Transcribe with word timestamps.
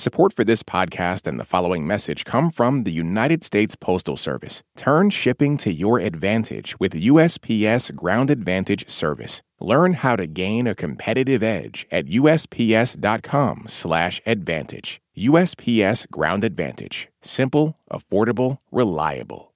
Support 0.00 0.32
for 0.32 0.44
this 0.44 0.62
podcast 0.62 1.26
and 1.26 1.38
the 1.38 1.44
following 1.44 1.86
message 1.86 2.24
come 2.24 2.50
from 2.50 2.84
the 2.84 2.90
United 2.90 3.44
States 3.44 3.76
Postal 3.76 4.16
Service. 4.16 4.62
Turn 4.74 5.10
shipping 5.10 5.58
to 5.58 5.70
your 5.70 5.98
advantage 5.98 6.80
with 6.80 6.94
USPS 6.94 7.94
Ground 7.94 8.30
Advantage 8.30 8.88
service. 8.88 9.42
Learn 9.60 9.92
how 9.92 10.16
to 10.16 10.26
gain 10.26 10.66
a 10.66 10.74
competitive 10.74 11.42
edge 11.42 11.86
at 11.90 12.06
usps.com/advantage. 12.06 15.02
USPS 15.18 16.06
Ground 16.10 16.44
Advantage. 16.44 17.08
Simple, 17.20 17.76
affordable, 17.92 18.56
reliable. 18.72 19.52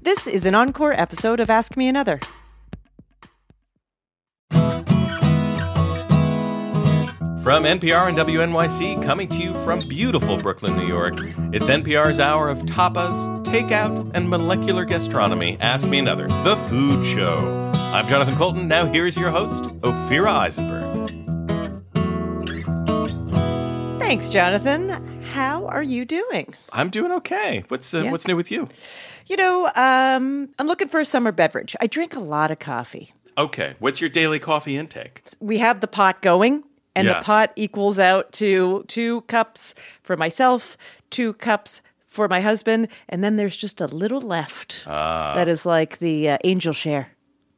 This 0.00 0.28
is 0.28 0.44
an 0.44 0.54
encore 0.54 0.92
episode 0.92 1.40
of 1.40 1.50
Ask 1.50 1.76
Me 1.76 1.88
Another. 1.88 2.20
From 7.44 7.64
NPR 7.64 8.08
and 8.08 8.16
WNYC, 8.16 9.04
coming 9.04 9.28
to 9.28 9.36
you 9.36 9.52
from 9.64 9.78
beautiful 9.80 10.38
Brooklyn, 10.38 10.78
New 10.78 10.86
York, 10.86 11.12
it's 11.52 11.68
NPR's 11.68 12.18
hour 12.18 12.48
of 12.48 12.60
tapas, 12.60 13.44
takeout, 13.44 14.10
and 14.14 14.30
molecular 14.30 14.86
gastronomy. 14.86 15.58
Ask 15.60 15.86
Me 15.86 15.98
Another, 15.98 16.26
the 16.42 16.56
food 16.56 17.04
show. 17.04 17.70
I'm 17.92 18.08
Jonathan 18.08 18.34
Coulton. 18.36 18.66
Now 18.66 18.86
here's 18.86 19.14
your 19.14 19.30
host, 19.30 19.64
Ophira 19.82 20.30
Eisenberg. 20.30 21.10
Thanks, 24.00 24.30
Jonathan. 24.30 25.22
How 25.34 25.66
are 25.66 25.82
you 25.82 26.06
doing? 26.06 26.54
I'm 26.72 26.88
doing 26.88 27.12
okay. 27.12 27.64
What's 27.68 27.92
uh, 27.92 28.04
Yeah. 28.04 28.10
what's 28.10 28.26
new 28.26 28.36
with 28.36 28.50
you? 28.50 28.70
You 29.26 29.36
know, 29.36 29.66
um, 29.76 30.48
I'm 30.58 30.66
looking 30.66 30.88
for 30.88 30.98
a 30.98 31.04
summer 31.04 31.30
beverage. 31.30 31.76
I 31.78 31.88
drink 31.88 32.16
a 32.16 32.20
lot 32.20 32.50
of 32.50 32.58
coffee. 32.58 33.12
Okay, 33.36 33.74
what's 33.80 34.00
your 34.00 34.08
daily 34.08 34.38
coffee 34.38 34.78
intake? 34.78 35.22
We 35.40 35.58
have 35.58 35.80
the 35.82 35.88
pot 35.88 36.22
going, 36.22 36.64
and 36.96 37.06
Yeah. 37.06 37.18
the 37.18 37.24
pot 37.24 37.52
equals 37.56 37.98
out 37.98 38.32
to 38.34 38.84
two 38.88 39.22
cups 39.22 39.74
for 40.02 40.16
myself, 40.16 40.76
two 41.10 41.32
cups 41.34 41.80
for 42.06 42.28
my 42.28 42.40
husband, 42.40 42.88
and 43.08 43.24
then 43.24 43.36
there's 43.36 43.56
just 43.56 43.80
a 43.80 43.86
little 43.86 44.20
left 44.20 44.84
Ah. 44.86 45.34
that 45.34 45.48
is 45.48 45.66
like 45.66 45.98
the 45.98 46.28
uh, 46.30 46.38
angel 46.44 46.72
share. 46.72 47.08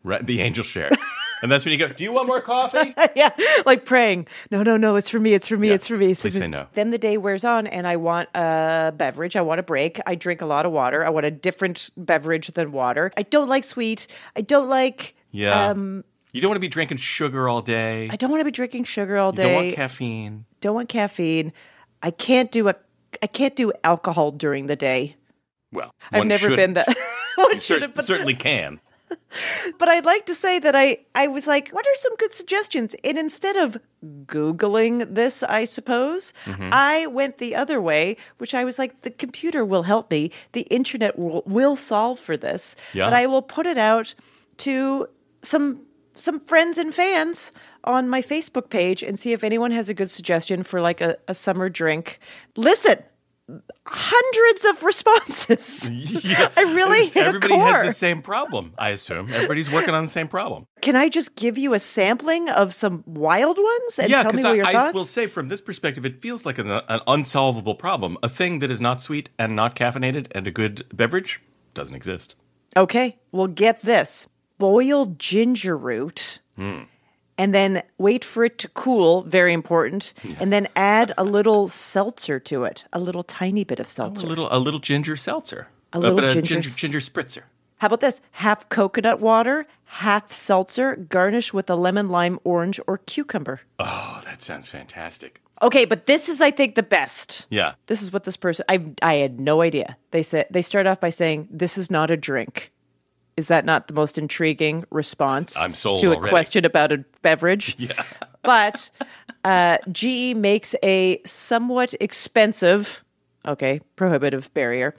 Right, 0.03 0.25
the 0.25 0.41
angel 0.41 0.65
share. 0.65 0.91
and 1.43 1.51
that's 1.53 1.65
when 1.67 1.73
you 1.73 1.78
go, 1.78 1.89
Do 1.89 2.05
you 2.05 2.12
want 2.12 2.27
more 2.28 2.41
coffee? 2.41 2.95
yeah, 3.17 3.31
like 3.67 3.84
praying. 3.84 4.28
No, 4.51 4.62
no, 4.62 4.77
no, 4.78 4.97
it's 4.97 5.11
for 5.11 5.19
me, 5.19 5.34
it's 5.34 5.48
for 5.48 5.56
me, 5.59 5.69
Yeah, 5.69 5.75
it's 5.75 5.89
for 5.89 5.97
me. 5.98 6.15
Please 6.15 6.34
say 6.39 6.47
no. 6.47 6.69
Then 6.75 6.91
the 6.91 6.97
day 6.98 7.19
wears 7.19 7.45
on 7.45 7.67
and 7.67 7.87
I 7.87 7.97
want 7.97 8.28
a 8.34 8.95
beverage. 8.97 9.37
I 9.37 9.43
want 9.43 9.61
a 9.61 9.62
break. 9.65 9.98
I 10.06 10.15
drink 10.15 10.41
a 10.41 10.47
lot 10.47 10.65
of 10.65 10.73
water. 10.73 11.05
I 11.05 11.11
want 11.11 11.27
a 11.27 11.31
different 11.31 11.91
beverage 11.97 12.47
than 12.53 12.73
water. 12.73 13.12
I 13.17 13.23
don't 13.25 13.48
like 13.48 13.65
sweet. 13.65 14.06
I 14.37 14.41
don't 14.41 14.69
like 14.71 15.15
Yeah. 15.33 15.69
um 15.71 16.05
you 16.37 16.42
don't 16.42 16.51
want 16.51 16.56
to 16.56 16.61
be 16.61 16.69
drinking 16.69 16.98
sugar 16.98 17.48
all 17.48 17.62
day. 17.62 18.09
I 18.12 18.17
don't 18.17 18.31
want 18.31 18.41
to 18.41 18.45
be 18.45 18.51
drinking 18.53 18.84
sugar 18.84 19.17
all 19.17 19.33
you 19.33 19.37
day. 19.37 19.42
don't 19.42 19.55
want 19.65 19.75
caffeine. 19.75 20.45
don't 20.61 20.75
want 20.75 20.89
caffeine. 20.89 21.53
I 22.03 22.11
can't 22.11 22.53
do 22.53 22.69
a 22.69 22.75
I 23.23 23.27
can't 23.27 23.56
do 23.56 23.73
alcohol 23.83 24.31
during 24.33 24.67
the 24.67 24.77
day. 24.77 25.17
Well, 25.73 25.91
I've 26.12 26.27
never 26.27 26.48
should- 26.48 26.56
been 26.56 26.75
that. 26.75 26.87
One 27.37 27.53
You 27.53 27.59
cer- 27.59 27.93
certainly 28.01 28.34
can. 28.34 28.81
But 29.78 29.89
I'd 29.89 30.05
like 30.05 30.27
to 30.27 30.34
say 30.34 30.59
that 30.59 30.75
I, 30.75 30.98
I 31.15 31.28
was 31.28 31.47
like, 31.47 31.69
what 31.70 31.87
are 31.87 31.95
some 31.97 32.17
good 32.17 32.34
suggestions? 32.34 32.95
And 33.05 33.17
instead 33.19 33.55
of 33.56 33.77
Googling 34.27 35.15
this, 35.15 35.43
I 35.43 35.65
suppose, 35.65 36.33
Mm-hmm. 36.45 36.71
I 36.73 37.06
went 37.06 37.39
the 37.39 37.55
other 37.55 37.81
way, 37.81 38.17
which 38.39 38.55
I 38.55 38.65
was 38.65 38.78
like, 38.78 39.03
the 39.03 39.11
computer 39.11 39.65
will 39.65 39.83
help 39.84 40.11
me. 40.11 40.31
The 40.53 40.62
internet 40.62 41.19
will, 41.19 41.43
will 41.47 41.77
solve 41.77 42.19
for 42.19 42.37
this. 42.37 42.75
Yeah. 42.95 43.06
But 43.06 43.12
I 43.15 43.27
will 43.27 43.43
put 43.43 43.67
it 43.67 43.78
out 43.78 44.15
to 44.59 45.09
some 45.43 45.81
some 46.17 46.41
friends 46.41 46.78
and 46.78 46.95
fans 46.95 47.53
on 47.84 48.09
my 48.09 48.22
Facebook 48.22 48.70
page 48.70 49.03
and 49.03 49.19
see 49.19 49.33
if 49.33 49.45
anyone 49.45 49.70
has 49.70 49.89
a 49.89 49.95
good 49.95 50.11
suggestion 50.11 50.62
for 50.62 50.81
like 50.81 51.00
a, 51.00 51.17
a 51.28 51.34
summer 51.34 51.69
drink. 51.69 52.19
Listen, 52.56 52.98
hundreds 53.86 54.64
of 54.64 54.83
responses. 54.83 55.89
I 56.56 56.62
really 56.62 57.06
hit 57.06 57.27
Everybody 57.27 57.55
a 57.55 57.56
core. 57.56 57.72
has 57.72 57.87
the 57.87 57.92
same 57.92 58.22
problem, 58.22 58.75
I 58.77 58.91
assume. 58.91 59.33
Everybody's 59.33 59.71
working 59.71 59.94
on 59.94 60.03
the 60.03 60.10
same 60.10 60.27
problem. 60.28 60.66
Can 60.81 60.97
I 60.97 61.09
just 61.09 61.37
give 61.37 61.56
you 61.56 61.75
a 61.75 61.78
sampling 61.78 62.48
of 62.48 62.75
some 62.75 63.04
wild 63.06 63.59
ones 63.59 63.98
and 63.98 64.10
yeah, 64.10 64.22
tell 64.22 64.33
me 64.33 64.43
what 64.43 64.53
I, 64.53 64.54
your 64.54 64.66
I 64.66 64.72
thoughts? 64.72 64.94
will 64.94 65.04
say 65.04 65.27
from 65.28 65.48
this 65.48 65.60
perspective, 65.60 66.04
it 66.04 66.21
feels 66.21 66.44
like 66.44 66.59
an, 66.59 66.71
an 66.71 67.00
unsolvable 67.06 67.75
problem. 67.77 68.19
A 68.22 68.28
thing 68.28 68.59
that 68.60 68.71
is 68.71 68.81
not 68.81 69.00
sweet 69.00 69.31
and 69.38 69.54
not 69.54 69.77
caffeinated 69.77 70.27
and 70.33 70.47
a 70.48 70.50
good 70.50 70.84
beverage 70.93 71.41
doesn't 71.75 71.94
exist. 71.94 72.34
okay, 72.77 73.16
well, 73.31 73.47
get 73.47 73.81
this: 73.83 74.27
boil 74.59 75.06
ginger 75.19 75.77
root, 75.77 76.39
Hmm. 76.56 76.83
and 77.39 77.55
then 77.55 77.83
wait 77.99 78.25
for 78.25 78.44
it 78.44 78.59
to 78.59 78.69
cool. 78.69 79.22
Very 79.22 79.53
important. 79.53 80.15
And 80.41 80.53
then 80.53 80.69
add 80.75 81.12
a 81.19 81.25
little 81.25 81.69
seltzer 81.69 82.41
to 82.41 82.65
it, 82.65 82.84
a 82.93 82.99
little 82.99 83.22
tiny 83.22 83.65
bit 83.65 83.78
of 83.81 83.87
A 83.87 83.91
seltzer. 83.91 84.27
little, 84.27 84.49
a 84.50 84.59
little 84.59 84.81
ginger 84.81 85.16
seltzer, 85.16 85.69
A 85.93 85.99
little 85.99 86.16
bit 86.16 86.25
of 86.25 86.33
ginger 86.34 86.55
ginger, 86.62 86.71
ginger 86.71 86.99
spritzer. 87.00 87.43
How 87.78 87.89
about 87.89 88.00
this? 88.00 88.22
Half 88.33 88.71
coconut 88.71 89.21
water, 89.21 89.66
half 89.84 90.33
seltzer, 90.33 90.97
garnish 90.97 91.53
with 91.53 91.69
a 91.69 91.75
lemon, 91.77 92.09
lime, 92.09 92.39
orange, 92.43 92.81
or 92.87 92.97
cucumber. 92.97 93.61
Oh, 93.78 94.22
that 94.25 94.41
sounds 94.41 94.71
fantastic. 94.71 95.43
Okay, 95.61 95.84
but 95.84 96.06
this 96.06 96.28
is, 96.31 96.41
I 96.41 96.50
think, 96.50 96.75
the 96.75 96.83
best. 96.83 97.47
Yeah, 97.50 97.75
This 97.87 98.00
is 98.03 98.12
what 98.12 98.25
this 98.25 98.37
person 98.37 98.65
I 98.69 98.81
I 99.03 99.15
had 99.16 99.41
no 99.41 99.61
idea. 99.61 99.97
They 100.11 100.22
said 100.22 100.47
they 100.50 100.62
start 100.62 100.87
off 100.87 101.00
by 101.00 101.11
saying 101.11 101.49
this 101.50 101.77
is 101.77 101.91
not 101.91 102.11
a 102.11 102.16
drink. 102.16 102.72
Is 103.36 103.48
that 103.48 103.64
not 103.64 103.86
the 103.88 103.94
most 103.94 104.16
intriguing 104.19 104.84
response 104.91 105.56
I'm 105.56 105.74
sold 105.74 106.00
to 106.00 106.12
a 106.12 106.16
already. 106.16 106.30
question 106.30 106.64
about 106.64 106.92
a 106.92 107.04
beverage? 107.22 107.76
Yeah. 107.86 108.02
but 108.42 108.91
uh, 109.44 109.78
GE 109.92 110.34
makes 110.36 110.74
a 110.82 111.20
somewhat 111.24 111.94
expensive, 112.00 113.04
okay, 113.47 113.80
prohibitive 113.97 114.52
barrier 114.54 114.94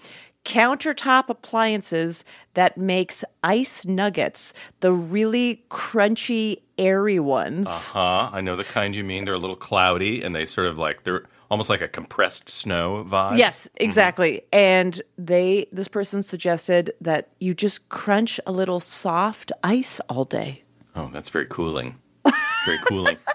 countertop 0.48 1.28
appliances 1.28 2.24
that 2.54 2.78
makes 2.78 3.24
ice 3.44 3.86
nuggets, 3.86 4.54
the 4.80 4.94
really 4.94 5.62
crunchy, 5.70 6.62
airy 6.78 7.20
ones. 7.20 7.68
Uh 7.68 7.72
huh. 7.72 8.30
I 8.32 8.40
know 8.40 8.56
the 8.56 8.64
kind 8.64 8.96
you 8.96 9.04
mean. 9.04 9.26
They're 9.26 9.34
a 9.34 9.40
little 9.40 9.58
cloudy 9.58 10.24
and 10.24 10.34
they 10.34 10.46
sort 10.46 10.68
of 10.68 10.78
like 10.78 11.04
they're 11.04 11.26
almost 11.50 11.70
like 11.70 11.82
a 11.82 11.88
compressed 11.88 12.50
snow 12.50 13.04
vibe. 13.08 13.38
Yes, 13.38 13.68
mm-hmm. 13.68 13.86
exactly. 13.86 14.42
And 14.52 15.02
they 15.18 15.68
this 15.72 15.88
person 15.88 16.24
suggested 16.24 16.94
that 17.02 17.30
you 17.40 17.54
just 17.54 17.90
crunch 17.90 18.40
a 18.46 18.52
little 18.52 18.80
soft 18.80 19.52
ice 19.64 20.00
all 20.10 20.26
day. 20.26 20.64
Oh, 20.96 21.10
that's 21.14 21.30
very 21.30 21.46
cooling. 21.46 21.96
Very 22.66 22.80
cooling. 22.86 23.18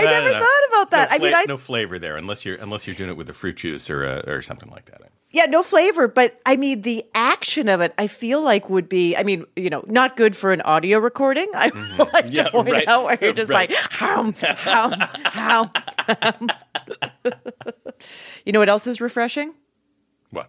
I 0.00 0.04
never 0.04 0.30
thought 0.30 0.68
about 0.68 0.90
that. 0.90 1.10
No 1.10 1.16
I 1.16 1.18
mean, 1.18 1.34
I 1.34 1.44
no 1.46 1.56
flavor 1.56 1.98
there 1.98 2.16
unless 2.16 2.44
you're 2.44 2.56
unless 2.56 2.86
you're 2.86 2.96
doing 2.96 3.10
it 3.10 3.16
with 3.16 3.30
a 3.30 3.34
fruit 3.34 3.56
juice 3.56 3.88
or 3.88 4.04
a, 4.04 4.24
or 4.26 4.42
something 4.42 4.70
like 4.70 4.86
that. 4.86 5.02
Yeah, 5.32 5.46
no 5.46 5.62
flavor, 5.62 6.08
but 6.08 6.38
I 6.46 6.56
mean 6.56 6.82
the 6.82 7.04
action 7.14 7.68
of 7.68 7.80
it 7.80 7.92
I 7.98 8.06
feel 8.06 8.40
like 8.42 8.68
would 8.70 8.88
be 8.88 9.16
I 9.16 9.22
mean, 9.22 9.44
you 9.56 9.70
know, 9.70 9.84
not 9.86 10.16
good 10.16 10.36
for 10.36 10.52
an 10.52 10.60
audio 10.62 10.98
recording. 10.98 11.48
I 11.54 11.66
would 11.66 11.74
Mm-hmm. 11.74 12.28
Yeah, 12.32 12.44
to 12.44 12.50
point 12.50 12.70
right. 12.70 12.88
out 12.88 13.04
where 13.04 13.18
you're 13.20 13.32
just 13.32 13.50
Right. 13.50 13.70
like 13.70 13.78
hum, 13.90 14.34
hum, 14.40 14.92
hum, 14.92 15.70
hum. 16.06 16.50
You 18.44 18.52
know 18.52 18.58
what 18.58 18.68
else 18.68 18.86
is 18.86 19.00
refreshing? 19.00 19.54
What? 20.30 20.48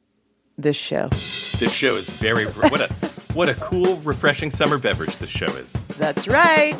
This 0.57 0.75
show. 0.75 1.09
This 1.09 1.73
show 1.73 1.95
is 1.95 2.09
very 2.09 2.45
what 2.45 2.81
a 2.81 2.93
what 3.33 3.49
a 3.49 3.55
cool, 3.55 3.95
refreshing 3.97 4.51
summer 4.51 4.77
beverage 4.77 5.15
this 5.17 5.29
show 5.29 5.45
is. 5.47 5.71
That's 5.97 6.27
right. 6.27 6.79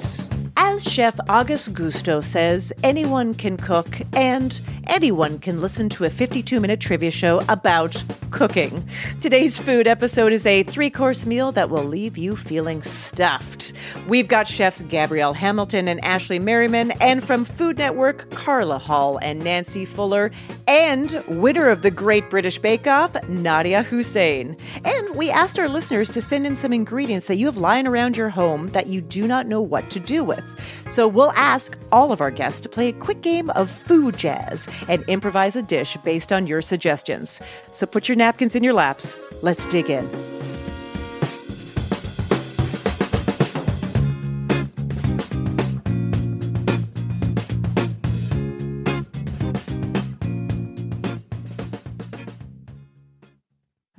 As 0.56 0.84
Chef 0.84 1.19
Auguste 1.30 1.74
Gusteau 1.74 2.24
says, 2.24 2.72
anyone 2.84 3.34
can 3.34 3.58
cook 3.58 4.02
and 4.14 4.59
anyone 4.86 5.40
can 5.40 5.62
listen 5.62 5.90
to 5.90 6.03
a 6.03 6.09
52 6.09 6.59
minute 6.59 6.80
trivia 6.80 7.12
show 7.12 7.41
about 7.50 8.02
cooking. 8.30 8.88
Today's 9.19 9.58
food 9.58 9.88
episode 9.88 10.31
is 10.31 10.46
a 10.46 10.64
three 10.64 10.90
course 10.90 11.25
meal 11.25 11.52
that 11.53 11.69
will 11.69 11.84
leave 11.84 12.18
you 12.18 12.36
feeling 12.36 12.81
stuffed. 12.81 13.74
We've 14.08 14.28
got 14.28 14.47
chefs 14.47 14.81
Gabrielle 14.84 15.34
Hamilton 15.34 15.88
and 15.88 16.03
Ashley 16.03 16.40
Merriman, 16.40 16.91
and 17.02 17.24
from 17.24 17.46
Food 17.46 17.78
Network, 17.78 18.30
Carla 18.31 18.78
Hall 18.78 19.18
and 19.22 19.44
Nancy 19.44 19.85
Fuller, 19.85 20.31
and 20.68 21.24
winner 21.28 21.70
of 21.70 21.82
the 21.82 21.91
Great 21.91 22.29
British 22.29 22.59
Bake 22.59 22.88
Off, 22.88 23.14
Nadiya 23.14 23.84
Hussain. 23.84 24.55
And 24.84 25.16
we 25.16 25.32
asked 25.32 25.59
our 25.59 25.70
listeners 25.70 26.09
to 26.11 26.22
send 26.22 26.46
in 26.46 26.55
some 26.55 26.73
ingredients 26.73 27.28
that 27.28 27.35
you 27.38 27.46
have 27.47 27.58
lying 27.58 27.88
around 27.88 28.17
your 28.17 28.29
home 28.29 28.70
that 28.70 28.88
you 28.88 29.02
do 29.02 29.28
not 29.28 29.47
know 29.47 29.61
what 29.61 29.90
to 29.91 30.00
do 30.00 30.23
with. 30.23 30.42
So 30.90 31.07
we'll 31.07 31.31
ask 31.31 31.78
all 31.91 32.11
of 32.11 32.22
our 32.22 32.31
guests 32.31 32.59
to 32.61 32.69
play 32.69 32.90
a 32.90 32.93
quick 32.93 33.22
game 33.22 33.49
of 33.51 33.69
food 33.69 34.17
jazz 34.17 34.67
and 34.87 35.03
improvise 35.03 35.55
a 35.55 35.61
dish 35.61 35.97
based 36.03 36.31
on 36.31 36.47
your 36.47 36.61
suggestions. 36.61 37.41
So 37.72 37.85
put 37.85 38.07
your 38.07 38.16
napkins 38.16 38.55
in 38.55 38.63
your 38.63 38.73
laps. 38.73 39.17
Let's 39.41 39.66
dig 39.66 39.90
in. 39.90 40.09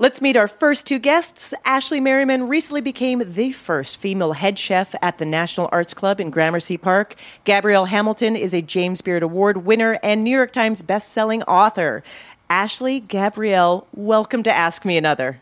Let's 0.04 0.20
meet 0.20 0.36
our 0.36 0.48
first 0.48 0.86
two 0.86 0.98
guests. 0.98 1.54
Ashley 1.64 1.98
Merriman 1.98 2.46
recently 2.46 2.82
became 2.82 3.22
the 3.24 3.52
first 3.52 3.96
female 3.96 4.32
head 4.32 4.58
chef 4.58 4.94
at 5.00 5.16
the 5.16 5.24
National 5.24 5.66
Arts 5.72 5.94
Club 5.94 6.20
in 6.20 6.28
Gramercy 6.28 6.76
Park. 6.76 7.14
Gabrielle 7.44 7.86
Hamilton 7.86 8.36
is 8.36 8.52
a 8.52 8.60
James 8.60 9.00
Beard 9.00 9.22
Award 9.22 9.64
winner 9.64 9.98
and 10.02 10.22
New 10.22 10.30
York 10.30 10.52
Times 10.52 10.82
bestselling 10.82 11.42
author. 11.48 12.02
Ashley, 12.50 13.00
Gabrielle, 13.00 13.86
welcome 13.94 14.42
to 14.42 14.52
Ask 14.52 14.84
Me 14.84 14.98
Another. 14.98 15.40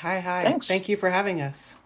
Hi, 0.00 0.20
hi. 0.20 0.42
Thanks. 0.42 0.68
Thank 0.68 0.90
you 0.90 0.98
for 0.98 1.08
having 1.08 1.40
us. 1.40 1.76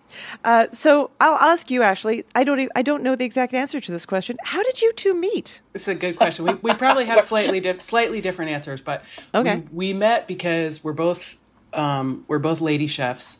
Uh, 0.43 0.67
so 0.73 1.12
I'll 1.20 1.38
ask 1.38 1.70
you, 1.70 1.85
Ashley. 1.85 2.25
I 2.35 2.43
don't. 2.43 2.58
e- 2.58 2.69
I 2.75 2.82
don't 2.82 3.05
know 3.05 3.14
the 3.14 3.25
exact 3.25 3.55
answer 3.55 3.81
to 3.81 3.93
this 3.93 4.05
question. 4.05 4.37
How 4.43 4.64
did 4.64 4.82
you 4.82 4.93
two 4.94 5.14
meet? 5.14 5.61
It's 5.75 5.87
a 5.87 5.94
good 5.94 6.17
question. 6.17 6.44
We, 6.44 6.55
we 6.55 6.75
probably 6.75 7.05
have 7.05 7.23
slightly 7.23 7.61
di- 7.61 7.79
slightly 7.79 8.20
different 8.20 8.50
answers, 8.50 8.81
but 8.81 9.05
Okay. 9.32 9.58
we, 9.70 9.93
we 9.93 9.93
met 9.93 10.26
because 10.26 10.82
we're 10.82 10.93
both 10.93 11.37
um, 11.75 12.25
we're 12.29 12.38
both 12.38 12.61
lady 12.61 12.87
chefs, 12.87 13.38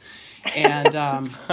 and 0.57 0.95
um, 0.95 1.31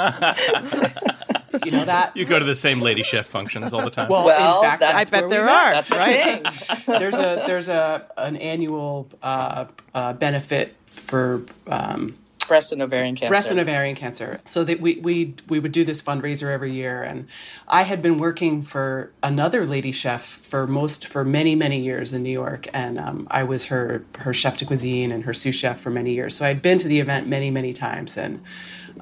you 1.64 1.72
know 1.72 1.86
that. 1.86 2.12
You 2.16 2.26
go 2.26 2.40
to 2.40 2.46
the 2.46 2.56
same 2.56 2.82
lady 2.82 3.04
chef 3.04 3.26
functions 3.28 3.74
all 3.74 3.84
the 3.84 3.90
time. 3.90 4.10
Well, 4.10 4.26
Well, 4.26 4.62
in 4.62 4.70
fact, 4.70 4.82
that's- 4.82 5.10
that's 5.10 5.14
I 5.14 5.22
bet 5.22 5.30
there 5.30 5.50
are. 5.50 5.74
That's 5.74 5.92
right? 5.92 6.44
thing. 6.44 6.80
There's 7.00 7.16
a 7.16 7.44
there's 7.48 7.68
a 7.68 8.08
an 8.18 8.36
annual 8.38 9.08
uh, 9.22 9.66
uh, 9.94 10.14
benefit 10.14 10.76
for 10.88 11.44
um, 11.68 12.16
Breast 12.52 12.74
and 12.74 12.82
ovarian 12.82 13.16
cancer. 13.16 13.30
breast 13.30 13.50
and 13.50 13.62
ovarian 13.62 13.96
cancer. 13.96 14.42
So 14.44 14.66
that 14.66 14.82
we 14.82 14.96
we 14.98 15.36
we 15.48 15.58
would 15.58 15.72
do 15.72 15.86
this 15.86 16.02
fundraiser 16.02 16.52
every 16.52 16.74
year, 16.74 17.02
and 17.02 17.30
I 17.70 17.84
had 17.84 18.02
been 18.02 18.18
working 18.18 18.62
for 18.62 19.14
another 19.24 19.66
lady 19.66 19.94
chef 19.94 20.22
for 20.22 20.68
most 20.68 21.08
for 21.08 21.24
many 21.24 21.56
many 21.56 21.80
years 21.80 22.12
in 22.12 22.24
New 22.24 22.30
York, 22.30 22.68
and 22.74 23.00
um, 23.00 23.26
I 23.32 23.44
was 23.44 23.68
her 23.68 24.04
her 24.20 24.34
chef 24.34 24.58
de 24.58 24.66
cuisine 24.66 25.14
and 25.14 25.24
her 25.24 25.34
sous 25.34 25.56
chef 25.56 25.80
for 25.80 25.92
many 25.92 26.12
years. 26.12 26.36
So 26.36 26.46
I'd 26.46 26.62
been 26.62 26.78
to 26.80 26.90
the 26.90 27.00
event 27.00 27.26
many 27.26 27.50
many 27.50 27.72
times, 27.72 28.18
and 28.18 28.44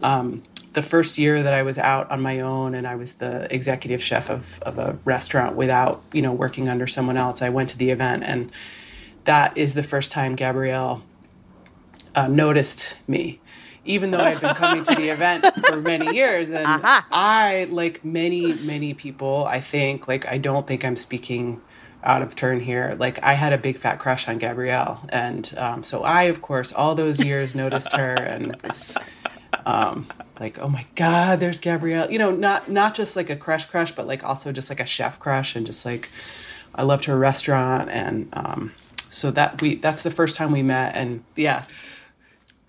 um, 0.04 0.44
the 0.74 0.84
first 0.84 1.18
year 1.18 1.42
that 1.42 1.52
I 1.52 1.64
was 1.64 1.80
out 1.80 2.12
on 2.12 2.22
my 2.22 2.42
own 2.42 2.76
and 2.76 2.86
I 2.86 2.94
was 2.94 3.14
the 3.14 3.52
executive 3.52 4.04
chef 4.04 4.30
of 4.30 4.62
of 4.62 4.78
a 4.78 4.96
restaurant 5.06 5.56
without 5.56 6.04
you 6.14 6.22
know 6.22 6.34
working 6.34 6.70
under 6.70 6.86
someone 6.86 7.18
else, 7.18 7.42
I 7.42 7.50
went 7.50 7.70
to 7.70 7.80
the 7.80 7.90
event 7.90 8.24
and. 8.24 8.52
That 9.26 9.56
is 9.58 9.76
the 9.76 9.84
first 9.84 10.12
time 10.12 10.34
Gabrielle 10.36 11.04
uh, 12.20 12.28
noticed 12.28 12.96
me, 13.08 13.40
even 13.86 14.12
though 14.12 14.20
I'd 14.20 14.42
been 14.42 14.56
coming 14.56 14.84
to 14.84 14.96
the 14.96 15.10
event 15.16 15.46
for 15.66 15.78
many 15.78 16.16
years. 16.16 16.52
And 16.52 16.68
I, 16.68 17.68
like 17.70 18.04
many, 18.04 18.54
many 18.54 18.94
people, 18.94 19.46
I 19.46 19.62
think, 19.62 20.08
like, 20.08 20.28
I 20.28 20.38
don't 20.38 20.68
think 20.68 20.84
I'm 20.84 20.98
speaking 20.98 21.62
out 22.04 22.22
of 22.22 22.36
turn 22.36 22.60
here. 22.60 22.96
Like, 23.00 23.24
I 23.24 23.34
had 23.34 23.54
a 23.54 23.58
big 23.58 23.78
fat 23.78 24.00
crush 24.00 24.28
on 24.28 24.38
Gabrielle. 24.38 25.00
And 25.10 25.54
um, 25.58 25.84
so 25.84 26.04
I, 26.04 26.24
of 26.24 26.42
course, 26.42 26.74
all 26.74 26.94
those 26.94 27.20
years 27.20 27.56
noticed 27.56 27.94
her 27.94 28.16
and 28.16 28.56
was 28.64 28.98
um, 29.66 30.08
like, 30.40 30.60
oh 30.60 30.68
my 30.68 30.86
God, 30.96 31.40
there's 31.40 31.60
Gabrielle. 31.60 32.12
You 32.12 32.20
know, 32.20 32.32
not, 32.32 32.70
not 32.70 32.96
just 32.96 33.16
like 33.16 33.30
a 33.30 33.36
crush 33.36 33.66
crush, 33.66 33.92
but 33.94 34.08
like 34.08 34.26
also 34.26 34.52
just 34.52 34.70
like 34.70 34.82
a 34.82 34.86
chef 34.86 35.20
crush 35.20 35.56
and 35.56 35.66
just 35.66 35.86
like, 35.86 36.10
I 36.76 36.84
loved 36.84 37.06
her 37.06 37.18
restaurant. 37.18 37.90
And, 37.90 38.30
um, 38.34 38.74
so 39.10 39.32
that 39.32 39.62
we 39.62 39.76
that's 39.76 40.04
the 40.04 40.12
first 40.12 40.38
time 40.38 40.52
we 40.52 40.62
met 40.62 40.96
and 40.96 41.24
yeah 41.36 41.66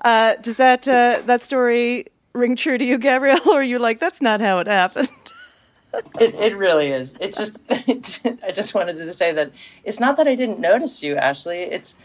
Uh, 0.04 0.36
does 0.36 0.58
that 0.58 0.88
uh, 0.88 1.22
that 1.26 1.42
story 1.42 2.06
ring 2.34 2.56
true 2.56 2.78
to 2.78 2.84
you, 2.84 2.98
Gabrielle, 2.98 3.40
or 3.50 3.60
are 3.60 3.62
you 3.62 3.78
like 3.78 4.00
that's 4.00 4.22
not 4.22 4.40
how 4.40 4.58
it 4.58 4.66
happened? 4.68 5.10
It, 6.18 6.34
it 6.34 6.56
really 6.56 6.88
is. 6.92 7.16
It's 7.20 7.38
just, 7.38 7.60
I 8.44 8.52
just 8.52 8.74
wanted 8.74 8.96
to 8.96 9.12
say 9.12 9.32
that 9.34 9.52
it's 9.84 10.00
not 10.00 10.16
that 10.18 10.28
I 10.28 10.34
didn't 10.36 10.60
notice 10.60 11.02
you, 11.02 11.16
Ashley. 11.16 11.58
It's, 11.62 11.96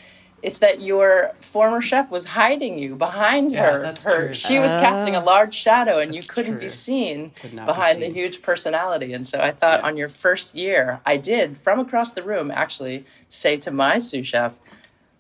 it's 0.42 0.59
that 0.59 0.81
your 0.81 1.33
former 1.42 1.81
chef 1.81 2.09
was 2.12 2.25
hiding 2.25 2.80
you 2.80 2.95
behind 2.95 3.51
Yeah, 3.51 3.62
her. 3.62 3.81
that's 3.83 4.03
her 4.06 4.25
true. 4.27 4.33
she 4.36 4.59
was 4.59 4.75
casting 4.75 5.15
a 5.15 5.24
large 5.24 5.53
shadow, 5.53 6.00
and 6.00 6.15
you 6.15 6.24
couldn't 6.24 6.53
true. 6.53 6.59
be 6.62 6.69
seen 6.69 7.31
Could 7.41 7.53
not 7.53 7.68
be 7.68 7.71
behind 7.71 8.01
the 8.01 8.07
huge 8.13 8.41
personality. 8.41 9.13
And 9.13 9.27
so 9.27 9.39
I 9.39 9.51
thought 9.51 9.81
Yeah. 9.81 9.88
on 9.88 9.98
your 9.98 10.09
first 10.09 10.56
year, 10.56 11.01
I 11.06 11.18
did 11.18 11.57
from 11.57 11.80
across 11.80 12.12
the 12.13 12.24
room 12.24 12.51
actually 12.51 13.06
say 13.30 13.57
to 13.57 13.71
my 13.71 14.00
sous 14.00 14.27
chef, 14.27 14.53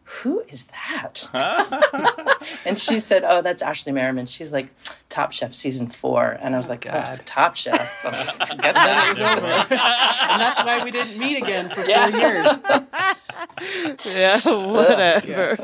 "Who 0.05 0.41
is 0.47 0.67
that?" 0.67 1.29
and 2.65 2.79
she 2.79 2.99
said, 2.99 3.23
"Oh, 3.25 3.41
that's 3.41 3.61
Ashley 3.61 3.91
Merriman. 3.91 4.25
She's 4.25 4.53
like 4.53 4.69
Top 5.09 5.31
Chef 5.31 5.53
season 5.53 5.87
four. 5.87 6.23
And 6.23 6.55
I 6.55 6.57
was 6.57 6.69
oh, 6.69 6.73
like, 6.73 6.81
God. 6.81 7.17
"Oh, 7.19 7.23
Top 7.25 7.55
Chef. 7.55 7.75
Oh, 8.05 8.11
forget 8.45 8.75
that. 8.75 9.67
and 10.31 10.41
that's 10.41 10.63
why 10.63 10.83
we 10.83 10.91
didn't 10.91 11.17
meet 11.17 11.37
again 11.37 11.69
for 11.69 11.83
four 11.83 12.19
years 12.19 12.57
yeah, 14.15 14.39
whatever. 14.45 15.55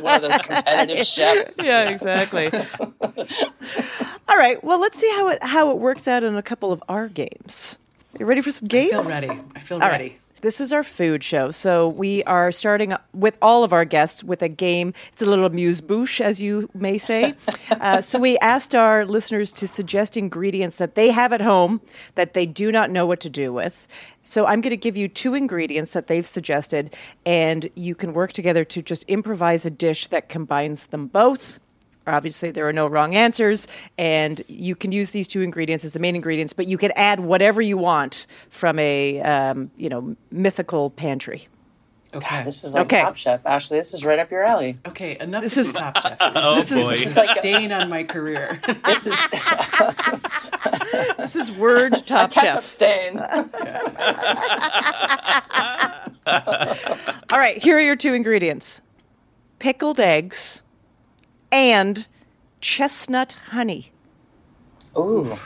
One 0.00 0.24
of 0.24 0.30
those 0.30 0.40
competitive 0.40 1.06
chefs. 1.06 1.62
yeah, 1.62 1.88
exactly. 1.88 2.50
All 4.28 4.36
right. 4.36 4.62
Well, 4.62 4.80
let's 4.80 4.98
see 4.98 5.10
how 5.10 5.28
it 5.28 5.42
how 5.42 5.70
it 5.70 5.78
works 5.78 6.08
out 6.08 6.22
in 6.22 6.36
a 6.36 6.42
couple 6.42 6.72
of 6.72 6.82
our 6.88 7.08
games. 7.08 7.78
You 8.18 8.26
ready 8.26 8.40
for 8.40 8.52
some 8.52 8.68
games? 8.68 8.92
i 8.92 8.96
games? 8.96 9.06
feel 9.06 9.20
ready 9.20 9.40
i 9.56 9.60
feel 9.60 9.82
All 9.82 9.88
ready 9.88 10.04
right. 10.04 10.20
This 10.44 10.60
is 10.60 10.74
our 10.74 10.82
food 10.84 11.24
show. 11.24 11.50
So 11.50 11.88
we 11.88 12.22
are 12.24 12.52
starting 12.52 12.94
with 13.14 13.34
all 13.40 13.64
of 13.64 13.72
our 13.72 13.86
guests 13.86 14.22
with 14.22 14.42
a 14.42 14.48
game. 14.50 14.92
It's 15.14 15.22
a 15.22 15.24
little 15.24 15.46
amuse 15.46 15.80
bouche, 15.80 16.20
as 16.20 16.42
you 16.42 16.68
may 16.74 16.98
say. 16.98 17.32
uh, 17.70 18.02
so 18.02 18.18
we 18.18 18.36
asked 18.40 18.74
our 18.74 19.06
listeners 19.06 19.52
to 19.52 19.66
suggest 19.66 20.18
ingredients 20.18 20.76
that 20.76 20.96
they 20.96 21.10
have 21.12 21.32
at 21.32 21.40
home 21.40 21.80
that 22.16 22.34
they 22.34 22.44
do 22.44 22.70
not 22.70 22.90
know 22.90 23.06
what 23.06 23.20
to 23.20 23.30
do 23.30 23.54
with. 23.54 23.88
So 24.22 24.44
I'm 24.44 24.60
going 24.60 24.68
to 24.68 24.76
give 24.76 24.98
you 24.98 25.08
two 25.08 25.34
ingredients 25.34 25.92
that 25.92 26.08
they've 26.08 26.26
suggested, 26.26 26.94
and 27.24 27.70
you 27.74 27.94
can 27.94 28.12
work 28.12 28.34
together 28.34 28.66
to 28.66 28.82
just 28.82 29.04
improvise 29.04 29.64
a 29.64 29.70
dish 29.70 30.08
that 30.08 30.28
combines 30.28 30.88
them 30.88 31.06
both. 31.06 31.58
Obviously, 32.06 32.50
there 32.50 32.68
are 32.68 32.72
no 32.72 32.86
wrong 32.86 33.14
answers, 33.14 33.66
and 33.96 34.42
you 34.46 34.76
can 34.76 34.92
use 34.92 35.10
these 35.12 35.26
two 35.26 35.40
ingredients 35.40 35.84
as 35.84 35.94
the 35.94 35.98
main 36.00 36.14
ingredients, 36.14 36.52
but 36.52 36.66
you 36.66 36.76
can 36.76 36.92
add 36.96 37.20
whatever 37.20 37.62
you 37.62 37.78
want 37.78 38.26
from 38.50 38.78
a 38.78 39.20
um, 39.22 39.70
you 39.76 39.88
know 39.88 40.14
mythical 40.30 40.90
pantry. 40.90 41.48
okay 42.14 42.44
This 42.44 42.62
is 42.62 42.74
like 42.74 42.86
Okay. 42.92 43.00
Top 43.02 43.16
Chef. 43.16 43.40
Ashley, 43.46 43.78
this 43.78 43.94
is 43.94 44.04
right 44.04 44.18
up 44.18 44.30
your 44.30 44.44
alley. 44.44 44.76
okay 44.86 45.16
enough 45.18 45.42
This 45.42 45.54
this 45.54 45.66
is- 45.68 45.72
is 45.72 45.78
top 45.80 45.96
chef 46.00 46.16
oh 46.20 46.56
this 46.56 46.70
boy. 46.72 46.90
is 46.90 47.16
like 47.16 47.36
stain 47.38 47.72
on 47.72 47.88
my 47.88 48.04
career 48.04 48.60
This 48.84 49.06
is 49.06 49.16
This 51.18 51.36
is 51.36 51.50
word 51.52 51.92
top 52.06 52.30
ketchup 52.32 52.64
chef. 52.64 52.66
stain. 52.66 53.18
All 57.32 57.38
right, 57.38 57.58
here 57.62 57.76
are 57.76 57.80
your 57.80 57.96
two 57.96 58.14
ingredients: 58.14 58.80
pickled 59.58 60.00
eggs 60.00 60.62
and 61.54 62.06
chestnut 62.60 63.36
honey. 63.50 63.92
Ooh. 64.98 65.38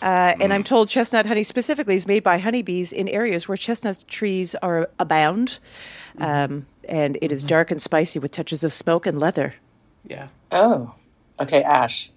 Uh, 0.00 0.34
and 0.40 0.52
I'm 0.52 0.64
told 0.64 0.88
chestnut 0.88 1.26
honey 1.26 1.42
specifically 1.42 1.96
is 1.96 2.06
made 2.06 2.22
by 2.22 2.38
honeybees 2.38 2.92
in 2.92 3.08
areas 3.08 3.48
where 3.48 3.56
chestnut 3.56 4.04
trees 4.06 4.54
are 4.56 4.88
abound. 4.98 5.58
Um, 6.18 6.66
and 6.88 7.18
it 7.20 7.32
is 7.32 7.42
dark 7.42 7.70
and 7.70 7.82
spicy 7.82 8.18
with 8.18 8.30
touches 8.30 8.62
of 8.62 8.72
smoke 8.72 9.06
and 9.06 9.18
leather. 9.18 9.54
yeah 10.06 10.26
Oh. 10.50 10.94
Okay, 11.40 11.62
Ash. 11.62 12.10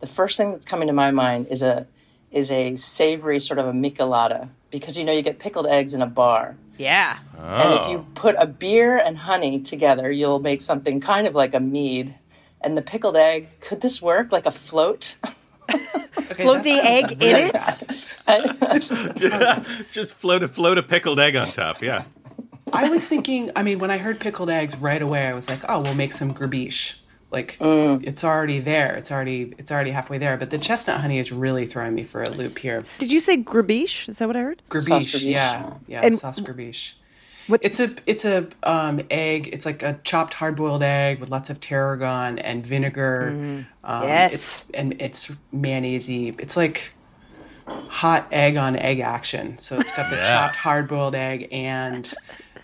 The 0.00 0.06
first 0.06 0.36
thing 0.38 0.52
that's 0.52 0.64
coming 0.64 0.88
to 0.88 0.94
my 0.94 1.10
mind 1.10 1.48
is 1.48 1.62
a 1.62 1.86
is 2.30 2.50
a 2.50 2.74
savory 2.76 3.38
sort 3.38 3.58
of 3.58 3.66
a 3.66 3.72
michelada 3.72 4.48
because 4.70 4.96
you 4.96 5.04
know 5.04 5.12
you 5.12 5.20
get 5.20 5.38
pickled 5.38 5.66
eggs 5.66 5.92
in 5.92 6.00
a 6.00 6.06
bar. 6.06 6.56
Yeah. 6.78 7.18
And 7.38 7.74
if 7.74 7.88
you 7.88 7.98
oh. 7.98 8.06
put 8.14 8.36
a 8.38 8.46
beer 8.46 8.96
and 8.96 9.16
honey 9.16 9.60
together, 9.60 10.10
you'll 10.10 10.40
make 10.40 10.60
something 10.60 11.00
kind 11.00 11.26
of 11.26 11.34
like 11.34 11.54
a 11.54 11.60
mead. 11.60 12.14
And 12.60 12.76
the 12.76 12.82
pickled 12.82 13.16
egg, 13.16 13.48
could 13.60 13.80
this 13.80 14.00
work 14.00 14.32
like 14.32 14.46
a 14.46 14.50
float? 14.50 15.16
okay 15.70 15.84
Float 16.42 16.62
the 16.62 16.76
sounds 16.76 17.12
egg 17.18 17.22
in 17.22 17.50
it. 18.26 19.86
Just 19.92 20.14
float 20.14 20.42
a 20.42 20.48
float 20.48 20.78
a 20.78 20.82
pickled 20.82 21.20
egg 21.20 21.36
on 21.36 21.48
top. 21.48 21.82
Yeah. 21.82 22.04
I 22.72 22.88
was 22.88 23.06
thinking, 23.06 23.50
I 23.54 23.62
mean, 23.62 23.78
when 23.78 23.90
I 23.90 23.98
heard 23.98 24.18
pickled 24.18 24.48
eggs 24.48 24.76
right 24.76 25.02
away, 25.02 25.26
I 25.26 25.34
was 25.34 25.50
like, 25.50 25.60
oh, 25.68 25.80
we'll 25.80 25.94
make 25.94 26.12
some 26.12 26.32
gribiche. 26.32 27.01
Like 27.32 27.56
Mm. 27.60 28.04
it's 28.06 28.22
already 28.24 28.60
there. 28.60 28.94
It's 28.94 29.10
already 29.10 29.54
it's 29.58 29.72
already 29.72 29.90
halfway 29.90 30.18
there. 30.18 30.36
But 30.36 30.50
the 30.50 30.58
chestnut 30.58 31.00
honey 31.00 31.18
is 31.18 31.32
really 31.32 31.64
throwing 31.66 31.94
me 31.94 32.04
for 32.04 32.22
a 32.22 32.30
loop 32.30 32.58
here. 32.58 32.84
Did 32.98 33.10
you 33.10 33.20
say 33.20 33.36
gribiche? 33.38 34.08
Is 34.08 34.18
that 34.18 34.28
what 34.28 34.36
I 34.36 34.40
heard? 34.40 34.62
Gribiche, 34.68 35.06
gribiche. 35.16 35.30
yeah, 35.30 35.72
yeah, 35.88 36.00
And- 36.04 36.16
sauce 36.16 36.38
gribiche. 36.40 36.94
What- 37.48 37.60
It's 37.64 37.80
a 37.80 37.90
it's 38.06 38.24
a 38.24 38.46
um, 38.62 39.00
egg. 39.10 39.48
It's 39.52 39.66
like 39.66 39.82
a 39.82 39.98
chopped 40.04 40.34
hard 40.34 40.54
boiled 40.56 40.82
egg 40.82 41.18
with 41.20 41.28
lots 41.30 41.50
of 41.50 41.58
tarragon 41.58 42.38
and 42.38 42.64
vinegar. 42.64 43.28
Um, 43.30 43.66
Mm-hmm. 43.84 44.06
Yes. 44.08 44.32
it's, 44.34 44.70
and 44.74 44.94
it's 45.00 45.32
mayonnaisey. 45.52 46.38
It's 46.38 46.56
like 46.56 46.92
hot 47.66 48.28
egg 48.30 48.56
on 48.56 48.76
egg 48.76 49.00
action. 49.00 49.58
So 49.58 49.78
it's 49.80 49.90
got 49.90 50.10
the 50.10 50.16
Yeah. 50.16 50.22
chopped 50.28 50.56
hard 50.56 50.86
boiled 50.88 51.14
egg 51.14 51.48
and 51.50 52.12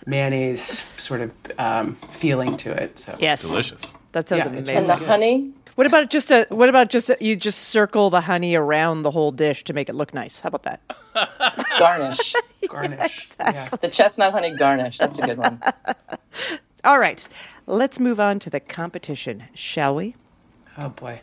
mayonnaise 0.05 0.85
sort 0.97 1.21
of 1.21 1.31
um, 1.57 1.95
feeling 2.07 2.55
to 2.57 2.71
it. 2.71 2.99
So 2.99 3.17
Yes. 3.19 3.41
Delicious. 3.41 3.93
That 4.11 4.27
sounds 4.29 4.39
Yeah, 4.45 4.51
it's- 4.53 4.69
amazing. 4.69 4.77
and 4.77 5.01
the 5.01 5.05
honey, 5.05 5.51
What 5.75 5.87
about 5.87 6.09
just 6.09 6.31
a 6.31 6.45
what 6.49 6.67
about 6.67 6.89
just 6.89 7.09
a, 7.09 7.17
you 7.21 7.35
just 7.35 7.59
circle 7.59 8.09
the 8.09 8.21
honey 8.21 8.55
around 8.55 9.03
the 9.03 9.11
whole 9.11 9.31
dish 9.31 9.63
to 9.65 9.73
make 9.73 9.87
it 9.89 9.93
look 9.95 10.13
nice? 10.13 10.39
How 10.41 10.47
about 10.47 10.63
that? 10.63 10.81
garnish. 11.79 12.33
garnish. 12.67 13.27
Yeah. 13.39 13.69
the 13.79 13.87
chestnut 13.87 14.33
honey 14.33 14.55
garnish. 14.55 14.97
That's 14.97 15.19
a 15.19 15.21
good 15.25 15.37
one. 15.37 15.61
All 16.83 16.99
right, 16.99 17.25
let's 17.67 17.99
move 17.99 18.19
on 18.19 18.39
to 18.39 18.49
the 18.49 18.59
competition, 18.59 19.43
shall 19.53 19.95
we? 19.95 20.15
Oh 20.77 20.89
boy. 20.89 21.19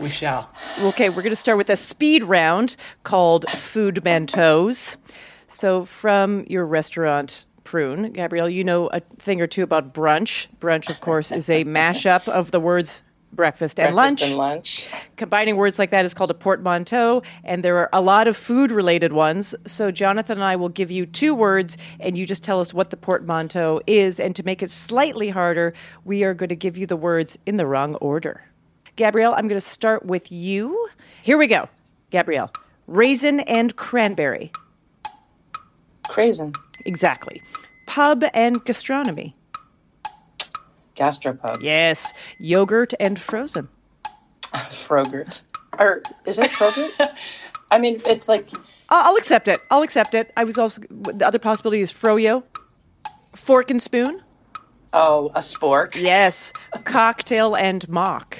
We 0.00 0.10
shall. 0.10 0.48
Okay, 0.80 1.08
we're 1.08 1.22
going 1.22 1.30
to 1.30 1.36
start 1.36 1.58
with 1.58 1.68
a 1.70 1.76
speed 1.76 2.22
round 2.22 2.76
called 3.02 3.48
Food 3.50 3.96
Mentos. 4.04 4.96
So, 5.48 5.84
from 5.84 6.44
your 6.48 6.64
restaurant, 6.64 7.46
Prune, 7.68 8.12
Gabrielle, 8.12 8.48
you 8.48 8.64
know 8.64 8.86
a 8.86 9.00
thing 9.18 9.42
or 9.42 9.46
two 9.46 9.62
about 9.62 9.92
brunch. 9.92 10.46
Brunch, 10.58 10.88
of 10.88 11.02
course, 11.02 11.30
is 11.30 11.50
a 11.50 11.64
mashup 11.66 12.26
of 12.26 12.50
the 12.50 12.58
words 12.58 13.02
breakfast 13.30 13.78
and 13.78 13.94
Breakfast 13.94 14.20
lunch. 14.22 14.30
and 14.30 14.38
lunch. 14.38 14.88
Combining 15.16 15.54
words 15.56 15.78
like 15.78 15.90
that 15.90 16.06
is 16.06 16.14
called 16.14 16.30
a 16.30 16.34
portmanteau, 16.34 17.22
and 17.44 17.62
there 17.62 17.76
are 17.76 17.90
a 17.92 18.00
lot 18.00 18.26
of 18.26 18.38
food 18.38 18.72
related 18.72 19.12
ones. 19.12 19.54
So, 19.66 19.90
Jonathan 19.90 20.38
and 20.38 20.44
I 20.44 20.56
will 20.56 20.70
give 20.70 20.90
you 20.90 21.04
two 21.04 21.34
words, 21.34 21.76
and 22.00 22.16
you 22.16 22.24
just 22.24 22.42
tell 22.42 22.58
us 22.58 22.72
what 22.72 22.88
the 22.88 22.96
portmanteau 22.96 23.82
is. 23.86 24.18
And 24.18 24.34
to 24.36 24.42
make 24.42 24.62
it 24.62 24.70
slightly 24.70 25.28
harder, 25.28 25.74
we 26.06 26.24
are 26.24 26.32
going 26.32 26.48
to 26.48 26.56
give 26.56 26.78
you 26.78 26.86
the 26.86 26.96
words 26.96 27.36
in 27.44 27.58
the 27.58 27.66
wrong 27.66 27.96
order. 27.96 28.42
Gabrielle, 28.96 29.34
I'm 29.34 29.46
going 29.46 29.60
to 29.60 29.66
start 29.66 30.06
with 30.06 30.32
you. 30.32 30.88
Here 31.22 31.36
we 31.36 31.48
go. 31.48 31.68
Gabrielle, 32.08 32.50
raisin 32.86 33.40
and 33.40 33.76
cranberry. 33.76 34.52
Craisin. 36.08 36.54
Exactly. 36.86 37.42
Pub 37.88 38.22
and 38.34 38.62
gastronomy. 38.64 39.34
Gastropub. 40.94 41.62
Yes. 41.62 42.12
Yogurt 42.38 42.92
and 43.00 43.18
frozen. 43.18 43.68
Frogurt. 44.70 45.42
Or 45.78 46.02
is 46.26 46.38
it 46.38 46.50
Frogurt? 46.50 46.90
I 47.70 47.78
mean, 47.78 48.00
it's 48.06 48.28
like 48.28 48.50
I'll 48.88 49.10
I'll 49.12 49.16
accept 49.16 49.48
it. 49.48 49.60
I'll 49.70 49.82
accept 49.82 50.14
it. 50.14 50.30
I 50.36 50.44
was 50.44 50.58
also 50.58 50.82
the 50.90 51.26
other 51.26 51.38
possibility 51.38 51.80
is 51.82 51.92
froyo, 51.92 52.42
fork 53.34 53.70
and 53.70 53.80
spoon. 53.80 54.22
oh, 54.92 55.30
a 55.34 55.40
spork. 55.40 55.96
Yes, 56.00 56.52
cocktail 56.84 57.54
and 57.54 57.88
mock, 57.88 58.38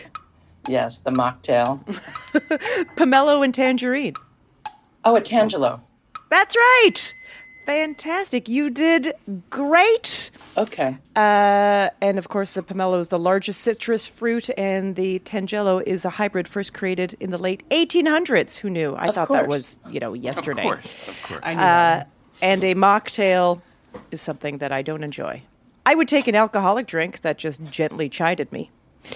Yes, 0.67 0.99
the 0.99 1.11
mocktail. 1.11 1.85
pomelo 2.97 3.45
and 3.45 3.55
tangerine. 3.55 4.15
Oh, 5.05 5.15
a 5.17 5.21
tangelo. 5.21 5.81
That's 6.31 6.57
right. 6.57 7.15
Fantastic. 7.69 8.49
You 8.49 8.71
did 8.71 9.13
great. 9.51 10.31
Okay. 10.57 10.97
Uh, 11.15 11.91
and 12.01 12.17
of 12.17 12.31
course, 12.31 12.55
the 12.55 12.63
pomelo 12.63 12.99
is 12.99 13.09
the 13.09 13.19
largest 13.19 13.61
citrus 13.61 14.07
fruit, 14.07 14.49
and 14.57 14.97
the 14.97 15.19
tangelo 15.19 15.83
is 15.87 16.07
a 16.07 16.09
hybrid 16.09 16.49
first 16.49 16.73
created 16.73 17.15
in 17.21 17.31
the 17.31 17.37
late 17.37 17.69
1800s. 17.69 18.57
Who 18.57 18.71
knew? 18.71 18.95
I 18.95 19.09
Of 19.09 19.17
thought 19.17 19.29
that 19.29 19.49
was, 19.49 19.79
you 19.91 20.01
know, 20.01 20.15
yesterday. 20.15 20.63
Of 20.63 20.67
course, 20.67 21.09
of 21.09 21.23
course. 21.25 21.41
I 21.43 21.53
knew 21.53 21.61
that. 21.61 22.11
And 22.41 22.65
a 22.65 22.75
mocktail 22.75 23.61
is 24.11 24.23
something 24.23 24.59
that 24.59 24.73
I 24.73 24.81
don't 24.81 25.05
enjoy. 25.05 25.43
I 25.85 25.95
would 25.95 26.09
take 26.09 26.27
an 26.27 26.35
alcoholic 26.35 26.87
drink 26.87 27.21
that 27.21 27.37
just 27.37 27.63
gently 27.65 28.09
chided 28.09 28.51
me. 28.51 28.71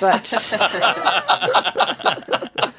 But 0.00 0.32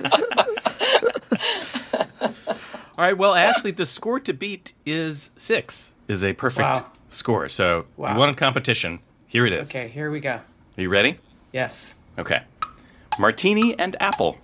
All 2.98 3.06
right. 3.06 3.18
Well, 3.18 3.34
Ashley, 3.34 3.72
the 3.72 3.86
score 3.86 4.20
to 4.20 4.34
beat 4.34 4.74
is 4.86 5.32
six. 5.36 5.94
Is 6.08 6.24
a 6.24 6.34
perfect 6.34 6.64
Wow. 6.64 6.92
score. 7.08 7.50
So 7.50 7.86
Wow. 7.98 8.14
you 8.14 8.20
won 8.20 8.30
a 8.30 8.34
competition. 8.36 9.00
Here 9.28 9.46
it 9.46 9.54
is. 9.54 9.72
Okay, 9.72 9.88
here 9.88 10.12
we 10.12 10.20
go. 10.20 10.42
Are 10.78 10.82
you 10.82 10.90
ready? 10.90 11.18
Yes. 11.52 11.96
Okay. 12.20 12.44
Martini 13.18 13.78
and 13.80 13.96
apple. 14.00 14.38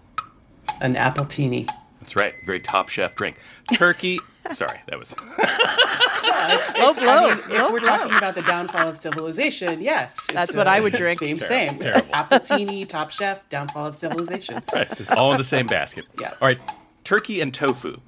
An 0.82 0.96
apple 0.96 1.26
appletini. 1.26 1.70
That's 2.00 2.16
right. 2.16 2.34
Very 2.46 2.60
top 2.60 2.90
chef 2.90 3.16
drink. 3.16 3.38
Turkey. 3.74 4.20
Sorry, 4.52 4.80
that 4.88 4.98
was. 4.98 5.16
low 5.20 5.26
oh, 5.38 6.94
blow, 6.96 7.08
I 7.08 7.36
mean, 7.36 7.38
if 7.40 7.50
we're 7.50 7.56
oh, 7.62 7.70
blow. 7.70 7.80
talking 7.80 8.16
about 8.16 8.34
the 8.34 8.42
downfall 8.42 8.88
of 8.88 8.98
civilization, 8.98 9.80
yes. 9.82 10.28
That's 10.34 10.54
what 10.56 10.68
I 10.68 10.80
uh, 10.80 10.84
would 10.84 10.94
drink. 10.94 11.20
Same, 11.20 11.38
Terrible, 11.38 11.48
same. 11.48 11.80
terrible. 11.80 12.08
Appletini, 12.10 12.88
Top 12.88 13.12
Chef, 13.12 13.48
downfall 13.50 13.88
of 13.88 13.96
civilization. 13.96 14.64
Right. 14.74 15.12
All 15.12 15.32
in 15.34 15.38
the 15.38 15.44
same 15.44 15.68
basket. 15.68 16.08
Yeah. 16.20 16.30
All 16.42 16.48
right. 16.48 16.60
Turkey 17.04 17.42
and 17.42 17.54
tofu. 17.54 18.00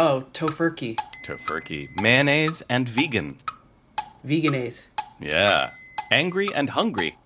Oh, 0.00 0.24
tofurkey, 0.32 0.98
Tofurkey. 1.26 1.88
Mayonnaise 2.00 2.62
and 2.68 2.88
vegan. 2.88 3.36
veganese, 4.24 4.86
Yeah. 5.20 5.70
Angry 6.10 6.48
and 6.54 6.70
hungry. 6.70 7.16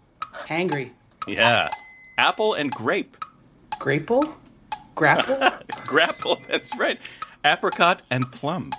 hangry, 0.49 0.91
Yeah. 1.27 1.69
Apple 2.19 2.55
and 2.55 2.71
grape. 2.73 3.17
grapple, 3.79 4.37
grapple, 4.95 5.39
Grapple. 5.87 6.39
That's 6.49 6.77
right. 6.79 6.99
Apricot 7.45 8.03
and 8.11 8.31
plum. 8.33 8.73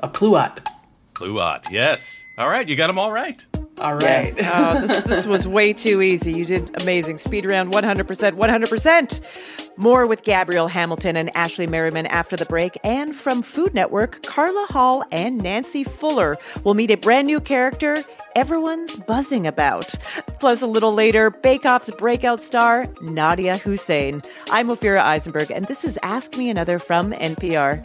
a 0.00 0.08
pluot. 0.08 0.66
Pluot. 1.14 1.70
Yes. 1.70 2.20
All 2.38 2.48
right. 2.48 2.68
You 2.68 2.74
got 2.76 2.88
them 2.88 2.98
all 2.98 3.12
right. 3.12 3.46
All 3.80 3.96
right. 3.96 4.34
Oh, 4.58 4.80
this, 4.86 5.02
this 5.02 5.26
was 5.26 5.46
way 5.46 5.72
too 5.72 6.00
easy. 6.00 6.32
You 6.32 6.44
did 6.44 6.80
amazing. 6.80 7.18
Speed 7.18 7.44
round 7.44 7.72
100%, 7.72 8.04
100%. 8.32 9.20
More 9.76 10.06
with 10.06 10.22
Gabrielle 10.22 10.68
Hamilton 10.68 11.16
and 11.16 11.34
Ashley 11.36 11.66
Merriman 11.66 12.06
after 12.06 12.36
the 12.36 12.46
break. 12.46 12.78
And 12.84 13.14
from 13.14 13.42
Food 13.42 13.74
Network, 13.74 14.22
Carla 14.22 14.66
Hall 14.70 15.04
and 15.12 15.38
Nancy 15.38 15.84
Fuller 15.84 16.36
will 16.64 16.74
meet 16.74 16.90
a 16.90 16.96
brand 16.96 17.26
new 17.26 17.40
character 17.40 18.02
everyone's 18.34 18.96
buzzing 18.96 19.46
about. 19.46 19.94
Plus, 20.38 20.62
a 20.62 20.66
little 20.66 20.94
later, 20.94 21.30
Bake 21.30 21.64
Off's 21.64 21.90
breakout 21.90 22.40
star, 22.40 22.86
Nadiya 23.02 23.58
Hussain. 23.58 24.22
I'm 24.50 24.68
Ophira 24.68 25.00
Eisenberg, 25.02 25.50
and 25.50 25.64
this 25.66 25.84
is 25.84 25.98
Ask 26.02 26.36
Me 26.36 26.48
Another 26.48 26.78
from 26.78 27.12
NPR. 27.12 27.84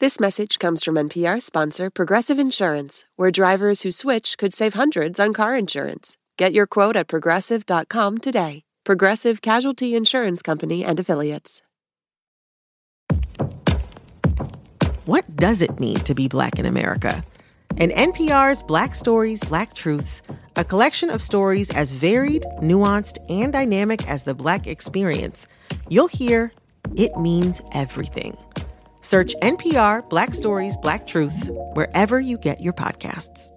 This 0.00 0.18
message 0.18 0.58
comes 0.58 0.82
from 0.82 0.94
NPR 0.94 1.42
sponsor 1.42 1.90
Progressive 1.90 2.38
Insurance, 2.38 3.04
where 3.16 3.30
drivers 3.30 3.82
who 3.82 3.92
switch 3.92 4.38
could 4.38 4.54
save 4.54 4.72
hundreds 4.72 5.20
on 5.20 5.34
car 5.34 5.54
insurance. 5.54 6.16
Get 6.38 6.54
your 6.54 6.66
quote 6.66 6.96
at 6.96 7.06
progressive.com 7.06 8.16
today. 8.16 8.62
Progressive 8.82 9.42
Casualty 9.42 9.94
Insurance 9.94 10.40
Company 10.40 10.86
and 10.86 10.98
Affiliates. 10.98 11.60
What 15.04 15.36
does 15.36 15.60
it 15.60 15.78
mean 15.78 15.96
to 15.96 16.14
be 16.14 16.28
black 16.28 16.58
in 16.58 16.64
America? 16.64 17.22
In 17.76 17.90
NPR's 17.90 18.62
Black 18.62 18.94
Stories, 18.94 19.44
Black 19.44 19.74
Truths, 19.74 20.22
a 20.56 20.64
collection 20.64 21.10
of 21.10 21.20
stories 21.20 21.68
as 21.68 21.92
varied, 21.92 22.46
nuanced, 22.62 23.18
and 23.28 23.52
dynamic 23.52 24.08
as 24.08 24.24
the 24.24 24.34
black 24.34 24.66
experience, 24.66 25.46
you'll 25.90 26.08
hear 26.08 26.54
it 26.96 27.14
means 27.18 27.60
everything. 27.74 28.34
Search 29.00 29.34
NPR 29.42 30.08
Black 30.08 30.34
Stories, 30.34 30.76
Black 30.76 31.06
Truths 31.06 31.50
wherever 31.74 32.20
you 32.20 32.38
get 32.38 32.60
your 32.60 32.72
podcasts. 32.72 33.52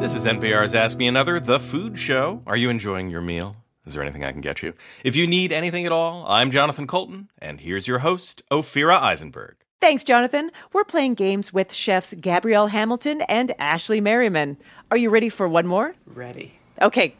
This 0.00 0.14
is 0.14 0.24
NPR's 0.24 0.74
Ask 0.74 0.96
Me 0.96 1.06
Another, 1.06 1.38
the 1.38 1.60
food 1.60 1.98
show. 1.98 2.42
Are 2.46 2.56
you 2.56 2.70
enjoying 2.70 3.10
your 3.10 3.20
meal? 3.20 3.56
Is 3.84 3.94
there 3.94 4.02
anything 4.02 4.24
I 4.24 4.32
can 4.32 4.40
get 4.40 4.62
you? 4.62 4.74
If 5.04 5.16
you 5.16 5.26
need 5.26 5.52
anything 5.52 5.86
at 5.86 5.92
all, 5.92 6.26
I'm 6.26 6.50
Jonathan 6.50 6.86
Coulton, 6.86 7.30
and 7.40 7.60
here's 7.60 7.88
your 7.88 8.00
host, 8.00 8.42
Ophira 8.50 9.00
Eisenberg. 9.00 9.56
Thanks, 9.80 10.04
Jonathan. 10.04 10.50
We're 10.72 10.84
playing 10.84 11.14
games 11.14 11.52
with 11.52 11.72
chefs 11.72 12.12
Gabrielle 12.20 12.66
Hamilton 12.66 13.22
and 13.22 13.54
Ashley 13.58 14.00
Merriman. 14.00 14.56
Are 14.90 14.96
you 14.96 15.08
ready 15.08 15.28
for 15.28 15.48
one 15.48 15.66
more? 15.66 15.94
Ready. 16.06 16.57
Okay. 16.80 17.14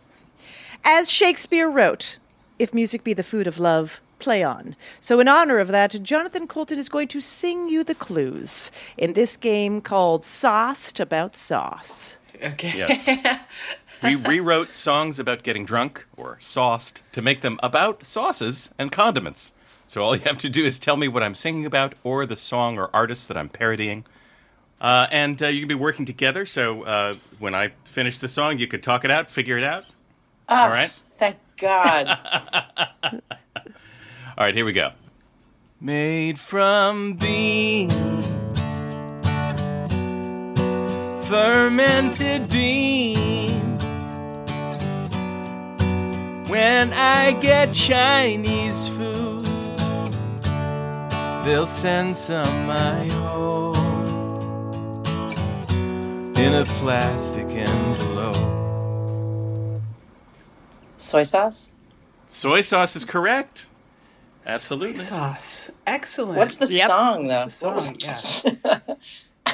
As 0.85 1.11
Shakespeare 1.11 1.69
wrote, 1.69 2.19
if 2.59 2.73
music 2.73 3.05
be 3.05 3.13
the 3.13 3.23
food 3.23 3.47
of 3.47 3.59
love, 3.59 4.01
play 4.19 4.43
on. 4.43 4.77
So, 5.01 5.21
in 5.21 5.29
honor 5.29 5.59
of 5.59 5.69
that, 5.69 6.03
Jonathan 6.03 6.47
Coulton 6.47 6.79
is 6.79 6.89
going 6.89 7.09
to 7.09 7.21
sing 7.21 7.69
you 7.69 7.85
the 7.85 7.95
clues 7.95 8.71
in 8.97 9.13
this 9.13 9.37
game 9.37 9.81
called 9.81 10.25
Sauced 10.25 11.01
About 11.01 11.37
Sauce. 11.37 12.17
Okay. 12.43 12.73
Yes. 12.77 13.09
we 14.03 14.15
rewrote 14.15 14.75
songs 14.75 15.19
about 15.19 15.43
getting 15.43 15.65
drunk 15.65 16.07
or 16.17 16.37
sauced 16.41 17.03
to 17.13 17.23
make 17.23 17.41
them 17.41 17.59
about 17.63 18.07
sauces 18.07 18.71
and 18.79 18.93
condiments. 18.93 19.53
So 19.87 20.03
all 20.03 20.15
you 20.15 20.23
have 20.23 20.39
to 20.39 20.51
do 20.51 20.65
is 20.65 20.79
tell 20.79 20.97
me 20.97 21.09
what 21.09 21.23
I'm 21.23 21.35
singing 21.35 21.65
about 21.65 21.95
or 22.05 22.27
the 22.27 22.37
song 22.37 22.79
or 22.79 22.91
artist 22.95 23.27
that 23.29 23.37
I'm 23.37 23.49
parodying. 23.49 24.05
Uh, 24.81 25.07
and 25.11 25.43
uh, 25.43 25.47
you 25.49 25.61
can 25.61 25.69
be 25.69 25.75
working 25.75 26.05
together. 26.05 26.47
So 26.47 26.83
uh, 26.83 27.15
when 27.39 27.55
I 27.55 27.73
finish 27.85 28.19
the 28.19 28.29
song, 28.29 28.59
you 28.59 28.67
could 28.67 28.83
talk 28.83 29.05
it 29.05 29.11
out, 29.11 29.29
figure 29.29 29.59
it 29.59 29.65
out. 29.65 29.85
Ah, 30.49 30.65
All 30.65 30.71
right. 30.71 30.93
Thank 31.17 31.37
God. 31.57 32.07
All 34.39 34.45
right, 34.45 34.55
here 34.55 34.65
we 34.65 34.73
go. 34.73 34.93
Made 35.81 36.39
from 36.39 37.15
beans, 37.15 37.93
fermented 41.29 42.49
beans. 42.49 43.83
When 46.49 46.93
I 46.93 47.37
get 47.41 47.73
Chinese 47.75 48.89
food, 48.89 49.45
they'll 51.45 51.67
send 51.67 52.17
some 52.17 52.67
my 52.67 53.07
home 53.09 53.78
in 56.39 56.55
a 56.55 56.65
plastic 56.65 57.47
envelope. 57.49 58.37
Soy 60.97 61.23
sauce? 61.25 61.71
Soy 62.29 62.61
sauce 62.61 62.95
is 62.97 63.05
correct. 63.05 63.67
Absolutely. 64.47 64.95
Soy 64.95 65.03
sauce. 65.17 65.71
Excellent. 65.87 66.39
What's 66.39 66.57
the 66.57 66.67
Yep. 66.67 66.87
song, 66.87 67.27
though? 67.29 67.47
the 67.47 67.67
What 67.67 67.77
was- 67.77 67.87
song? 67.87 67.97
Yeah. 68.65 68.79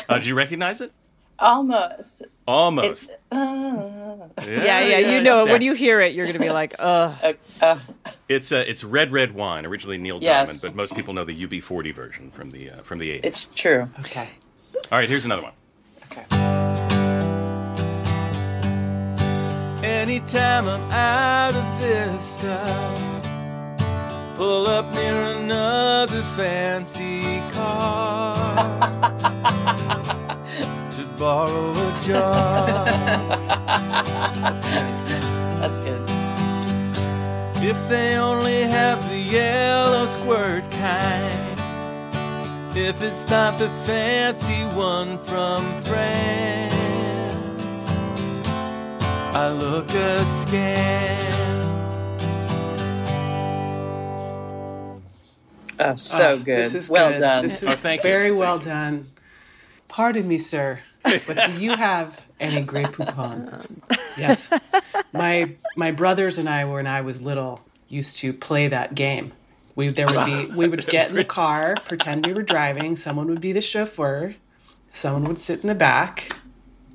Uh, 0.08 0.18
did 0.18 0.26
you 0.26 0.34
recognize 0.34 0.80
it? 0.82 0.92
Almost. 1.38 2.22
Almost. 2.48 3.10
Uh, 3.32 4.28
Yeah, 4.46 4.80
yeah, 4.80 4.98
you 4.98 5.22
know 5.22 5.46
it. 5.46 5.52
When 5.52 5.62
you 5.62 5.72
hear 5.72 6.00
it, 6.00 6.14
you're 6.14 6.26
going 6.26 6.34
to 6.34 6.40
be 6.40 6.50
like, 6.50 6.74
ugh. 6.78 7.14
uh, 7.22 7.32
uh, 7.62 7.78
It's 8.28 8.50
uh, 8.52 8.64
it's 8.66 8.82
red 8.84 9.12
red 9.12 9.34
wine, 9.34 9.64
originally 9.64 9.96
Neil 9.96 10.18
Yes. 10.20 10.48
Diamond, 10.48 10.60
but 10.62 10.76
most 10.76 10.94
people 10.96 11.14
know 11.14 11.24
the 11.24 11.46
UB40 11.46 11.94
version 11.94 12.30
from 12.32 12.50
the 12.50 12.72
uh, 12.72 12.76
from 12.82 12.98
the 12.98 13.12
80s. 13.12 13.20
it's 13.24 13.46
true. 13.46 13.88
Okay. 14.00 14.28
All 14.92 14.98
right, 14.98 15.08
here's 15.08 15.24
another 15.24 15.42
one. 15.42 15.52
Okay. 16.12 16.24
Anytime 19.84 20.66
I'm 20.66 20.90
out 20.90 21.54
of 21.54 21.78
this 21.78 22.24
stuff, 22.24 23.26
pull 24.34 24.66
up 24.66 24.90
near 24.94 25.14
another 25.14 26.22
fancy 26.22 27.42
car 27.50 28.34
to 30.90 31.04
borrow 31.18 31.72
a 31.72 32.00
jar. 32.02 32.66
That's 35.60 35.80
good. 35.80 36.00
If 37.62 37.76
they 37.90 38.16
only 38.16 38.62
have 38.62 39.06
the 39.10 39.18
yellow 39.18 40.06
squirt 40.06 40.64
kind. 40.70 41.60
If 42.74 43.02
it's 43.02 43.28
not 43.28 43.58
the 43.58 43.68
fancy 43.84 44.64
one 44.74 45.18
from 45.18 45.62
France, 45.82 46.73
I 49.34 49.50
look 49.50 49.90
askance. 49.94 50.94
Oh, 55.80 55.96
so 55.96 56.34
Ah, 56.34 56.36
good. 56.36 56.64
This 56.64 56.74
is 56.74 56.88
well 56.90 57.10
good. 57.10 57.18
done. 57.20 57.42
This 57.44 57.62
is 57.62 57.68
Oh, 57.70 57.72
thank 57.72 57.98
you. 58.04 58.08
very 58.10 58.28
Thank 58.28 58.38
well 58.38 58.58
you. 58.58 58.64
done. 58.64 59.06
Pardon 59.88 60.26
me, 60.28 60.38
sir, 60.38 60.80
but 61.02 61.36
do 61.46 61.60
you 61.60 61.72
have 61.76 62.24
any 62.40 62.62
Grey 62.62 62.84
Poupon? 62.84 63.66
yes. 64.16 64.52
My 65.12 65.50
my 65.76 65.90
brothers 65.90 66.38
and 66.38 66.48
I, 66.48 66.64
when 66.64 66.86
I 66.86 67.00
was 67.00 67.20
little, 67.20 67.60
used 67.88 68.16
to 68.18 68.32
play 68.32 68.68
that 68.68 68.94
game. 68.94 69.32
We 69.74 69.88
there 69.88 70.06
would 70.06 70.26
be 70.26 70.46
we 70.46 70.68
would 70.68 70.86
get 70.86 71.10
in 71.10 71.16
the 71.16 71.24
car, 71.24 71.76
pretend 71.86 72.26
we 72.26 72.32
were 72.34 72.42
driving. 72.42 72.94
Someone 72.96 73.26
would 73.28 73.40
be 73.40 73.52
the 73.52 73.60
chauffeur. 73.60 74.36
Someone 74.92 75.24
would 75.24 75.38
sit 75.40 75.60
in 75.62 75.68
the 75.68 75.74
back, 75.74 76.36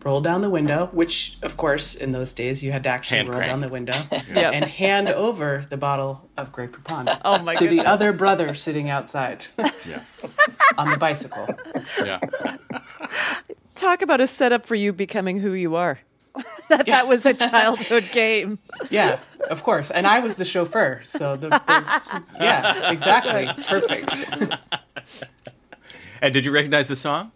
roll 0.03 0.21
down 0.21 0.41
the 0.41 0.49
window, 0.49 0.89
which 0.91 1.37
of 1.41 1.57
course 1.57 1.93
in 1.95 2.11
those 2.11 2.31
days 2.33 2.63
you 2.63 2.71
had 2.71 2.83
to 2.83 2.89
actually 2.89 3.17
Hand 3.17 3.29
roll 3.29 3.37
crank. 3.37 3.51
down 3.51 3.59
the 3.59 3.67
window 3.67 3.93
Yep. 4.33 4.53
and 4.53 4.65
hand 4.65 5.09
over 5.09 5.65
the 5.69 5.77
bottle 5.77 6.29
of 6.37 6.51
Grey 6.51 6.67
Poupon 6.67 7.19
Oh, 7.25 7.41
my 7.43 7.53
to 7.55 7.67
the 7.67 7.81
other 7.85 8.13
brother 8.13 8.53
sitting 8.53 8.89
outside 8.89 9.47
Yeah, 9.87 10.01
on 10.77 10.89
the 10.91 10.97
bicycle. 10.97 11.47
yeah. 12.03 12.19
Talk 13.75 14.01
about 14.01 14.21
a 14.21 14.27
setup 14.27 14.65
for 14.65 14.75
you 14.75 14.91
becoming 14.93 15.39
who 15.39 15.53
you 15.53 15.75
are. 15.75 15.99
that 16.69 16.85
that 16.85 17.07
was 17.07 17.25
a 17.25 17.33
childhood 17.33 18.05
game. 18.11 18.59
Yeah, 18.89 19.19
of 19.49 19.63
course. 19.63 19.89
And 19.89 20.05
I 20.05 20.19
was 20.19 20.35
the 20.35 20.45
chauffeur, 20.45 21.01
so 21.05 21.35
the, 21.35 21.49
the 21.49 22.23
yeah, 22.39 22.91
exactly, 22.91 23.49
perfect. 23.65 24.25
And 26.21 26.33
did 26.33 26.45
you 26.45 26.51
recognize 26.51 26.87
the 26.87 26.95
song? 26.95 27.31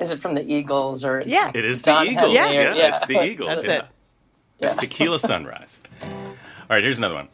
Is 0.00 0.10
it 0.12 0.18
from 0.20 0.34
the 0.34 0.50
Eagles 0.50 1.04
or? 1.04 1.20
It's 1.20 1.30
Yeah. 1.30 1.50
It 1.54 1.64
is 1.64 1.82
Don 1.82 2.04
the 2.06 2.12
Eagles. 2.12 2.34
Henley 2.34 2.54
Yeah, 2.56 2.74
yeah. 2.74 2.88
it's 2.88 3.06
the 3.06 3.22
Eagles. 3.22 3.48
That's 3.48 3.66
yeah. 3.66 3.74
it. 3.74 3.84
It's 4.60 4.76
Tequila 4.76 5.18
Sunrise. 5.18 5.80
All 6.02 6.08
right, 6.70 6.82
here's 6.82 6.98
another 6.98 7.14
one. 7.14 7.28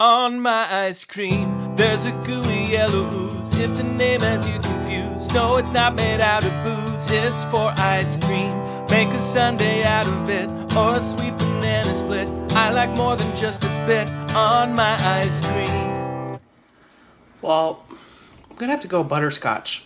On 0.00 0.40
my 0.40 0.86
ice 0.86 1.04
cream, 1.04 1.76
there's 1.76 2.04
a 2.04 2.12
gooey 2.24 2.66
yellow 2.72 3.04
ooze. 3.10 3.54
If 3.54 3.76
the 3.76 3.82
name 3.84 4.20
has 4.20 4.46
you 4.46 4.58
confused, 4.58 5.32
no, 5.32 5.56
it's 5.56 5.70
not 5.70 5.94
made 5.94 6.20
out 6.20 6.44
of 6.44 6.52
booze. 6.64 7.06
It's 7.10 7.44
for 7.46 7.72
ice 7.76 8.16
cream. 8.16 8.52
Make 8.90 9.08
a 9.10 9.20
sundae 9.20 9.82
out 9.84 10.06
of 10.06 10.28
it, 10.28 10.48
or 10.76 10.96
a 10.96 11.00
sweet 11.02 11.36
banana 11.38 11.94
split. 11.94 12.28
I 12.52 12.70
like 12.70 12.90
more 12.90 13.16
than 13.16 13.34
just 13.36 13.64
a 13.64 13.84
bit 13.86 14.08
on 14.34 14.74
my 14.74 14.94
ice 15.20 15.40
cream. 15.40 16.38
Well, 17.40 17.84
I'm 18.50 18.56
gonna 18.56 18.72
have 18.72 18.80
to 18.82 18.88
go 18.88 19.02
butterscotch. 19.04 19.84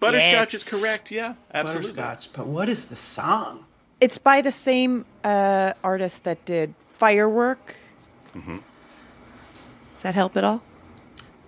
Butterscotch 0.00 0.52
Yes. 0.52 0.54
is 0.54 0.68
correct. 0.68 1.10
Yeah, 1.10 1.34
absolutely. 1.52 1.92
Butterscotch. 1.92 2.32
But 2.32 2.46
what 2.46 2.68
is 2.68 2.86
the 2.86 2.96
song? 2.96 3.64
It's 4.00 4.18
by 4.18 4.40
the 4.40 4.52
same 4.52 5.04
uh, 5.24 5.72
artist 5.82 6.24
that 6.24 6.44
did 6.44 6.74
Firework. 6.94 7.76
Mm-hmm. 8.34 8.56
Does 8.56 10.02
that 10.02 10.14
help 10.14 10.36
at 10.36 10.44
all? 10.44 10.62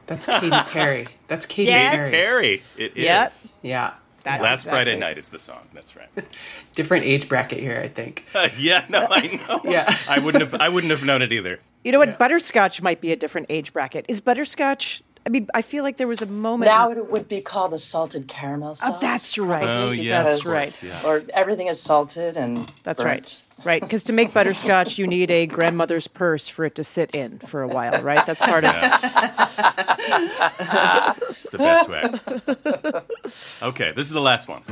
That's 0.06 0.26
Katy 0.26 0.50
Perry. 0.72 1.06
That's 1.28 1.46
Katy 1.46 1.70
Yes. 1.70 1.94
Perry. 1.94 2.10
Perry. 2.10 2.62
It 2.76 2.92
is. 2.96 3.04
Yep. 3.04 3.32
Yeah. 3.62 3.94
That- 4.24 4.42
Last 4.42 4.60
exactly. 4.62 4.70
Friday 4.70 4.98
night 4.98 5.16
is 5.18 5.28
the 5.28 5.38
song. 5.38 5.60
That's 5.72 5.94
right. 5.96 6.08
Different 6.74 7.04
age 7.04 7.28
bracket 7.28 7.58
here, 7.60 7.80
I 7.82 7.88
think. 7.88 8.24
yeah, 8.58 8.84
no, 8.88 9.06
I 9.10 9.40
know. 9.48 9.60
Yeah. 9.64 9.96
I 10.08 10.18
wouldn't 10.18 10.42
have. 10.42 10.60
I 10.60 10.68
wouldn't 10.68 10.90
have 10.90 11.04
known 11.04 11.22
it 11.22 11.32
either. 11.32 11.60
You 11.84 11.92
know 11.92 11.98
what? 11.98 12.18
Butterscotch 12.18 12.82
might 12.82 13.00
be 13.00 13.12
a 13.12 13.16
different 13.16 13.46
age 13.48 13.72
bracket. 13.72 14.04
Is 14.08 14.20
butterscotch? 14.20 15.02
I 15.26 15.28
mean, 15.28 15.48
I 15.52 15.62
feel 15.62 15.84
like 15.84 15.98
there 15.98 16.08
was 16.08 16.22
a 16.22 16.26
moment. 16.26 16.70
Now 16.70 16.90
it 16.90 17.10
would 17.10 17.28
be 17.28 17.42
called 17.42 17.74
a 17.74 17.78
salted 17.78 18.26
caramel 18.26 18.70
oh, 18.70 18.74
sauce. 18.74 18.90
Oh, 18.94 18.98
that's 19.00 19.36
right. 19.36 19.62
Oh, 19.62 19.90
Because- 19.90 20.04
yeah, 20.04 20.22
that's 20.22 20.46
right. 20.46 20.82
Yeah. 20.82 21.02
Or 21.04 21.22
everything 21.34 21.66
is 21.66 21.80
salted 21.80 22.36
and 22.36 22.72
That's 22.84 23.02
burnt. 23.02 23.10
right. 23.10 23.42
Right. 23.62 23.82
Because 23.82 24.04
to 24.04 24.14
make 24.14 24.32
butterscotch, 24.32 24.96
you 24.98 25.06
need 25.06 25.30
a 25.30 25.44
grandmother's 25.46 26.08
purse 26.08 26.48
for 26.48 26.64
it 26.64 26.76
to 26.76 26.84
sit 26.84 27.14
in 27.14 27.38
for 27.40 27.60
a 27.60 27.68
while, 27.68 28.00
right? 28.02 28.24
That's 28.24 28.40
part 28.40 28.64
of 28.64 28.74
it. 28.74 28.92
It's 31.28 31.50
the 31.50 31.58
best 31.58 31.90
way. 31.90 33.68
Okay, 33.68 33.92
this 33.92 34.06
is 34.06 34.12
the 34.12 34.20
last 34.20 34.48
one. 34.48 34.62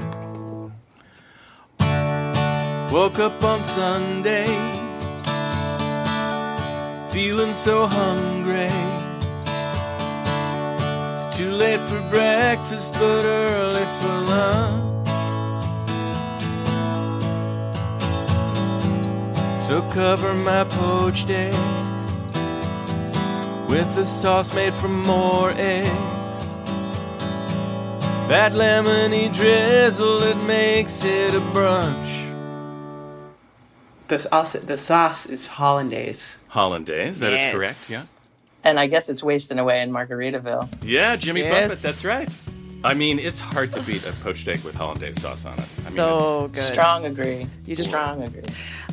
Woke 2.91 3.19
up 3.19 3.45
on 3.45 3.63
Sunday, 3.63 4.47
feeling 7.13 7.53
so 7.53 7.87
hungry. 7.87 8.88
It's 11.38 11.46
too 11.46 11.55
late 11.55 11.81
for 11.88 12.01
breakfast, 12.11 12.94
but 12.94 13.24
early 13.24 13.87
for 14.01 14.14
lunch. 14.27 15.09
So 19.62 19.83
cover 19.92 20.35
my 20.35 20.64
poached 20.64 21.31
eggs 21.31 22.07
with 23.70 23.87
a 23.96 24.05
sauce 24.05 24.53
made 24.53 24.74
from 24.74 25.03
more 25.03 25.53
eggs. 25.53 26.57
That 28.27 28.55
lemony 28.55 29.33
drizzle, 29.33 30.20
it 30.24 30.38
makes 30.38 31.05
it 31.05 31.37
a 31.37 31.40
brunch. 31.55 32.35
The, 34.09 34.27
also, 34.33 34.59
the 34.59 34.77
sauce 34.77 35.27
is 35.27 35.46
hollandaise. 35.46 36.38
Hollandaise, 36.48 37.20
that 37.20 37.33
is 37.33 37.40
Yes. 37.40 37.55
correct, 37.55 37.90
yeah. 37.90 38.18
And 38.69 38.79
I 38.79 38.87
guess 38.87 39.09
it's 39.09 39.23
wasting 39.23 39.59
away 39.59 39.81
in 39.81 39.91
Margaritaville. 39.91 40.69
Yeah, 40.85 41.17
Jimmy 41.17 41.41
Yes. 41.41 41.69
Buffett, 41.71 41.83
that's 41.83 42.05
right. 42.05 42.29
I 42.85 42.93
mean, 42.95 43.19
it's 43.19 43.39
hard 43.41 43.73
to 43.73 43.83
beat 43.83 44.05
a 44.07 44.13
poached 44.23 44.47
egg 44.47 44.61
with 44.63 44.75
hollandaise 44.75 45.21
sauce 45.23 45.47
on 45.47 45.53
it. 45.55 45.59
I 45.59 45.89
mean, 45.89 45.97
so 45.97 46.45
it's, 46.45 46.55
good. 46.69 46.75
Strong 46.75 47.07
agree. 47.07 47.47
You 47.65 47.75
just- 47.75 47.89
Strong 47.89 48.23
agree. 48.25 48.43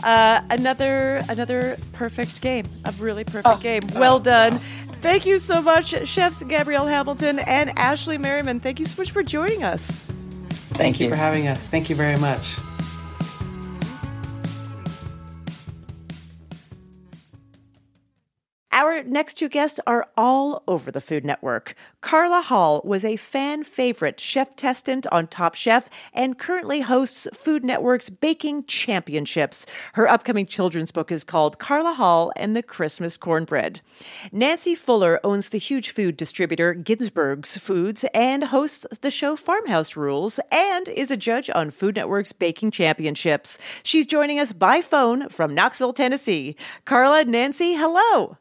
Uh, 0.01 0.41
another 0.49 1.21
another 1.29 1.77
perfect 1.93 2.41
game. 2.41 2.65
A 2.85 2.91
really 2.93 3.23
perfect 3.25 3.47
Oh. 3.47 3.57
game. 3.57 3.81
Well 3.95 4.19
done. 4.19 4.59
Thank 5.01 5.25
you 5.25 5.37
so 5.39 5.61
much, 5.61 5.93
chefs 6.07 6.41
Gabrielle 6.43 6.87
Hamilton 6.87 7.39
and 7.39 7.77
Ashley 7.77 8.17
Merriman. 8.17 8.59
Thank 8.59 8.79
you 8.79 8.85
so 8.85 9.01
much 9.01 9.11
for 9.11 9.21
joining 9.23 9.63
us. 9.63 9.87
Thank, 9.89 10.77
Thank 10.77 10.99
you 10.99 11.05
you. 11.05 11.11
for 11.11 11.17
having 11.17 11.47
us. 11.47 11.59
Thank 11.67 11.89
you 11.89 11.95
very 11.95 12.17
much. 12.17 12.55
Our 18.77 19.03
next 19.03 19.35
two 19.35 19.47
guests 19.47 19.79
are 19.87 20.09
all 20.17 20.61
over 20.67 20.91
the 20.91 20.99
Food 20.99 21.23
Network. 21.23 21.75
Carla 22.01 22.41
Hall 22.41 22.81
was 22.83 23.05
a 23.05 23.15
fan 23.15 23.63
favorite 23.63 24.19
chef 24.19 24.53
testant 24.57 25.05
on 25.13 25.27
Top 25.27 25.55
Chef 25.55 25.89
and 26.13 26.37
currently 26.37 26.81
hosts 26.81 27.25
Food 27.33 27.63
Network's 27.63 28.09
Baking 28.09 28.65
Championships. 28.65 29.65
Her 29.93 30.09
upcoming 30.09 30.45
children's 30.45 30.91
book 30.91 31.09
is 31.09 31.23
called 31.23 31.57
Carla 31.57 31.93
Hall 31.93 32.33
and 32.35 32.53
the 32.53 32.61
Christmas 32.61 33.15
Cornbread. 33.15 33.79
Nancy 34.33 34.75
Fuller 34.75 35.21
owns 35.23 35.51
the 35.51 35.57
huge 35.57 35.91
food 35.91 36.17
distributor 36.17 36.73
Ginsberg's 36.73 37.57
Foods 37.57 38.03
and 38.13 38.43
hosts 38.43 38.85
the 38.99 39.09
show 39.09 39.37
Farmhouse 39.37 39.95
Rules 39.95 40.37
and 40.51 40.89
is 40.89 41.09
a 41.09 41.15
judge 41.15 41.49
on 41.55 41.71
Food 41.71 41.95
Network's 41.95 42.33
Baking 42.33 42.71
Championships. 42.71 43.57
She's 43.83 44.05
joining 44.05 44.37
us 44.37 44.51
by 44.51 44.81
phone 44.81 45.29
from 45.29 45.55
Knoxville, 45.55 45.93
Tennessee. 45.93 46.57
Carla, 46.83 47.23
Nancy, 47.23 47.75
hello. 47.75 48.37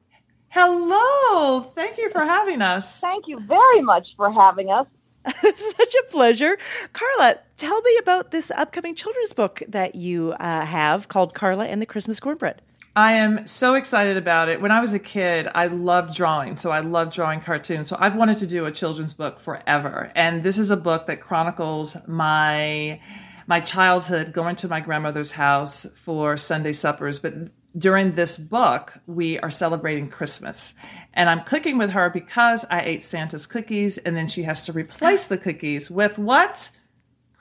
Hello. 0.56 1.62
Thank 1.74 1.98
you 1.98 2.08
for 2.10 2.20
having 2.20 2.62
us. 2.62 3.00
Thank 3.00 3.26
you 3.26 3.40
very 3.40 3.82
much 3.82 4.06
for 4.16 4.30
having 4.30 4.70
us. 4.70 4.86
Such 5.26 5.94
a 5.96 6.04
pleasure. 6.12 6.56
Carla, 6.92 7.40
tell 7.56 7.82
me 7.82 7.96
about 8.00 8.30
this 8.30 8.52
upcoming 8.52 8.94
children's 8.94 9.32
book 9.32 9.64
that 9.66 9.96
you 9.96 10.30
uh, 10.38 10.64
have 10.64 11.08
called 11.08 11.34
Carla 11.34 11.66
and 11.66 11.82
the 11.82 11.86
Christmas 11.86 12.20
Cornbread. 12.20 12.62
I 12.94 13.14
am 13.14 13.48
so 13.48 13.74
excited 13.74 14.16
about 14.16 14.48
it. 14.48 14.60
When 14.60 14.70
I 14.70 14.78
was 14.78 14.94
a 14.94 15.00
kid, 15.00 15.48
I 15.56 15.66
loved 15.66 16.14
drawing. 16.14 16.56
So 16.56 16.70
I 16.70 16.78
loved 16.78 17.12
drawing 17.14 17.40
cartoons. 17.40 17.88
So 17.88 17.96
I've 17.98 18.14
wanted 18.14 18.36
to 18.36 18.46
do 18.46 18.64
a 18.64 18.70
children's 18.70 19.12
book 19.12 19.40
forever. 19.40 20.12
And 20.14 20.44
this 20.44 20.58
is 20.58 20.70
a 20.70 20.76
book 20.76 21.06
that 21.06 21.20
chronicles 21.20 21.96
my 22.06 23.00
my 23.48 23.58
childhood 23.58 24.32
going 24.32 24.54
to 24.54 24.68
my 24.68 24.78
grandmother's 24.78 25.32
house 25.32 25.84
for 25.96 26.36
Sunday 26.36 26.72
suppers, 26.72 27.18
but 27.18 27.34
during 27.76 28.12
this 28.12 28.36
book, 28.38 28.94
we 29.06 29.38
are 29.40 29.50
celebrating 29.50 30.08
Christmas. 30.08 30.74
And 31.12 31.28
I'm 31.28 31.40
cooking 31.42 31.78
with 31.78 31.90
her 31.90 32.10
because 32.10 32.64
I 32.70 32.82
ate 32.82 33.04
Santa's 33.04 33.46
cookies 33.46 33.98
and 33.98 34.16
then 34.16 34.28
she 34.28 34.42
has 34.44 34.64
to 34.66 34.72
replace 34.72 35.26
the 35.26 35.38
cookies 35.38 35.90
with 35.90 36.18
what? 36.18 36.70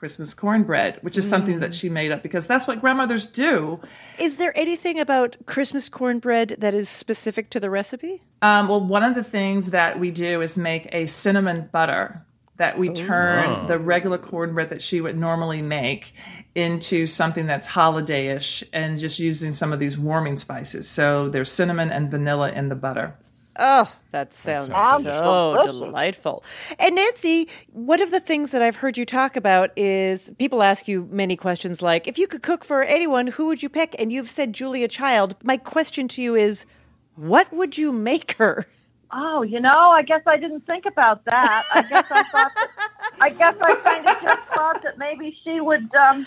Christmas 0.04 0.34
cornbread, 0.34 0.98
which 1.00 1.16
is 1.16 1.26
something 1.26 1.60
that 1.60 1.72
she 1.72 1.88
made 1.88 2.12
up 2.12 2.22
because 2.22 2.46
that's 2.46 2.66
what 2.66 2.78
grandmothers 2.78 3.26
do. 3.26 3.80
Is 4.18 4.36
there 4.36 4.52
anything 4.54 5.00
about 5.00 5.36
Christmas 5.46 5.88
cornbread 5.88 6.56
that 6.58 6.74
is 6.74 6.90
specific 6.90 7.48
to 7.50 7.58
the 7.58 7.70
recipe? 7.70 8.22
Um, 8.42 8.68
well, 8.68 8.84
one 8.84 9.02
of 9.02 9.14
the 9.14 9.24
things 9.24 9.70
that 9.70 9.98
we 9.98 10.10
do 10.10 10.42
is 10.42 10.58
make 10.58 10.94
a 10.94 11.06
cinnamon 11.06 11.70
butter 11.72 12.26
that 12.56 12.78
we 12.78 12.88
turn 12.88 13.48
oh. 13.48 13.66
the 13.66 13.78
regular 13.78 14.18
cornbread 14.18 14.70
that 14.70 14.80
she 14.80 15.00
would 15.00 15.18
normally 15.18 15.60
make 15.60 16.14
into 16.54 17.06
something 17.06 17.46
that's 17.46 17.68
holidayish 17.68 18.62
and 18.72 18.98
just 18.98 19.18
using 19.18 19.52
some 19.52 19.72
of 19.72 19.80
these 19.80 19.98
warming 19.98 20.36
spices. 20.36 20.88
So 20.88 21.28
there's 21.28 21.50
cinnamon 21.50 21.90
and 21.90 22.10
vanilla 22.10 22.52
in 22.52 22.68
the 22.68 22.76
butter. 22.76 23.16
Oh, 23.56 23.90
that 24.10 24.32
sounds 24.32 24.66
sounds 24.66 25.04
so 25.04 25.62
delicious. 25.64 25.86
delightful. 25.86 26.44
And 26.78 26.96
Nancy, 26.96 27.48
one 27.72 28.00
of 28.00 28.10
the 28.10 28.18
things 28.18 28.50
that 28.50 28.62
I've 28.62 28.76
heard 28.76 28.96
you 28.98 29.06
talk 29.06 29.36
about 29.36 29.70
is 29.76 30.30
people 30.38 30.62
ask 30.62 30.88
you 30.88 31.08
many 31.10 31.36
questions 31.36 31.80
like, 31.80 32.08
if 32.08 32.18
you 32.18 32.26
could 32.26 32.42
cook 32.42 32.64
for 32.64 32.82
anyone, 32.82 33.28
who 33.28 33.46
would 33.46 33.62
you 33.62 33.68
pick? 33.68 33.94
And 33.98 34.12
you've 34.12 34.30
said 34.30 34.52
Julia 34.52 34.88
Child. 34.88 35.36
My 35.44 35.56
question 35.56 36.08
to 36.08 36.22
you 36.22 36.34
is, 36.34 36.66
what 37.14 37.52
would 37.52 37.78
you 37.78 37.92
make 37.92 38.32
her? 38.32 38.66
Oh, 39.16 39.42
you 39.42 39.60
know, 39.60 39.90
I 39.90 40.02
guess 40.02 40.22
I 40.26 40.36
didn't 40.36 40.66
think 40.66 40.86
about 40.86 41.24
that. 41.26 41.62
I 41.70 41.82
guess 41.82 42.04
I 42.10 42.24
thought 42.24 42.52
that, 42.56 42.70
I 43.20 43.30
guess 43.30 43.54
I 43.60 43.74
kind 43.76 44.06
of 44.08 44.20
just 44.20 44.42
thought 44.52 44.82
that 44.82 44.98
maybe 44.98 45.38
she 45.44 45.60
would 45.60 45.94
um, 45.94 46.26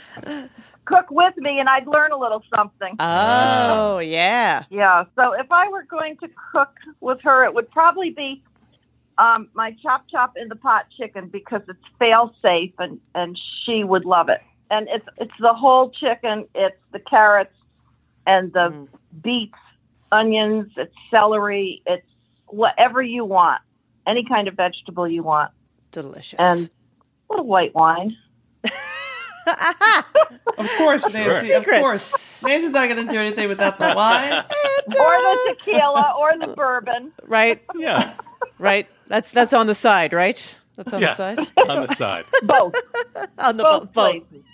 cook 0.86 1.12
with 1.12 1.36
me 1.36 1.60
and 1.60 1.68
I'd 1.68 1.86
learn 1.86 2.14
a 2.14 2.18
little 2.18 2.44
something. 2.56 2.96
Oh, 3.00 4.00
yeah. 4.00 4.64
Yeah. 4.70 5.04
So 5.16 5.34
if 5.34 5.52
I 5.52 5.68
were 5.68 5.84
going 5.84 6.16
to 6.18 6.30
cook 6.54 6.76
with 7.02 7.20
her, 7.24 7.44
it 7.44 7.54
would 7.54 7.70
probably 7.72 8.12
be 8.12 8.42
um, 9.18 9.50
my 9.54 9.76
chop 9.82 10.06
chop 10.10 10.38
in 10.38 10.48
the 10.48 10.56
pot 10.56 10.86
chicken 10.98 11.28
because 11.28 11.62
it's 11.68 11.84
fail 12.00 12.34
safe 12.42 12.72
and 12.80 13.00
and 13.16 13.38
she 13.66 13.84
would 13.84 14.06
love 14.06 14.30
it. 14.30 14.42
And 14.72 14.88
it's 14.90 15.08
it's 15.18 15.34
the 15.40 15.54
whole 15.54 15.90
chicken. 15.90 16.48
It's 16.56 16.80
the 16.94 17.00
carrots 17.00 17.54
and 18.26 18.54
the 18.54 18.88
beets, 19.22 19.58
onions. 20.12 20.72
It's 20.78 20.96
celery. 21.12 21.82
It's 21.86 22.06
whatever 22.48 23.02
you 23.02 23.26
want, 23.26 23.62
any 24.06 24.24
kind 24.26 24.48
of 24.48 24.56
vegetable 24.56 25.08
you 25.08 25.24
want, 25.24 25.52
Delicious. 25.92 26.36
and 26.40 26.70
a 27.30 27.34
little 27.34 27.46
white 27.48 27.74
wine. 27.76 28.16
Of 30.58 30.68
course, 30.78 31.04
Nancy. 31.14 31.52
Of 31.52 31.60
Secrets. 31.64 31.80
course. 31.80 32.44
Nancy's 32.44 32.72
not 32.72 32.90
going 32.90 33.06
to 33.06 33.12
do 33.14 33.18
anything 33.20 33.48
without 33.48 33.78
the 33.80 33.94
wine. 33.96 34.34
Or 34.34 34.44
the 34.94 35.56
tequila, 35.58 36.16
or 36.20 36.38
the 36.38 36.48
bourbon. 36.54 37.12
right, 37.24 37.62
yeah, 37.76 38.14
right. 38.60 38.88
That's 39.08 39.32
that's 39.32 39.54
on 39.54 39.68
the 39.68 39.76
side, 39.76 40.14
right? 40.14 40.58
That's 40.76 40.92
on 40.94 41.02
yeah, 41.02 41.10
the 41.10 41.16
side. 41.16 41.40
on 41.70 41.86
the 41.86 41.94
side. 41.96 42.26
Both. 42.44 42.76
on 43.40 43.58
the 43.58 43.64
Both 43.64 43.94
bo- 43.94 44.14
both. 44.14 44.30
places. 44.30 44.46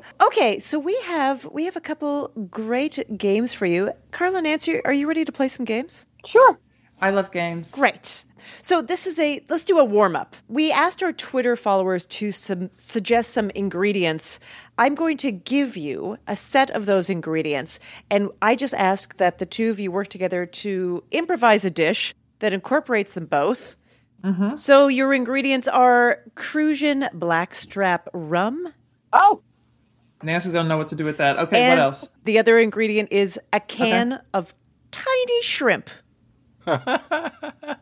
Okay, 0.20 0.58
so 0.58 0.78
we 0.78 0.96
have 1.02 1.44
we 1.46 1.64
have 1.64 1.76
a 1.76 1.80
couple 1.80 2.28
great 2.50 3.16
games 3.18 3.52
for 3.52 3.66
you. 3.66 3.92
Carla, 4.10 4.38
and 4.38 4.44
Nancy, 4.44 4.80
are 4.84 4.92
you 4.92 5.06
ready 5.08 5.24
to 5.24 5.32
play 5.32 5.48
some 5.48 5.64
games? 5.64 6.06
Sure. 6.30 6.58
I 7.00 7.10
love 7.10 7.30
games. 7.30 7.72
Great. 7.74 8.24
So 8.62 8.80
this 8.82 9.06
is 9.06 9.18
a 9.18 9.44
let's 9.48 9.64
do 9.64 9.78
a 9.78 9.84
warm 9.84 10.16
up. 10.16 10.36
We 10.48 10.72
asked 10.72 11.02
our 11.02 11.12
Twitter 11.12 11.56
followers 11.56 12.06
to 12.06 12.30
some, 12.30 12.70
suggest 12.72 13.30
some 13.30 13.50
ingredients. 13.50 14.40
I'm 14.78 14.94
going 14.94 15.16
to 15.18 15.30
give 15.32 15.76
you 15.76 16.18
a 16.26 16.36
set 16.36 16.70
of 16.70 16.86
those 16.86 17.10
ingredients, 17.10 17.80
and 18.10 18.30
I 18.40 18.54
just 18.54 18.74
ask 18.74 19.16
that 19.16 19.38
the 19.38 19.46
two 19.46 19.70
of 19.70 19.80
you 19.80 19.90
work 19.90 20.08
together 20.08 20.46
to 20.46 21.04
improvise 21.10 21.64
a 21.64 21.70
dish 21.70 22.14
that 22.38 22.52
incorporates 22.52 23.12
them 23.12 23.26
both. 23.26 23.76
Mm-hmm. 24.22 24.56
So 24.56 24.88
your 24.88 25.12
ingredients 25.14 25.68
are 25.68 26.20
Cruzan 26.34 27.08
Blackstrap 27.12 28.08
rum. 28.12 28.72
Oh, 29.12 29.42
Nancy 30.22 30.50
don't 30.50 30.68
know 30.68 30.76
what 30.78 30.88
to 30.88 30.96
do 30.96 31.04
with 31.04 31.18
that. 31.18 31.38
Okay, 31.38 31.62
and 31.62 31.78
what 31.78 31.84
else? 31.84 32.08
The 32.24 32.38
other 32.38 32.58
ingredient 32.58 33.12
is 33.12 33.38
a 33.52 33.60
can 33.60 34.20
of 34.34 34.54
tiny 34.90 35.42
shrimp. 35.42 35.90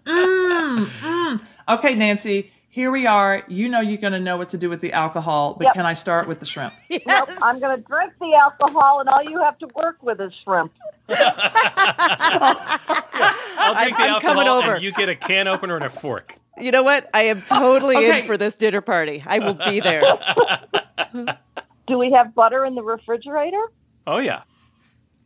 Mm, 0.06 0.86
mm. 0.86 1.40
Okay, 1.68 1.94
Nancy, 1.94 2.52
here 2.68 2.90
we 2.90 3.06
are. 3.06 3.42
You 3.48 3.68
know 3.68 3.80
you're 3.80 3.98
going 3.98 4.12
to 4.12 4.20
know 4.20 4.36
what 4.36 4.50
to 4.50 4.58
do 4.58 4.68
with 4.70 4.80
the 4.80 4.92
alcohol, 4.92 5.54
but 5.58 5.64
Yep. 5.66 5.74
can 5.74 5.86
I 5.86 5.94
start 5.94 6.28
with 6.28 6.40
the 6.40 6.46
shrimp? 6.46 6.74
Nope, 7.06 7.30
I'm 7.42 7.60
going 7.60 7.76
to 7.76 7.82
drink 7.82 8.12
the 8.20 8.34
alcohol, 8.34 9.00
and 9.00 9.08
all 9.08 9.22
you 9.22 9.40
have 9.42 9.58
to 9.58 9.68
work 9.74 9.96
with 10.02 10.20
is 10.20 10.32
shrimp. 10.44 10.72
I'll 13.58 13.74
drink 13.74 13.96
the 13.96 14.04
I'm 14.04 14.10
alcohol, 14.10 14.20
coming 14.34 14.48
over. 14.48 14.74
and 14.74 14.84
you 14.84 14.92
get 14.92 15.08
a 15.08 15.16
can 15.16 15.48
opener 15.48 15.76
and 15.76 15.84
a 15.84 15.90
fork. 15.90 16.36
You 16.58 16.70
know 16.72 16.82
what? 16.82 17.08
I 17.14 17.22
am 17.22 17.42
totally 17.42 17.96
Okay. 17.96 18.20
in 18.20 18.26
for 18.26 18.36
this 18.36 18.56
dinner 18.56 18.80
party. 18.80 19.22
I 19.26 19.38
will 19.40 19.54
be 19.54 19.80
there. 19.80 20.02
Do 21.86 21.98
we 21.98 22.12
have 22.12 22.34
butter 22.34 22.64
in 22.64 22.74
the 22.74 22.82
refrigerator? 22.82 23.62
Oh 24.06 24.18
yeah, 24.18 24.42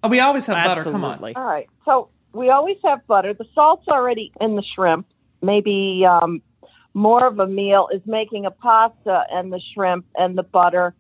Oh, 0.03 0.09
we 0.09 0.21
always 0.21 0.47
have 0.47 0.65
butter. 0.65 0.85
Come 0.85 1.05
on. 1.05 1.23
All 1.37 1.45
right. 1.45 1.69
So 1.85 2.11
we 2.33 2.51
always 2.51 2.77
have 2.85 3.07
butter. 3.07 3.35
The 3.35 3.47
salt's 3.55 3.89
already 3.89 4.33
in 4.41 4.57
the 4.57 4.63
shrimp. 4.75 5.07
Maybe 5.43 6.05
um, 6.09 6.43
more 6.95 7.27
of 7.27 7.39
a 7.39 7.47
meal 7.47 7.89
is 7.93 8.03
making 8.07 8.47
a 8.47 8.51
pasta 8.51 9.25
and 9.31 9.53
the 9.53 9.61
shrimp 9.75 10.07
and 10.17 10.37
the 10.37 10.43
butter, 10.43 10.95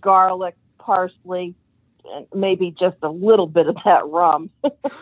garlic, 0.00 0.54
parsley, 0.78 1.54
and 2.04 2.26
maybe 2.34 2.74
just 2.78 2.96
a 3.02 3.08
little 3.10 3.46
bit 3.46 3.66
of 3.66 3.76
that 3.84 4.06
rum. 4.06 4.50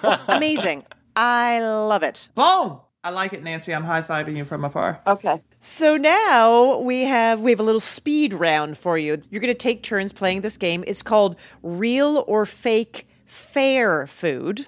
Amazing. 0.28 0.84
I 1.16 1.60
love 1.60 2.02
it. 2.02 2.28
Boom. 2.34 2.80
I 3.02 3.10
like 3.10 3.34
it, 3.34 3.42
Nancy. 3.42 3.74
I'm 3.74 3.84
high 3.84 4.00
fiving 4.00 4.34
you 4.34 4.46
from 4.46 4.64
afar. 4.64 5.02
okay. 5.06 5.42
So 5.60 5.98
now 5.98 6.78
we 6.78 7.02
have 7.02 7.42
we 7.42 7.50
have 7.50 7.60
a 7.60 7.62
little 7.62 7.80
speed 7.80 8.32
round 8.32 8.78
for 8.78 8.96
you. 8.96 9.20
You're 9.30 9.42
going 9.42 9.52
to 9.52 9.58
take 9.58 9.82
turns 9.82 10.12
playing 10.12 10.40
this 10.40 10.56
game. 10.56 10.84
It's 10.86 11.02
called 11.02 11.36
Real 11.62 12.24
or 12.26 12.46
Fake 12.46 13.06
Fair 13.34 14.06
Food. 14.06 14.66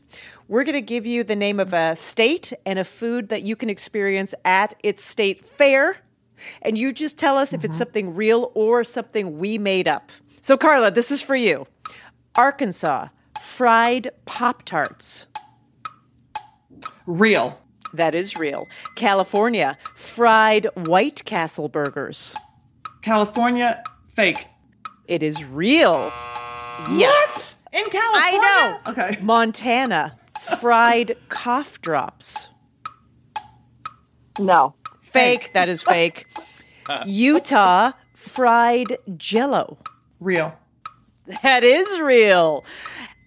We're 0.49 0.65
going 0.65 0.75
to 0.75 0.81
give 0.81 1.07
you 1.07 1.23
the 1.23 1.37
name 1.37 1.61
of 1.61 1.73
a 1.73 1.95
state 1.95 2.53
and 2.67 2.81
a 2.81 2.85
food 2.85 3.29
that 3.29 3.43
you 3.43 3.55
can 3.55 3.71
experience 3.71 4.35
at 4.45 4.75
its 4.83 5.05
state 5.05 5.45
fair. 5.45 5.99
And 6.63 6.77
you 6.77 6.93
just 6.93 7.17
tell 7.17 7.39
us 7.39 7.53
if 7.53 7.65
it's 7.65 7.75
mm-hmm. 7.75 7.79
something 7.79 8.15
real 8.17 8.51
or 8.55 8.83
something 8.83 9.39
we 9.39 9.57
made 9.57 9.87
up. 9.87 10.11
So, 10.41 10.57
Carla, 10.57 10.91
this 10.91 11.13
is 11.13 11.23
for 11.23 11.37
you 11.37 11.69
Arkansas, 12.35 13.09
fried 13.41 14.11
Pop 14.25 14.65
Tarts. 14.65 15.27
Real. 17.07 17.61
That 17.95 18.17
is 18.17 18.37
real. 18.37 18.67
California, 18.97 19.79
fried 19.95 20.67
White 20.75 21.25
Castle 21.25 21.69
burgers. 21.69 22.35
California, 23.01 23.83
fake. 24.09 24.49
It 25.07 25.23
is 25.23 25.45
real. 25.45 26.13
Yes. 26.91 27.56
What? 27.77 27.85
In 27.85 27.91
California? 27.93 28.41
I 28.41 28.79
know. 28.87 28.93
Okay. 28.93 29.19
Montana, 29.23 30.19
fried 30.59 31.17
cough 31.29 31.81
drops. 31.81 32.49
No. 34.39 34.75
Fake. 35.01 35.53
That 35.55 35.69
is 35.69 35.83
fake. 35.83 36.27
Utah, 37.07 37.93
fried 38.15 38.99
jello. 39.17 39.79
Real. 40.21 40.55
That 41.43 41.65
is 41.65 41.99
real. 42.01 42.65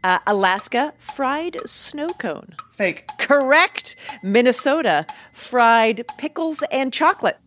Uh, 0.03 0.19
Alaska, 0.25 0.93
fried 0.97 1.57
snow 1.67 2.09
cone. 2.09 2.55
Fake. 2.71 3.09
Correct. 3.17 3.95
Minnesota, 4.23 5.05
fried 5.33 6.05
pickles 6.17 6.63
and 6.71 6.93
chocolate. 6.93 7.37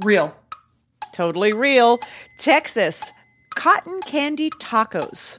Real. 0.00 0.34
Totally 1.12 1.52
real. 1.52 2.00
Texas, 2.38 3.12
cotton 3.54 4.00
candy 4.06 4.48
tacos. 4.48 5.38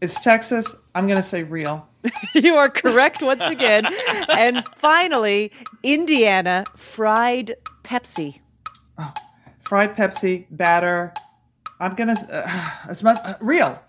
It's 0.00 0.22
Texas. 0.22 0.76
I'm 0.94 1.06
going 1.06 1.16
to 1.16 1.22
say 1.22 1.42
real. 1.42 1.88
you 2.34 2.54
are 2.54 2.68
correct 2.68 3.22
once 3.22 3.42
again. 3.42 3.86
and 4.28 4.64
finally, 4.76 5.52
Indiana, 5.82 6.64
fried 6.76 7.54
Pepsi. 7.82 8.40
Oh, 8.98 9.12
Fried 9.62 9.96
Pepsi, 9.96 10.46
batter. 10.50 11.14
I'm 11.80 11.94
going 11.94 12.14
to, 12.14 12.26
uh, 12.30 12.70
as 12.88 13.02
much, 13.02 13.18
uh, 13.24 13.34
real. 13.40 13.80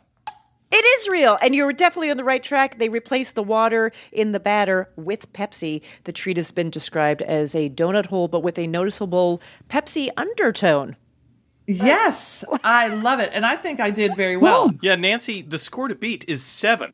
It 0.70 0.84
is 0.84 1.08
real, 1.10 1.38
and 1.41 1.56
you're 1.56 1.72
definitely 1.72 2.12
on 2.12 2.17
the 2.17 2.26
right 2.26 2.43
track. 2.43 2.78
They 2.78 2.89
replaced 2.89 3.36
the 3.36 3.43
water 3.43 3.91
in 4.12 4.34
the 4.34 4.39
batter 4.39 4.89
with 4.98 5.32
Pepsi. 5.32 5.82
The 6.04 6.12
treat 6.12 6.36
has 6.36 6.52
been 6.52 6.70
described 6.70 7.22
as 7.22 7.56
a 7.56 7.70
donut 7.70 8.08
hole, 8.08 8.28
but 8.28 8.41
with 8.41 8.60
a 8.60 8.67
noticeable 8.67 9.41
Pepsi 9.70 10.10
undertone. 10.17 10.98
Yes, 11.68 12.44
I 12.64 12.88
love 12.88 13.20
it, 13.20 13.32
and 13.34 13.46
I 13.46 13.56
think 13.56 13.80
I 13.80 13.92
did 13.92 14.16
very 14.16 14.38
well. 14.38 14.72
Yeah, 14.82 14.96
Nancy, 14.96 15.42
the 15.42 15.60
score 15.60 15.88
to 15.88 15.96
beat 15.96 16.26
is 16.28 16.44
7 16.44 16.94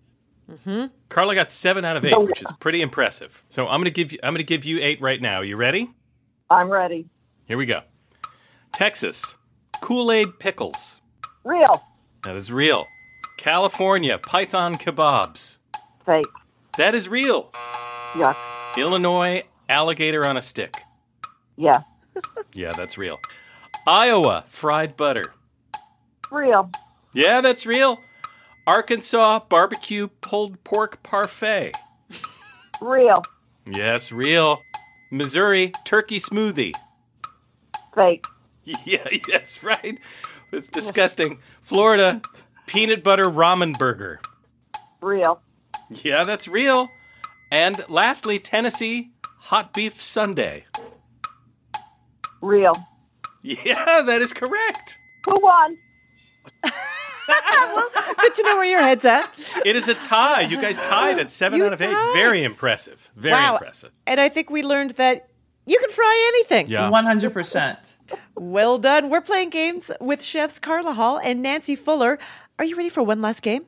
Mm-hmm. 0.50 0.86
Carla 1.10 1.36
got 1.36 1.52
seven 1.52 1.86
out 1.86 1.96
of 1.96 2.06
eight, 2.06 2.20
which 2.20 2.42
is 2.42 2.52
pretty 2.60 2.82
impressive. 2.82 3.44
So 3.50 3.68
I'm 3.68 3.80
gonna 3.80 3.90
give 3.92 4.12
you 4.12 4.20
I'm 4.24 4.34
gonna 4.34 4.44
give 4.44 4.66
you 4.66 4.80
eight 4.82 5.00
right 5.02 5.22
now. 5.22 5.42
You 5.42 5.56
ready? 5.56 5.92
I'm 6.50 6.70
ready. 6.70 7.08
Here 7.46 7.58
we 7.58 7.66
go. 7.66 7.82
Texas, 8.74 9.38
Kool 9.82 10.12
Aid 10.12 10.40
pickles. 10.40 11.02
Real. 11.44 11.84
That 12.24 12.36
is 12.36 12.52
real. 12.52 12.86
California, 13.38 14.18
Python 14.18 14.76
kebabs. 14.76 15.58
Fake. 16.06 16.26
That 16.78 16.96
is 16.96 17.08
real. 17.08 17.52
Yes. 18.18 18.36
Illinois, 18.78 19.44
alligator 19.70 20.26
on 20.28 20.38
a 20.38 20.42
stick. 20.42 20.76
Yeah. 21.56 21.84
Yeah, 22.54 22.72
that's 22.76 22.98
real. 22.98 23.20
Iowa, 23.86 24.46
fried 24.48 24.96
butter. 24.96 25.34
Real. 26.32 26.72
Yeah, 27.13 27.41
that's 27.41 27.65
real. 27.65 27.98
Arkansas, 28.65 29.41
barbecue 29.50 30.08
pulled 30.22 30.63
pork 30.63 31.04
parfait. 31.04 31.74
Real. 32.82 33.24
Yes, 33.69 34.12
real. 34.12 34.60
Missouri, 35.12 35.74
turkey 35.86 36.19
smoothie. 36.19 36.74
Fake. 37.96 38.26
Yeah, 38.86 39.06
yes, 39.28 39.62
right. 39.62 40.00
It's 40.54 40.69
disgusting. 40.69 41.39
Florida, 41.62 42.22
peanut 42.65 43.04
butter 43.04 43.26
ramen 43.26 43.78
burger. 43.78 44.22
Real. 45.02 45.41
Yeah, 45.89 46.24
that's 46.24 46.48
real. 46.48 46.88
And 47.52 47.84
lastly, 47.89 48.39
Tennessee, 48.39 49.12
hot 49.39 49.74
beef 49.74 50.00
sundae. 50.00 50.63
Real. 52.41 52.74
Yeah, 53.43 54.01
that 54.01 54.21
is 54.21 54.34
correct. 54.34 54.97
Who 55.25 55.39
won? 55.39 55.77
Well, 57.25 57.89
good 58.19 58.36
to 58.36 58.43
know 58.43 58.56
where 58.58 58.65
your 58.65 58.82
head's 58.82 59.06
at. 59.06 59.32
It 59.65 59.77
is 59.77 59.88
a 59.88 59.93
tie. 59.93 60.41
You 60.41 60.62
guys 60.62 60.77
tied 60.77 61.19
at 61.19 61.32
seven 61.32 61.58
You 61.60 61.65
out 61.65 61.73
of 61.73 61.82
eight. 61.82 61.91
tied. 61.91 62.13
Very 62.13 62.43
impressive. 62.43 63.12
Very 63.15 63.34
wow. 63.34 63.53
impressive. 63.53 63.91
And 64.06 64.19
I 64.19 64.27
think 64.29 64.49
we 64.49 64.62
learned 64.62 64.91
that 64.91 65.29
you 65.65 65.79
can 65.79 65.89
fry 65.89 66.32
anything. 66.36 66.67
Yeah. 66.67 66.89
100%. 66.91 67.95
Well 68.36 68.77
done. 68.77 69.10
We're 69.10 69.21
playing 69.21 69.49
games 69.49 69.89
with 70.01 70.21
chefs 70.21 70.60
Carla 70.60 70.93
Hall 70.93 71.19
and 71.19 71.41
Nancy 71.41 71.75
Fuller. 71.75 72.19
Are 72.60 72.65
you 72.65 72.75
ready 72.75 72.89
for 72.89 73.01
one 73.01 73.21
last 73.21 73.41
game? 73.41 73.65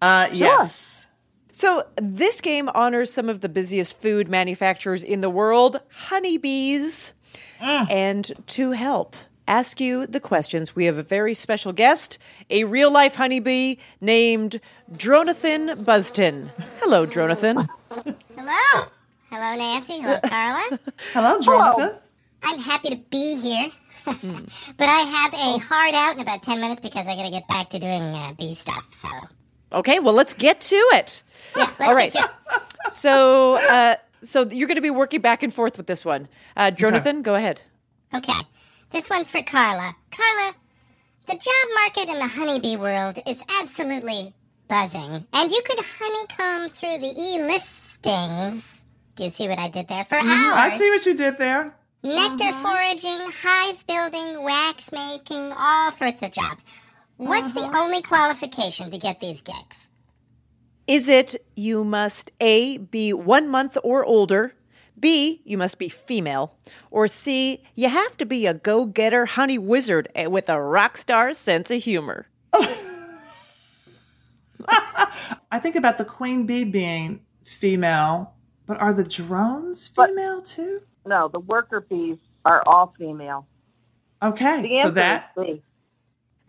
Uh, 0.00 0.28
yes. 0.32 1.06
So, 1.52 1.84
this 2.02 2.40
game 2.40 2.68
honors 2.74 3.12
some 3.12 3.28
of 3.28 3.40
the 3.40 3.48
busiest 3.48 4.00
food 4.00 4.28
manufacturers 4.28 5.04
in 5.04 5.20
the 5.20 5.30
world, 5.30 5.80
honeybees. 5.90 7.13
And 7.60 8.32
to 8.48 8.72
help 8.72 9.16
ask 9.46 9.80
you 9.80 10.06
the 10.06 10.20
questions, 10.20 10.74
we 10.74 10.86
have 10.86 10.98
a 10.98 11.02
very 11.02 11.34
special 11.34 11.72
guest, 11.72 12.18
a 12.50 12.64
real 12.64 12.90
life 12.90 13.14
honeybee 13.16 13.76
named 14.00 14.60
Dronathan 14.92 15.84
Buston. 15.84 16.50
Hello, 16.80 17.06
Dronathan. 17.06 17.68
Hello. 17.90 18.86
Hello, 19.30 19.56
Nancy. 19.56 20.00
Hello, 20.00 20.18
Carla. 20.24 20.78
Hello, 21.12 21.40
Jonathan. 21.40 21.96
I'm 22.42 22.58
happy 22.58 22.90
to 22.90 22.96
be 22.96 23.40
here. 23.40 23.70
but 24.04 24.16
I 24.88 25.00
have 25.00 25.32
a 25.34 25.58
hard 25.64 25.94
out 25.94 26.14
in 26.16 26.20
about 26.20 26.42
10 26.42 26.60
minutes 26.60 26.80
because 26.82 27.06
I 27.06 27.16
got 27.16 27.24
to 27.24 27.30
get 27.30 27.48
back 27.48 27.70
to 27.70 27.78
doing 27.78 28.02
uh, 28.02 28.32
bee 28.38 28.54
stuff. 28.54 28.86
So, 28.90 29.08
Okay, 29.72 29.98
well, 29.98 30.14
let's 30.14 30.34
get 30.34 30.60
to 30.60 30.76
it. 30.92 31.22
yeah, 31.56 31.64
let's 31.78 31.88
All 31.88 31.94
right. 31.94 32.12
get 32.12 32.22
to 32.22 32.56
it. 32.56 32.92
So, 32.92 33.54
uh, 33.54 33.96
so 34.24 34.48
you're 34.48 34.68
going 34.68 34.76
to 34.76 34.82
be 34.82 34.90
working 34.90 35.20
back 35.20 35.42
and 35.42 35.52
forth 35.52 35.76
with 35.76 35.86
this 35.86 36.04
one. 36.04 36.28
Uh, 36.56 36.70
Dronathan, 36.70 37.22
go 37.22 37.34
ahead. 37.34 37.62
Okay. 38.12 38.32
This 38.90 39.10
one's 39.10 39.30
for 39.30 39.42
Carla. 39.42 39.94
Carla, 40.10 40.54
the 41.26 41.32
job 41.32 41.74
market 41.74 42.08
in 42.08 42.18
the 42.18 42.28
honeybee 42.28 42.76
world 42.76 43.18
is 43.26 43.42
absolutely 43.60 44.34
buzzing. 44.68 45.26
And 45.32 45.50
you 45.50 45.62
could 45.64 45.78
honeycomb 45.80 46.70
through 46.70 46.98
the 46.98 47.14
e-listings. 47.16 48.84
Do 49.16 49.24
you 49.24 49.30
see 49.30 49.48
what 49.48 49.58
I 49.58 49.68
did 49.68 49.88
there? 49.88 50.04
For 50.04 50.16
hours. 50.16 50.26
I 50.26 50.70
see 50.76 50.90
what 50.90 51.06
you 51.06 51.14
did 51.14 51.38
there. 51.38 51.74
nectar 52.02 52.44
mm-hmm. 52.44 52.62
foraging, 52.62 53.32
hive 53.42 53.86
building, 53.86 54.42
wax 54.42 54.92
making, 54.92 55.52
all 55.56 55.92
sorts 55.92 56.22
of 56.22 56.32
jobs. 56.32 56.64
What's 57.16 57.52
the 57.52 57.60
mm-hmm. 57.60 57.76
only 57.76 58.02
qualification 58.02 58.90
to 58.90 58.98
get 58.98 59.20
these 59.20 59.40
gigs? 59.40 59.88
Is 60.86 61.08
it 61.08 61.36
you 61.56 61.82
must 61.82 62.30
A, 62.40 62.76
be 62.78 63.12
one 63.14 63.48
month 63.48 63.78
or 63.82 64.04
older, 64.04 64.54
B, 65.00 65.40
you 65.44 65.56
must 65.56 65.78
be 65.78 65.88
female, 65.88 66.54
or 66.90 67.08
C, 67.08 67.62
you 67.74 67.88
have 67.88 68.16
to 68.18 68.26
be 68.26 68.46
a 68.46 68.54
go 68.54 68.84
getter 68.84 69.24
honey 69.26 69.58
wizard 69.58 70.08
eh, 70.14 70.26
with 70.26 70.48
a 70.48 70.60
rock 70.60 70.96
star 70.98 71.32
sense 71.32 71.70
of 71.70 71.82
humor? 71.82 72.26
I 75.50 75.58
think 75.58 75.76
about 75.76 75.98
the 75.98 76.04
queen 76.04 76.46
bee 76.46 76.64
being 76.64 77.20
female, 77.44 78.34
but 78.66 78.78
are 78.78 78.92
the 78.92 79.04
drones 79.04 79.88
female 79.88 80.42
too? 80.42 80.82
No, 81.06 81.28
the 81.28 81.40
worker 81.40 81.80
bees 81.80 82.18
are 82.44 82.62
all 82.66 82.94
female. 82.98 83.46
The 84.20 84.28
Okay, 84.28 84.78
answer 84.78 84.88
so 84.88 84.90
that 84.92 85.30
is 85.36 85.44
B. 85.46 85.62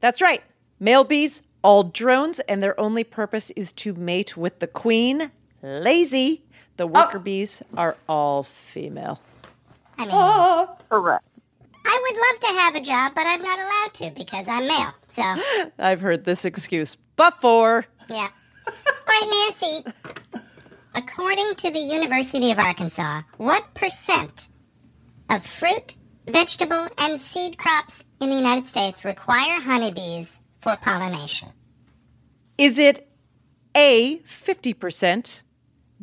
That's 0.01 0.21
right. 0.21 0.43
Male 0.79 1.03
bees, 1.05 1.41
all 1.65 1.84
drones, 1.84 2.39
and 2.41 2.62
their 2.62 2.80
only 2.80 3.04
purpose 3.04 3.49
is 3.56 3.73
to 3.73 3.95
mate 3.95 4.38
with 4.38 4.60
the 4.60 4.67
queen. 4.67 5.32
Lazy. 5.63 6.43
The 6.78 6.84
oh. 6.84 6.88
worker 6.88 7.17
bees 7.17 7.63
are 7.75 7.97
all 8.08 8.43
female. 8.43 9.19
I 9.97 10.06
mean, 10.06 10.78
Correct. 10.89 11.25
I 11.84 12.01
would 12.04 12.17
love 12.17 12.39
to 12.39 12.60
have 12.62 12.75
a 12.75 12.82
job, 12.82 13.13
but 13.15 13.25
I'm 13.25 13.41
not 13.41 13.58
allowed 13.58 13.93
to 13.95 14.12
because 14.15 14.47
I'm 14.47 14.67
male. 14.67 14.93
So, 15.08 15.23
I've 15.80 16.01
heard 16.01 16.23
this 16.23 16.45
excuse 16.45 16.97
before. 17.15 17.86
yeah. 18.10 18.28
All 18.67 18.73
right, 19.08 19.49
Nancy. 19.63 19.91
According 20.93 21.56
to 21.56 21.71
the 21.71 21.80
University 21.80 22.51
of 22.51 22.60
Arkansas, 22.60 23.21
what 23.38 23.73
percent 23.73 24.49
of 25.32 25.43
fruit, 25.43 25.95
vegetable, 26.28 26.88
and 26.99 27.19
seed 27.19 27.58
crops 27.58 28.04
in 28.21 28.30
the 28.30 28.36
United 28.36 28.67
States 28.67 29.04
require 29.04 29.60
honeybees 29.62 30.41
for 30.65 30.75
pollination? 30.78 31.49
Is 32.58 32.80
it 32.80 33.08
A, 33.75 34.17
50%, 34.28 35.43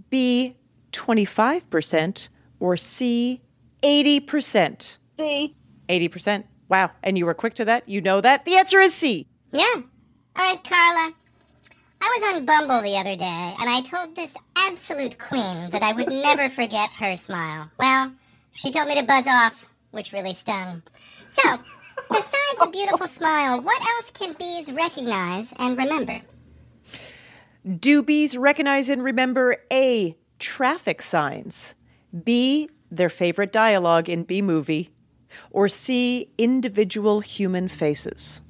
B, 0.08 0.56
25%, 0.92 2.28
or 2.60 2.76
C, 2.76 3.40
80%? 3.82 4.98
C. 5.18 5.56
80%. 5.88 6.44
Wow. 6.68 6.92
And 7.02 7.18
you 7.18 7.26
were 7.26 7.34
quick 7.34 7.54
to 7.54 7.64
that? 7.64 7.88
You 7.88 8.00
know 8.00 8.20
that? 8.20 8.44
The 8.44 8.54
answer 8.54 8.78
is 8.78 8.94
C. 8.94 9.26
Yeah. 9.50 9.64
All 9.74 9.82
right, 10.36 10.62
Carla. 10.62 11.12
I 12.00 12.20
was 12.20 12.34
on 12.36 12.46
Bumble 12.46 12.82
the 12.82 12.98
other 12.98 13.16
day, 13.16 13.54
and 13.58 13.68
I 13.68 13.80
told 13.80 14.14
this 14.14 14.36
absolute 14.56 15.18
queen 15.18 15.70
that 15.70 15.82
I 15.82 15.92
would 15.92 16.08
never 16.28 16.48
forget 16.48 16.90
her 16.92 17.16
smile. 17.16 17.68
Well, 17.80 18.12
she 18.52 18.70
told 18.70 18.86
me 18.86 18.94
to 18.94 19.04
buzz 19.04 19.26
off, 19.26 19.68
which 19.90 20.12
really 20.12 20.34
stung. 20.34 20.82
So, 21.30 21.58
besides 22.12 22.60
a 22.60 22.70
beautiful 22.70 23.08
smile, 23.08 23.60
what 23.60 23.80
else 23.82 24.10
can 24.10 24.34
bees 24.38 24.70
recognize 24.72 25.52
and 25.58 25.76
remember? 25.76 26.20
Do 27.78 28.02
bees 28.02 28.36
recognize 28.36 28.88
and 28.88 29.02
remember 29.02 29.56
A, 29.72 30.16
traffic 30.38 31.02
signs, 31.02 31.74
B, 32.24 32.68
their 32.90 33.08
favorite 33.08 33.52
dialogue 33.52 34.08
in 34.08 34.24
B 34.24 34.42
movie, 34.42 34.90
or 35.50 35.68
C, 35.68 36.32
individual 36.36 37.20
human 37.20 37.68
faces? 37.68 38.42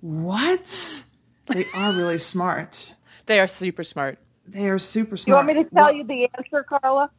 What? 0.00 1.04
They 1.46 1.64
are 1.74 1.92
really 1.92 2.18
smart. 2.18 2.94
They 3.26 3.40
are 3.40 3.46
super 3.46 3.82
smart. 3.82 4.18
They 4.46 4.68
are 4.68 4.78
super 4.78 5.16
smart. 5.16 5.28
You 5.28 5.34
want 5.34 5.46
me 5.46 5.64
to 5.64 5.70
tell 5.74 5.92
you 5.92 6.04
the 6.04 6.28
answer, 6.36 6.62
Carla? 6.62 7.10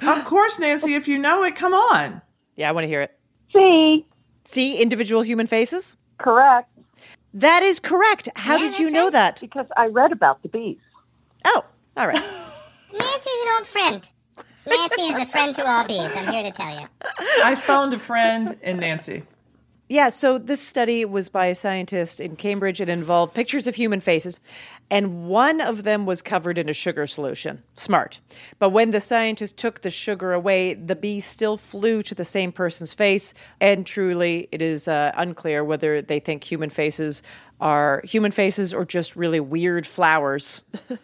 Of 0.00 0.24
course, 0.24 0.58
Nancy, 0.58 0.94
if 0.94 1.06
you 1.06 1.18
know 1.18 1.42
it, 1.44 1.56
come 1.56 1.74
on. 1.74 2.22
Yeah, 2.56 2.68
I 2.68 2.72
want 2.72 2.84
to 2.84 2.88
hear 2.88 3.02
it. 3.02 3.18
C. 3.52 4.06
C, 4.50 4.80
individual 4.82 5.22
human 5.22 5.46
faces? 5.46 5.96
Correct. 6.18 6.68
That 7.32 7.62
is 7.62 7.78
correct. 7.78 8.28
How 8.34 8.56
Yeah, 8.56 8.70
did 8.70 8.78
you 8.80 8.90
know 8.90 9.04
right. 9.04 9.12
that? 9.12 9.40
Because 9.40 9.66
I 9.76 9.86
read 9.86 10.10
about 10.10 10.42
the 10.42 10.48
bees. 10.48 10.78
Oh, 11.44 11.64
all 11.96 12.08
right. 12.08 12.14
Nancy's 12.92 13.42
an 13.42 13.48
old 13.58 13.66
friend. 13.68 14.08
Nancy 14.66 15.02
is 15.02 15.22
a 15.22 15.26
friend 15.26 15.54
to 15.54 15.64
all 15.66 15.86
bees. 15.86 16.10
I'm 16.16 16.32
here 16.32 16.42
to 16.42 16.50
tell 16.50 16.80
you. 16.80 16.86
I 17.44 17.54
found 17.54 17.94
a 17.94 17.98
friend 18.00 18.56
in 18.62 18.78
Nancy. 18.78 19.22
Yeah, 19.88 20.08
so 20.08 20.38
this 20.38 20.60
study 20.60 21.04
was 21.04 21.28
by 21.28 21.46
a 21.46 21.54
scientist 21.54 22.20
in 22.20 22.34
Cambridge. 22.36 22.80
It 22.80 22.88
involved 22.88 23.34
pictures 23.34 23.66
of 23.68 23.76
human 23.76 24.00
faces, 24.00 24.40
and 24.90 25.28
one 25.28 25.60
of 25.60 25.84
them 25.84 26.04
was 26.04 26.20
covered 26.20 26.58
in 26.58 26.68
a 26.68 26.72
sugar 26.72 27.06
solution. 27.06 27.62
Smart. 27.74 28.20
But 28.58 28.70
when 28.70 28.90
the 28.90 29.00
scientist 29.00 29.56
took 29.56 29.82
the 29.82 29.90
sugar 29.90 30.32
away, 30.32 30.74
the 30.74 30.96
bee 30.96 31.20
still 31.20 31.56
flew 31.56 32.02
to 32.02 32.14
the 32.14 32.24
same 32.24 32.50
person's 32.50 32.92
face. 32.92 33.32
And 33.60 33.86
truly, 33.86 34.48
it 34.50 34.60
is 34.60 34.88
uh, 34.88 35.12
unclear 35.14 35.62
whether 35.64 36.02
they 36.02 36.18
think 36.18 36.42
human 36.42 36.70
faces 36.70 37.22
are 37.60 38.02
human 38.04 38.32
faces 38.32 38.74
or 38.74 38.84
just 38.84 39.14
really 39.14 39.40
weird 39.40 39.86
flowers. 39.86 40.62
Nancy, 40.88 40.98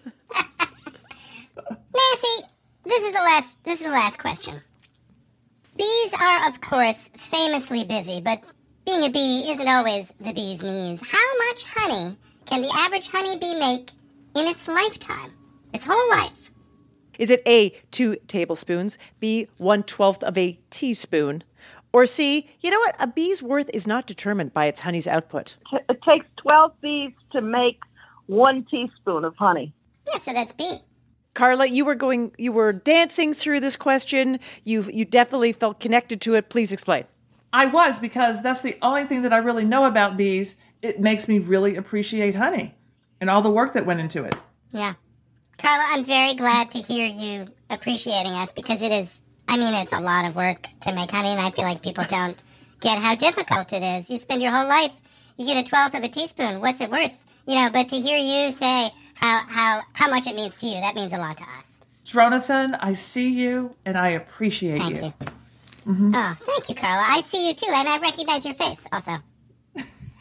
this 2.84 3.02
is 3.02 3.12
the 3.12 3.20
last. 3.20 3.62
This 3.64 3.80
is 3.80 3.86
the 3.86 3.92
last 3.92 4.18
question. 4.18 4.60
Bees 5.76 6.14
are, 6.20 6.48
of 6.48 6.60
course, 6.60 7.08
famously 7.16 7.84
busy, 7.84 8.20
but 8.22 8.42
being 8.86 9.04
a 9.04 9.10
bee 9.10 9.50
isn't 9.50 9.68
always 9.68 10.12
the 10.20 10.32
bee's 10.32 10.62
knees. 10.62 11.02
How 11.06 11.38
much 11.48 11.64
honey 11.64 12.16
can 12.46 12.62
the 12.62 12.72
average 12.78 13.08
honeybee 13.08 13.58
make 13.58 13.90
in 14.34 14.46
its 14.46 14.66
lifetime? 14.68 15.32
Its 15.72 15.84
whole 15.84 16.10
life? 16.10 16.52
Is 17.18 17.30
it 17.30 17.42
A, 17.46 17.70
two 17.90 18.16
tablespoons, 18.28 18.98
B, 19.20 19.48
one 19.58 19.82
twelfth 19.82 20.22
of 20.22 20.38
a 20.38 20.58
teaspoon, 20.70 21.42
or 21.92 22.04
C, 22.04 22.46
you 22.60 22.70
know 22.70 22.78
what? 22.78 22.94
A 22.98 23.06
bee's 23.06 23.42
worth 23.42 23.70
is 23.72 23.86
not 23.86 24.06
determined 24.06 24.52
by 24.52 24.66
its 24.66 24.80
honey's 24.80 25.06
output. 25.06 25.56
It 25.72 26.02
takes 26.02 26.26
12 26.36 26.72
bees 26.82 27.12
to 27.32 27.40
make 27.40 27.80
one 28.26 28.66
teaspoon 28.70 29.24
of 29.24 29.34
honey. 29.36 29.72
Yeah, 30.06 30.18
so 30.18 30.34
that's 30.34 30.52
B. 30.52 30.80
Carla, 31.32 31.66
you 31.66 31.84
were 31.84 31.94
going, 31.94 32.32
you 32.36 32.52
were 32.52 32.72
dancing 32.72 33.32
through 33.32 33.60
this 33.60 33.76
question. 33.76 34.40
You 34.64 34.82
you 34.92 35.04
definitely 35.04 35.52
felt 35.52 35.80
connected 35.80 36.20
to 36.22 36.34
it. 36.34 36.48
Please 36.50 36.70
explain. 36.70 37.04
I 37.52 37.64
was 37.64 37.98
because 37.98 38.42
that's 38.42 38.60
the 38.60 38.76
only 38.82 39.04
thing 39.04 39.22
that 39.22 39.32
I 39.32 39.38
really 39.38 39.64
know 39.64 39.84
about 39.84 40.16
bees. 40.16 40.56
It 40.82 41.00
makes 41.00 41.28
me 41.28 41.38
really 41.38 41.76
appreciate 41.76 42.34
honey 42.34 42.74
and 43.20 43.30
all 43.30 43.42
the 43.42 43.50
work 43.50 43.72
that 43.72 43.86
went 43.86 44.00
into 44.00 44.24
it. 44.24 44.34
Yeah. 44.72 44.94
Carla, 45.58 45.84
I'm 45.90 46.04
very 46.04 46.34
glad 46.34 46.70
to 46.72 46.78
hear 46.78 47.06
you 47.06 47.48
appreciating 47.70 48.32
us 48.32 48.52
because 48.52 48.82
it 48.82 48.92
is, 48.92 49.20
I 49.48 49.56
mean, 49.56 49.72
it's 49.74 49.92
a 49.92 50.00
lot 50.00 50.26
of 50.26 50.36
work 50.36 50.66
to 50.82 50.94
make 50.94 51.10
honey, 51.10 51.30
and 51.30 51.40
I 51.40 51.50
feel 51.50 51.64
like 51.64 51.82
people 51.82 52.04
don't 52.04 52.38
get 52.80 52.98
how 52.98 53.14
difficult 53.14 53.72
it 53.72 53.82
is. 53.82 54.10
You 54.10 54.18
spend 54.18 54.42
your 54.42 54.52
whole 54.52 54.68
life, 54.68 54.92
you 55.38 55.46
get 55.46 55.64
a 55.64 55.68
twelfth 55.68 55.96
of 55.96 56.04
a 56.04 56.08
teaspoon. 56.08 56.60
What's 56.60 56.80
it 56.80 56.90
worth? 56.90 57.16
You 57.46 57.54
know, 57.54 57.70
but 57.70 57.88
to 57.88 57.96
hear 57.96 58.18
you 58.18 58.52
say 58.52 58.90
how, 59.14 59.40
how, 59.48 59.80
how 59.94 60.10
much 60.10 60.26
it 60.26 60.36
means 60.36 60.60
to 60.60 60.66
you, 60.66 60.80
that 60.80 60.94
means 60.94 61.12
a 61.12 61.18
lot 61.18 61.38
to 61.38 61.44
us. 61.44 61.80
Jonathan, 62.04 62.74
I 62.74 62.92
see 62.92 63.28
you 63.28 63.74
and 63.84 63.96
I 63.96 64.10
appreciate 64.10 64.78
Thank 64.78 64.98
you. 64.98 65.04
you. 65.06 65.12
Mm-hmm. 65.86 66.10
Oh, 66.14 66.34
thank 66.38 66.68
you, 66.68 66.74
Carla. 66.74 67.04
I 67.08 67.22
see 67.22 67.48
you 67.48 67.54
too, 67.54 67.72
and 67.72 67.88
I 67.88 67.98
recognize 67.98 68.44
your 68.44 68.54
face 68.54 68.86
also. 68.92 69.18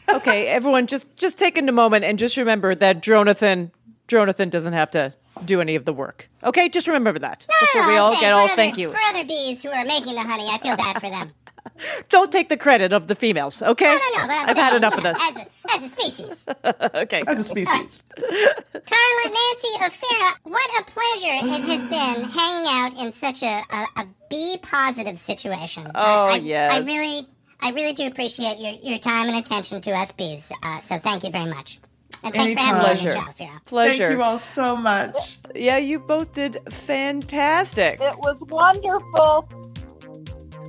Okay, 0.08 0.46
everyone, 0.48 0.86
just 0.86 1.06
just 1.16 1.36
take 1.38 1.58
in 1.58 1.68
a 1.68 1.72
moment 1.72 2.04
and 2.04 2.18
just 2.18 2.36
remember 2.36 2.74
that 2.74 3.02
Jonathan 3.02 3.70
Jonathan 4.08 4.48
doesn't 4.48 4.72
have 4.72 4.90
to 4.92 5.12
do 5.44 5.60
any 5.60 5.74
of 5.74 5.84
the 5.84 5.92
work. 5.92 6.28
Okay, 6.44 6.68
just 6.68 6.86
remember 6.86 7.18
that 7.18 7.46
before 7.60 7.82
No, 7.82 7.88
we 7.88 7.94
I'm 7.96 8.02
all 8.02 8.10
saying 8.12 8.20
get 8.20 8.28
for 8.30 8.34
all 8.34 8.44
other- 8.44 8.54
thank 8.56 8.78
you. 8.78 8.88
For 8.90 8.98
other 9.08 9.24
bees 9.24 9.62
who 9.62 9.70
are 9.70 9.84
making 9.84 10.14
the 10.14 10.20
honey, 10.22 10.46
I 10.48 10.58
feel 10.58 10.76
bad 10.76 11.00
for 11.00 11.10
them. 11.10 11.32
Don't 12.10 12.30
take 12.30 12.48
the 12.48 12.56
credit 12.56 12.92
of 12.92 13.08
the 13.08 13.14
females. 13.16 13.60
Okay, 13.60 13.86
No, 13.86 13.92
no, 13.92 14.20
no, 14.22 14.26
but 14.28 14.36
I'm 14.36 14.48
I've 14.50 14.56
had 14.56 14.74
enough 14.76 14.92
you 14.92 14.98
of 14.98 15.02
this. 15.02 15.18
As 15.20 15.36
a, 15.36 15.74
as 15.74 15.82
a 15.82 15.88
species. 15.90 16.46
okay, 16.94 17.22
As 17.26 17.40
a 17.40 17.44
species. 17.44 18.02
Carla, 18.16 19.24
Nancy, 19.24 19.72
Ophira, 19.80 20.30
what 20.44 20.70
a 20.80 20.84
pleasure 20.84 21.56
it 21.56 21.62
has 21.64 21.84
been 21.84 22.24
hanging 22.30 22.66
out 22.68 22.92
in 23.04 23.12
such 23.12 23.42
a, 23.42 23.62
a, 23.70 23.86
a 24.02 24.06
bee 24.30 24.58
positive 24.62 25.18
situation. 25.18 25.90
Oh, 25.94 26.26
I, 26.26 26.32
I, 26.32 26.36
yes. 26.36 26.72
I 26.72 26.78
really, 26.86 27.26
I 27.66 27.70
really 27.70 27.94
do 27.94 28.06
appreciate 28.06 28.58
your, 28.60 28.74
your 28.80 28.98
time 29.00 29.28
and 29.28 29.36
attention 29.36 29.80
to 29.80 29.90
us 29.90 30.12
bees. 30.12 30.52
Uh, 30.62 30.78
so 30.82 30.98
thank 30.98 31.24
you 31.24 31.30
very 31.30 31.50
much. 31.50 31.80
And 32.22 32.32
thanks 32.32 32.60
for 32.60 32.64
having 32.64 32.80
me 32.80 32.88
on 32.88 32.94
the 32.94 33.02
Pleasure. 33.02 33.10
show, 33.10 33.44
Ophira. 33.44 33.64
pleasure. 33.64 34.06
Thank 34.06 34.16
you 34.18 34.22
all 34.22 34.38
so 34.38 34.76
much. 34.76 35.38
Yeah, 35.52 35.76
you 35.76 35.98
both 35.98 36.32
did 36.32 36.58
fantastic. 36.70 38.00
It 38.00 38.18
was 38.18 38.38
wonderful. 38.42 39.48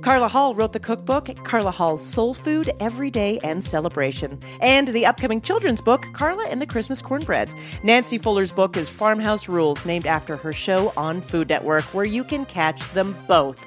Carla 0.02 0.26
Hall 0.26 0.56
wrote 0.56 0.72
the 0.72 0.80
cookbook, 0.80 1.44
Carla 1.44 1.70
Hall's 1.70 2.04
Soul 2.04 2.34
Food 2.34 2.72
Every 2.80 3.12
Day 3.12 3.38
and 3.44 3.62
Celebration, 3.62 4.40
and 4.60 4.88
the 4.88 5.06
upcoming 5.06 5.40
children's 5.40 5.80
book, 5.80 6.04
Carla 6.14 6.46
and 6.48 6.60
the 6.60 6.66
Christmas 6.66 7.00
Cornbread. 7.00 7.48
Nancy 7.84 8.18
Fuller's 8.18 8.50
book 8.50 8.76
is 8.76 8.88
Farmhouse 8.88 9.48
Rules, 9.48 9.84
named 9.84 10.06
after 10.06 10.36
her 10.36 10.52
show 10.52 10.92
on 10.96 11.20
Food 11.20 11.48
Network, 11.48 11.84
where 11.94 12.06
you 12.06 12.24
can 12.24 12.44
catch 12.46 12.80
them 12.92 13.16
both. 13.28 13.60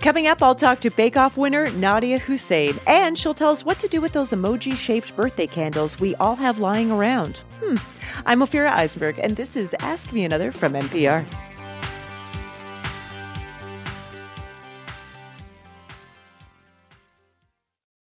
Coming 0.00 0.28
up, 0.28 0.42
I'll 0.42 0.54
talk 0.54 0.80
to 0.80 0.90
Bake 0.90 1.16
Off 1.16 1.36
winner 1.36 1.66
Nadiya 1.68 2.20
Hussain, 2.20 2.78
and 2.86 3.18
she'll 3.18 3.34
tell 3.34 3.50
us 3.50 3.64
what 3.64 3.80
to 3.80 3.88
do 3.88 4.00
with 4.00 4.12
those 4.12 4.30
emoji 4.30 4.76
shaped 4.76 5.14
birthday 5.16 5.46
candles 5.48 5.98
we 5.98 6.14
all 6.16 6.36
have 6.36 6.60
lying 6.60 6.92
around. 6.92 7.38
Hmm. 7.60 7.76
I'm 8.24 8.40
Ophira 8.40 8.70
Eisenberg, 8.70 9.18
and 9.18 9.36
this 9.36 9.56
is 9.56 9.74
Ask 9.80 10.12
Me 10.12 10.24
Another 10.24 10.52
from 10.52 10.74
NPR. 10.74 11.26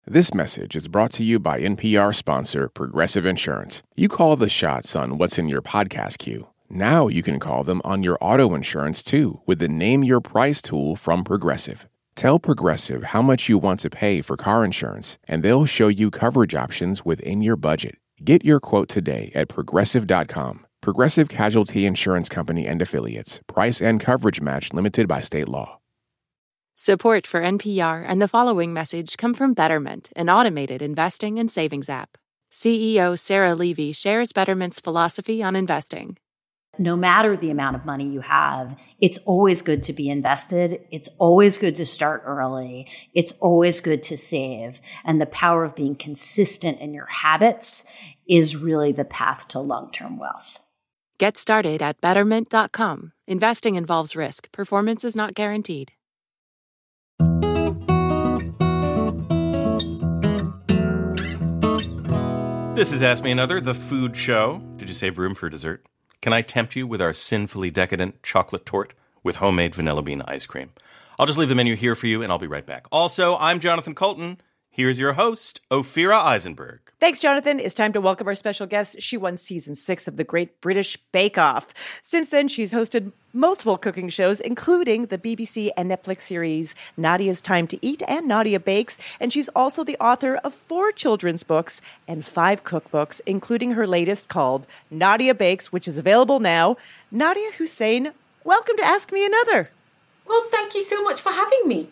This 0.06 0.34
message 0.34 0.76
is 0.76 0.88
brought 0.88 1.12
to 1.12 1.24
you 1.24 1.38
by 1.38 1.60
NPR 1.60 2.14
sponsor 2.14 2.68
Progressive 2.68 3.24
Insurance. 3.24 3.82
You 3.94 4.08
call 4.08 4.36
the 4.36 4.50
shots 4.50 4.94
on 4.94 5.16
what's 5.16 5.38
in 5.38 5.48
your 5.48 5.62
podcast 5.62 6.18
queue. 6.18 6.48
Now 6.74 7.06
you 7.06 7.22
can 7.22 7.38
call 7.38 7.62
them 7.62 7.80
on 7.84 8.02
your 8.02 8.18
auto 8.20 8.52
insurance 8.52 9.04
too 9.04 9.40
with 9.46 9.60
the 9.60 9.68
Name 9.68 10.02
Your 10.02 10.20
Price 10.20 10.60
tool 10.60 10.96
from 10.96 11.22
Progressive. 11.22 11.86
Tell 12.16 12.40
Progressive 12.40 13.04
how 13.04 13.22
much 13.22 13.48
you 13.48 13.58
want 13.58 13.78
to 13.80 13.90
pay 13.90 14.20
for 14.20 14.36
car 14.36 14.64
insurance, 14.64 15.16
and 15.28 15.44
they'll 15.44 15.66
show 15.66 15.86
you 15.86 16.10
coverage 16.10 16.52
options 16.52 17.04
within 17.04 17.42
your 17.42 17.54
budget. 17.54 17.94
Get 18.24 18.44
your 18.44 18.58
quote 18.58 18.88
today 18.88 19.30
at 19.36 19.48
progressive.com. 19.48 20.66
Progressive 20.80 21.28
Casualty 21.28 21.86
Insurance 21.86 22.28
Company 22.28 22.66
and 22.66 22.82
Affiliates. 22.82 23.40
Price 23.46 23.80
and 23.80 24.00
coverage 24.00 24.40
match 24.40 24.72
limited 24.72 25.06
by 25.06 25.20
state 25.20 25.46
law. 25.46 25.78
Support 26.74 27.24
for 27.24 27.40
NPR 27.40 28.04
and 28.04 28.20
the 28.20 28.26
following 28.26 28.72
message 28.72 29.16
come 29.16 29.32
from 29.32 29.54
Betterment, 29.54 30.10
an 30.16 30.28
automated 30.28 30.82
investing 30.82 31.38
and 31.38 31.48
savings 31.48 31.88
app. 31.88 32.18
CEO 32.50 33.16
Sarah 33.16 33.54
Levy 33.54 33.92
shares 33.92 34.32
Betterment's 34.32 34.80
philosophy 34.80 35.40
on 35.40 35.54
investing. 35.54 36.16
No 36.78 36.96
matter 36.96 37.36
the 37.36 37.50
amount 37.50 37.76
of 37.76 37.84
money 37.84 38.06
you 38.06 38.20
have, 38.20 38.80
it's 39.00 39.18
always 39.18 39.62
good 39.62 39.82
to 39.84 39.92
be 39.92 40.08
invested. 40.08 40.80
It's 40.90 41.08
always 41.18 41.58
good 41.58 41.76
to 41.76 41.86
start 41.86 42.22
early. 42.24 42.88
It's 43.14 43.38
always 43.40 43.80
good 43.80 44.02
to 44.04 44.16
save. 44.16 44.80
And 45.04 45.20
the 45.20 45.26
power 45.26 45.64
of 45.64 45.74
being 45.74 45.96
consistent 45.96 46.80
in 46.80 46.94
your 46.94 47.06
habits 47.06 47.90
is 48.26 48.56
really 48.56 48.92
the 48.92 49.04
path 49.04 49.48
to 49.48 49.60
long 49.60 49.90
term 49.92 50.18
wealth. 50.18 50.60
Get 51.18 51.36
started 51.36 51.80
at 51.82 52.00
betterment.com. 52.00 53.12
Investing 53.26 53.76
involves 53.76 54.16
risk, 54.16 54.50
performance 54.52 55.04
is 55.04 55.16
not 55.16 55.34
guaranteed. 55.34 55.92
This 62.74 62.90
is 62.90 63.04
Ask 63.04 63.22
Me 63.22 63.30
Another, 63.30 63.60
the 63.60 63.72
food 63.72 64.16
show. 64.16 64.60
Did 64.76 64.88
you 64.88 64.96
save 64.96 65.16
room 65.16 65.34
for 65.34 65.48
dessert? 65.48 65.86
Can 66.24 66.32
I 66.32 66.40
tempt 66.40 66.74
you 66.74 66.86
with 66.86 67.02
our 67.02 67.12
sinfully 67.12 67.70
decadent 67.70 68.22
chocolate 68.22 68.64
torte 68.64 68.94
with 69.22 69.36
homemade 69.36 69.74
vanilla 69.74 70.00
bean 70.00 70.22
ice 70.22 70.46
cream? 70.46 70.70
I'll 71.18 71.26
just 71.26 71.38
leave 71.38 71.50
the 71.50 71.54
menu 71.54 71.76
here 71.76 71.94
for 71.94 72.06
you 72.06 72.22
and 72.22 72.32
I'll 72.32 72.38
be 72.38 72.46
right 72.46 72.64
back. 72.64 72.86
Also, 72.90 73.36
I'm 73.36 73.60
Jonathan 73.60 73.94
Coulton. 73.94 74.40
Here's 74.76 74.98
your 74.98 75.12
host, 75.12 75.60
Ophira 75.70 76.20
Eisenberg. 76.20 76.80
Thanks, 76.98 77.20
Jonathan. 77.20 77.60
It's 77.60 77.76
time 77.76 77.92
to 77.92 78.00
welcome 78.00 78.26
our 78.26 78.34
special 78.34 78.66
guest. 78.66 79.00
She 79.00 79.16
won 79.16 79.36
season 79.36 79.76
six 79.76 80.08
of 80.08 80.16
the 80.16 80.24
Great 80.24 80.60
British 80.60 80.96
Bake 81.12 81.38
Off. 81.38 81.68
Since 82.02 82.30
then, 82.30 82.48
she's 82.48 82.72
hosted 82.72 83.12
multiple 83.32 83.78
cooking 83.78 84.08
shows, 84.08 84.40
including 84.40 85.06
the 85.06 85.16
BBC 85.18 85.70
and 85.76 85.88
Netflix 85.88 86.22
series 86.22 86.74
Nadiya's 86.98 87.40
Time 87.40 87.68
to 87.68 87.78
Eat 87.86 88.02
and 88.08 88.28
Nadiya 88.28 88.64
Bakes. 88.64 88.98
And 89.20 89.32
she's 89.32 89.48
also 89.50 89.84
the 89.84 89.96
author 89.98 90.38
of 90.38 90.52
four 90.52 90.90
children's 90.90 91.44
books 91.44 91.80
and 92.08 92.24
five 92.24 92.64
cookbooks, 92.64 93.20
including 93.26 93.70
her 93.74 93.86
latest 93.86 94.26
called 94.26 94.66
Nadiya 94.92 95.38
Bakes, 95.38 95.70
which 95.70 95.86
is 95.86 95.98
available 95.98 96.40
now. 96.40 96.76
Nadiya 97.14 97.52
Hussain, 97.52 98.10
welcome 98.42 98.76
to 98.78 98.84
Ask 98.84 99.12
Me 99.12 99.24
Another. 99.24 99.70
Well, 100.26 100.44
thank 100.50 100.74
you 100.74 100.82
so 100.82 101.02
much 101.04 101.20
for 101.20 101.30
having 101.30 101.60
me. 101.66 101.88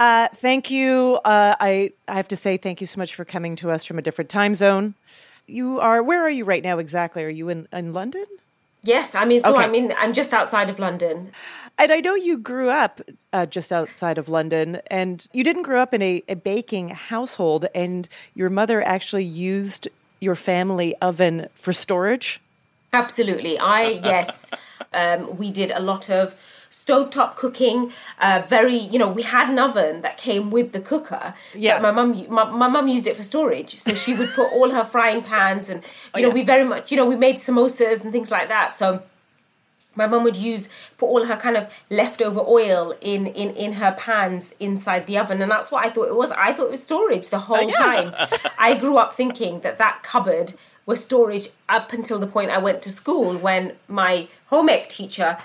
Uh, 0.00 0.28
thank 0.34 0.70
you. 0.70 1.20
Uh, 1.26 1.54
I 1.60 1.92
I 2.08 2.14
have 2.14 2.28
to 2.28 2.36
say 2.36 2.56
thank 2.56 2.80
you 2.80 2.86
so 2.86 2.98
much 2.98 3.14
for 3.14 3.26
coming 3.26 3.54
to 3.56 3.70
us 3.70 3.84
from 3.84 3.98
a 3.98 4.02
different 4.02 4.30
time 4.30 4.54
zone. 4.54 4.94
You 5.46 5.78
are 5.78 6.02
where 6.02 6.22
are 6.22 6.30
you 6.30 6.46
right 6.46 6.64
now 6.64 6.78
exactly? 6.78 7.22
Are 7.22 7.28
you 7.28 7.50
in 7.50 7.68
in 7.70 7.92
London? 7.92 8.24
Yes, 8.82 9.14
I 9.14 9.26
mean, 9.26 9.42
so 9.42 9.52
Okay. 9.52 9.62
I'm 9.62 9.74
in. 9.74 9.92
I'm 9.98 10.14
just 10.14 10.32
outside 10.32 10.70
of 10.70 10.78
London. 10.78 11.32
And 11.76 11.92
I 11.92 12.00
know 12.00 12.14
you 12.14 12.38
grew 12.38 12.70
up 12.70 13.02
uh, 13.34 13.44
just 13.44 13.72
outside 13.72 14.16
of 14.16 14.30
London, 14.30 14.80
and 14.86 15.26
you 15.34 15.44
didn't 15.44 15.64
grow 15.64 15.82
up 15.82 15.92
in 15.92 16.00
a, 16.00 16.22
a 16.28 16.34
baking 16.34 16.88
household, 16.88 17.66
and 17.74 18.08
your 18.34 18.48
mother 18.48 18.82
actually 18.82 19.24
used 19.24 19.86
your 20.18 20.34
family 20.34 20.94
oven 21.02 21.48
for 21.54 21.74
storage. 21.74 22.40
Absolutely. 22.94 23.58
I 23.58 24.00
yes, 24.02 24.50
um, 24.94 25.36
we 25.36 25.50
did 25.50 25.70
a 25.72 25.80
lot 25.80 26.08
of 26.08 26.34
stovetop 26.70 27.36
cooking. 27.36 27.92
Uh, 28.18 28.42
very, 28.48 28.76
you 28.76 28.98
know, 28.98 29.08
we 29.08 29.22
had 29.22 29.50
an 29.50 29.58
oven 29.58 30.00
that 30.02 30.16
came 30.16 30.50
with 30.50 30.72
the 30.72 30.80
cooker. 30.80 31.34
Yeah. 31.54 31.80
But 31.80 31.94
my 31.94 32.02
mum, 32.02 32.26
my, 32.28 32.44
my 32.50 32.68
mum 32.68 32.88
used 32.88 33.06
it 33.06 33.16
for 33.16 33.22
storage, 33.22 33.74
so 33.74 33.94
she 33.94 34.14
would 34.14 34.30
put 34.30 34.52
all 34.52 34.70
her 34.70 34.84
frying 34.84 35.22
pans 35.22 35.68
and 35.68 35.82
Oh, 36.14 36.18
you 36.18 36.26
know 36.26 36.32
we 36.32 36.42
very 36.42 36.64
much, 36.64 36.90
you 36.90 36.96
know, 36.96 37.06
we 37.06 37.16
made 37.16 37.36
samosas 37.36 38.02
and 38.02 38.12
things 38.12 38.30
like 38.30 38.48
that. 38.48 38.72
So 38.72 39.02
my 39.96 40.06
mum 40.06 40.22
would 40.24 40.36
use 40.36 40.68
put 40.98 41.06
all 41.06 41.24
her 41.24 41.36
kind 41.36 41.56
of 41.56 41.68
leftover 41.90 42.40
oil 42.40 42.94
in 43.00 43.26
in 43.26 43.54
in 43.56 43.74
her 43.74 43.92
pans 43.98 44.54
inside 44.60 45.06
the 45.06 45.18
oven 45.18 45.42
and 45.42 45.50
that's 45.50 45.70
what 45.70 45.84
i 45.84 45.90
thought 45.90 46.08
it 46.08 46.14
was 46.14 46.30
i 46.32 46.52
thought 46.52 46.66
it 46.66 46.70
was 46.70 46.82
storage 46.82 47.28
the 47.28 47.40
whole 47.40 47.68
time 47.72 48.14
i 48.58 48.76
grew 48.76 48.96
up 48.98 49.12
thinking 49.12 49.60
that 49.60 49.78
that 49.78 50.02
cupboard 50.02 50.54
was 50.86 51.02
storage 51.02 51.48
up 51.68 51.92
until 51.92 52.18
the 52.18 52.26
point 52.26 52.50
i 52.50 52.58
went 52.58 52.80
to 52.82 52.90
school 52.90 53.36
when 53.36 53.72
my 53.88 54.28
home 54.46 54.68
ec 54.68 54.88
teacher 54.88 55.36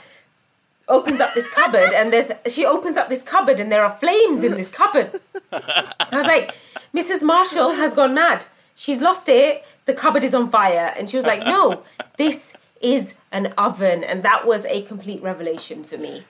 opens 0.88 1.20
up 1.20 1.34
this 1.34 1.50
cupboard 1.50 1.94
and 1.94 2.14
there's 2.14 2.32
she 2.48 2.66
opens 2.66 2.98
up 2.98 3.10
this 3.10 3.22
cupboard 3.24 3.60
and 3.60 3.72
there 3.72 3.84
are 3.84 3.90
flames 3.90 4.44
in 4.44 4.54
this 4.54 4.70
cupboard. 4.70 5.20
I 5.52 5.94
was 6.12 6.28
like 6.28 6.56
mrs 6.94 7.22
marshall 7.22 7.74
has 7.74 7.94
gone 7.94 8.14
mad. 8.14 8.46
She's 8.76 9.02
lost 9.02 9.28
it. 9.30 9.64
The 9.86 9.94
cupboard 9.94 10.24
is 10.24 10.34
on 10.34 10.50
fire. 10.50 10.94
And 10.98 11.10
she 11.10 11.18
was 11.18 11.26
like 11.26 11.44
no 11.46 11.84
this 12.18 12.56
is 12.82 13.14
an 13.32 13.54
oven. 13.58 14.04
And 14.04 14.24
that 14.24 14.46
was 14.46 14.66
a 14.66 14.84
complete 14.84 15.22
revelation 15.22 15.84
for 15.84 15.98
me. 15.98 16.24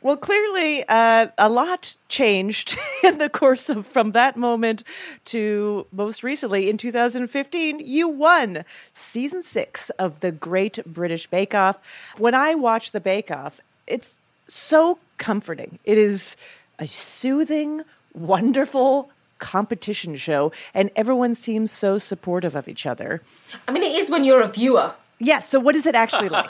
Well, 0.00 0.16
clearly, 0.16 0.84
uh, 0.88 1.26
a 1.38 1.48
lot 1.48 1.96
changed 2.08 2.78
in 3.02 3.18
the 3.18 3.28
course 3.28 3.68
of 3.68 3.84
from 3.84 4.12
that 4.12 4.36
moment 4.36 4.84
to 5.26 5.86
most 5.90 6.22
recently 6.22 6.70
in 6.70 6.76
2015. 6.76 7.80
You 7.80 8.08
won 8.08 8.64
season 8.94 9.42
six 9.42 9.90
of 9.90 10.20
the 10.20 10.30
Great 10.30 10.78
British 10.86 11.26
Bake 11.26 11.52
Off. 11.52 11.78
When 12.16 12.32
I 12.32 12.54
watch 12.54 12.92
the 12.92 13.00
Bake 13.00 13.32
Off, 13.32 13.60
it's 13.88 14.16
so 14.46 14.98
comforting. 15.18 15.78
It 15.84 15.98
is 15.98 16.36
a 16.78 16.86
soothing, 16.86 17.82
wonderful 18.14 19.10
competition 19.38 20.16
show, 20.16 20.52
and 20.74 20.90
everyone 20.96 21.34
seems 21.34 21.70
so 21.72 21.98
supportive 21.98 22.54
of 22.56 22.68
each 22.68 22.86
other. 22.86 23.22
i 23.68 23.72
mean 23.72 23.82
it 23.82 23.92
is 23.96 24.10
when 24.10 24.24
you're 24.24 24.40
a 24.42 24.48
viewer 24.48 24.94
Yes. 25.20 25.48
so, 25.48 25.58
what 25.58 25.74
is 25.74 25.84
it 25.86 25.96
actually 25.96 26.28
like? 26.28 26.48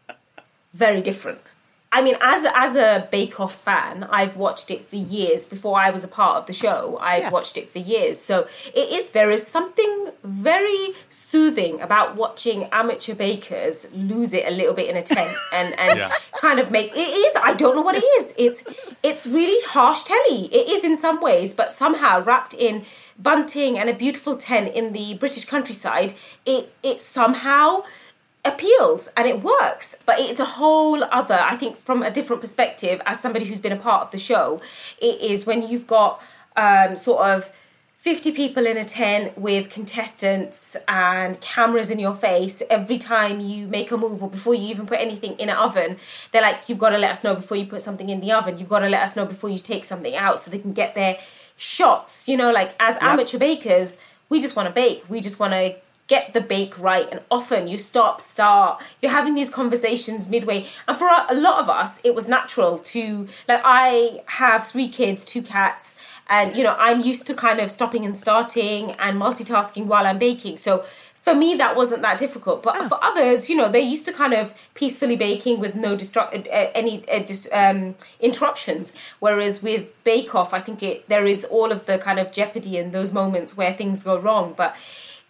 very 0.74 1.00
different. 1.02 1.40
I 1.92 2.02
mean, 2.02 2.16
as 2.20 2.46
as 2.54 2.76
a 2.76 3.08
Bake 3.10 3.40
Off 3.40 3.54
fan, 3.54 4.04
I've 4.04 4.36
watched 4.36 4.70
it 4.70 4.88
for 4.88 4.94
years. 4.94 5.46
Before 5.46 5.76
I 5.76 5.90
was 5.90 6.04
a 6.04 6.08
part 6.08 6.36
of 6.36 6.46
the 6.46 6.52
show, 6.52 6.96
I've 7.00 7.24
Yeah. 7.24 7.30
watched 7.30 7.56
it 7.56 7.68
for 7.68 7.80
years. 7.80 8.16
So 8.20 8.46
it 8.72 8.90
is 8.90 9.10
there 9.10 9.28
is 9.32 9.44
something 9.44 10.10
very 10.22 10.94
soothing 11.10 11.80
about 11.80 12.14
watching 12.14 12.68
amateur 12.70 13.14
bakers 13.16 13.88
lose 13.92 14.32
it 14.32 14.44
a 14.46 14.52
little 14.52 14.72
bit 14.74 14.88
in 14.88 14.96
a 14.96 15.02
tent 15.02 15.36
and 15.52 15.76
and 15.80 15.98
Yeah. 15.98 16.12
kind 16.40 16.60
of 16.60 16.70
make 16.70 16.92
it 16.94 17.08
is. 17.26 17.32
I 17.42 17.54
don't 17.54 17.74
know 17.74 17.82
what 17.82 17.96
it 17.96 18.04
is. 18.18 18.34
It's 18.36 18.62
it's 19.02 19.26
really 19.26 19.60
harsh 19.66 20.04
telly. 20.04 20.44
It 20.54 20.68
is 20.68 20.84
in 20.84 20.96
some 20.96 21.20
ways, 21.20 21.52
but 21.52 21.72
somehow 21.72 22.22
wrapped 22.22 22.54
in 22.54 22.84
bunting 23.18 23.78
and 23.80 23.90
a 23.90 23.94
beautiful 23.94 24.36
tent 24.36 24.74
in 24.74 24.92
the 24.92 25.14
British 25.14 25.44
countryside, 25.44 26.14
it 26.46 26.72
it 26.84 27.00
somehow 27.00 27.82
appeals 28.44 29.08
and 29.16 29.26
it 29.26 29.42
works 29.42 29.94
but 30.06 30.18
it's 30.18 30.40
a 30.40 30.44
whole 30.44 31.04
other 31.04 31.38
i 31.40 31.56
think 31.56 31.76
from 31.76 32.02
a 32.02 32.10
different 32.10 32.40
perspective 32.40 33.00
as 33.04 33.20
somebody 33.20 33.44
who's 33.44 33.60
been 33.60 33.72
a 33.72 33.76
part 33.76 34.02
of 34.02 34.10
the 34.12 34.18
show 34.18 34.60
it 34.98 35.20
is 35.20 35.44
when 35.44 35.66
you've 35.66 35.86
got 35.86 36.22
um, 36.56 36.96
sort 36.96 37.20
of 37.20 37.52
50 38.00 38.32
people 38.32 38.64
in 38.64 38.78
a 38.78 38.84
tent 38.84 39.36
with 39.36 39.68
contestants 39.68 40.74
and 40.88 41.38
cameras 41.42 41.90
in 41.90 41.98
your 41.98 42.14
face 42.14 42.62
every 42.70 42.96
time 42.96 43.40
you 43.40 43.68
make 43.68 43.90
a 43.90 43.96
move 43.98 44.22
or 44.22 44.30
before 44.30 44.54
you 44.54 44.68
even 44.68 44.86
put 44.86 44.98
anything 44.98 45.38
in 45.38 45.50
an 45.50 45.56
oven 45.56 45.98
they're 46.32 46.40
like 46.40 46.66
you've 46.66 46.78
got 46.78 46.90
to 46.90 46.98
let 46.98 47.10
us 47.10 47.22
know 47.22 47.34
before 47.34 47.58
you 47.58 47.66
put 47.66 47.82
something 47.82 48.08
in 48.08 48.20
the 48.20 48.32
oven. 48.32 48.56
You've 48.56 48.70
got 48.70 48.78
to 48.78 48.88
let 48.88 49.02
us 49.02 49.16
know 49.16 49.26
before 49.26 49.50
you 49.50 49.58
take 49.58 49.84
something 49.84 50.16
out 50.16 50.38
so 50.38 50.50
they 50.50 50.58
can 50.58 50.72
get 50.72 50.94
their 50.94 51.18
shots. 51.58 52.26
You 52.26 52.38
know 52.38 52.50
like 52.50 52.72
as 52.80 52.96
amateur 53.02 53.36
bakers 53.36 53.98
we 54.30 54.40
just 54.40 54.56
want 54.56 54.66
to 54.68 54.72
bake. 54.72 55.04
We 55.10 55.20
just 55.20 55.38
want 55.38 55.52
to 55.52 55.74
get 56.10 56.32
the 56.34 56.40
bake 56.40 56.76
right 56.78 57.08
and 57.12 57.20
often 57.30 57.68
you 57.68 57.78
stop 57.78 58.20
start. 58.20 58.82
You're 59.00 59.12
having 59.12 59.34
these 59.34 59.48
conversations 59.48 60.28
midway. 60.28 60.66
And 60.88 60.96
for 60.96 61.08
a 61.08 61.34
lot 61.34 61.60
of 61.62 61.70
us 61.70 62.00
it 62.02 62.14
was 62.18 62.26
natural 62.26 62.78
to 62.94 63.28
like 63.48 63.62
i 63.64 64.20
have 64.42 64.66
three 64.66 64.88
kids 64.88 65.24
two 65.24 65.42
cats 65.56 65.96
and 66.28 66.56
you 66.56 66.64
know 66.66 66.74
i'm 66.86 67.00
used 67.12 67.24
to 67.28 67.34
kind 67.46 67.60
of 67.60 67.70
stopping 67.70 68.04
and 68.04 68.16
starting 68.16 68.82
and 69.04 69.12
multitasking 69.24 69.84
while 69.86 70.04
i'm 70.06 70.18
baking. 70.18 70.56
So 70.58 70.84
for 71.26 71.34
me 71.42 71.54
that 71.62 71.76
wasn't 71.76 72.02
that 72.02 72.18
difficult. 72.18 72.58
But 72.64 72.74
for 72.88 72.98
others 73.10 73.48
you 73.48 73.54
know 73.58 73.68
they're 73.70 73.90
used 73.94 74.06
to 74.06 74.12
kind 74.22 74.34
of 74.34 74.52
peacefully 74.74 75.16
baking 75.28 75.60
with 75.60 75.76
no 75.86 75.96
distru- 75.96 76.32
uh, 76.58 76.70
any 76.80 76.94
uh, 77.08 77.20
dis- 77.30 77.48
um, 77.52 77.94
interruptions. 78.18 78.86
Whereas 79.20 79.62
with 79.62 79.82
bake 80.02 80.34
off 80.34 80.50
i 80.58 80.60
think 80.66 80.82
it 80.82 80.96
there 81.12 81.26
is 81.34 81.40
all 81.56 81.70
of 81.76 81.80
the 81.88 81.98
kind 81.98 82.18
of 82.22 82.26
jeopardy 82.38 82.74
in 82.82 82.90
those 82.90 83.12
moments 83.20 83.56
where 83.56 83.72
things 83.72 84.02
go 84.02 84.18
wrong. 84.26 84.54
But 84.62 84.74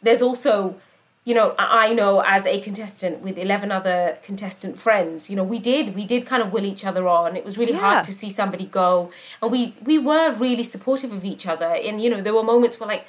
there's 0.02 0.22
also 0.22 0.76
you 1.24 1.34
know 1.34 1.54
i 1.58 1.92
know 1.92 2.20
as 2.20 2.46
a 2.46 2.60
contestant 2.60 3.20
with 3.20 3.36
11 3.38 3.70
other 3.70 4.16
contestant 4.22 4.78
friends 4.80 5.28
you 5.30 5.36
know 5.36 5.44
we 5.44 5.58
did 5.58 5.94
we 5.94 6.04
did 6.04 6.24
kind 6.26 6.42
of 6.42 6.52
will 6.52 6.64
each 6.64 6.84
other 6.84 7.06
on. 7.06 7.36
It 7.36 7.44
was 7.44 7.58
really 7.58 7.72
Yeah. 7.72 7.80
hard 7.80 8.04
to 8.06 8.12
see 8.12 8.30
somebody 8.30 8.66
go. 8.66 9.10
And 9.42 9.52
we 9.52 9.74
we 9.84 9.98
were 9.98 10.32
really 10.32 10.62
supportive 10.62 11.12
of 11.12 11.24
each 11.24 11.46
other. 11.46 11.70
And 11.86 12.02
you 12.02 12.08
know 12.10 12.20
there 12.22 12.32
were 12.34 12.42
moments 12.42 12.80
where 12.80 12.88
like 12.88 13.04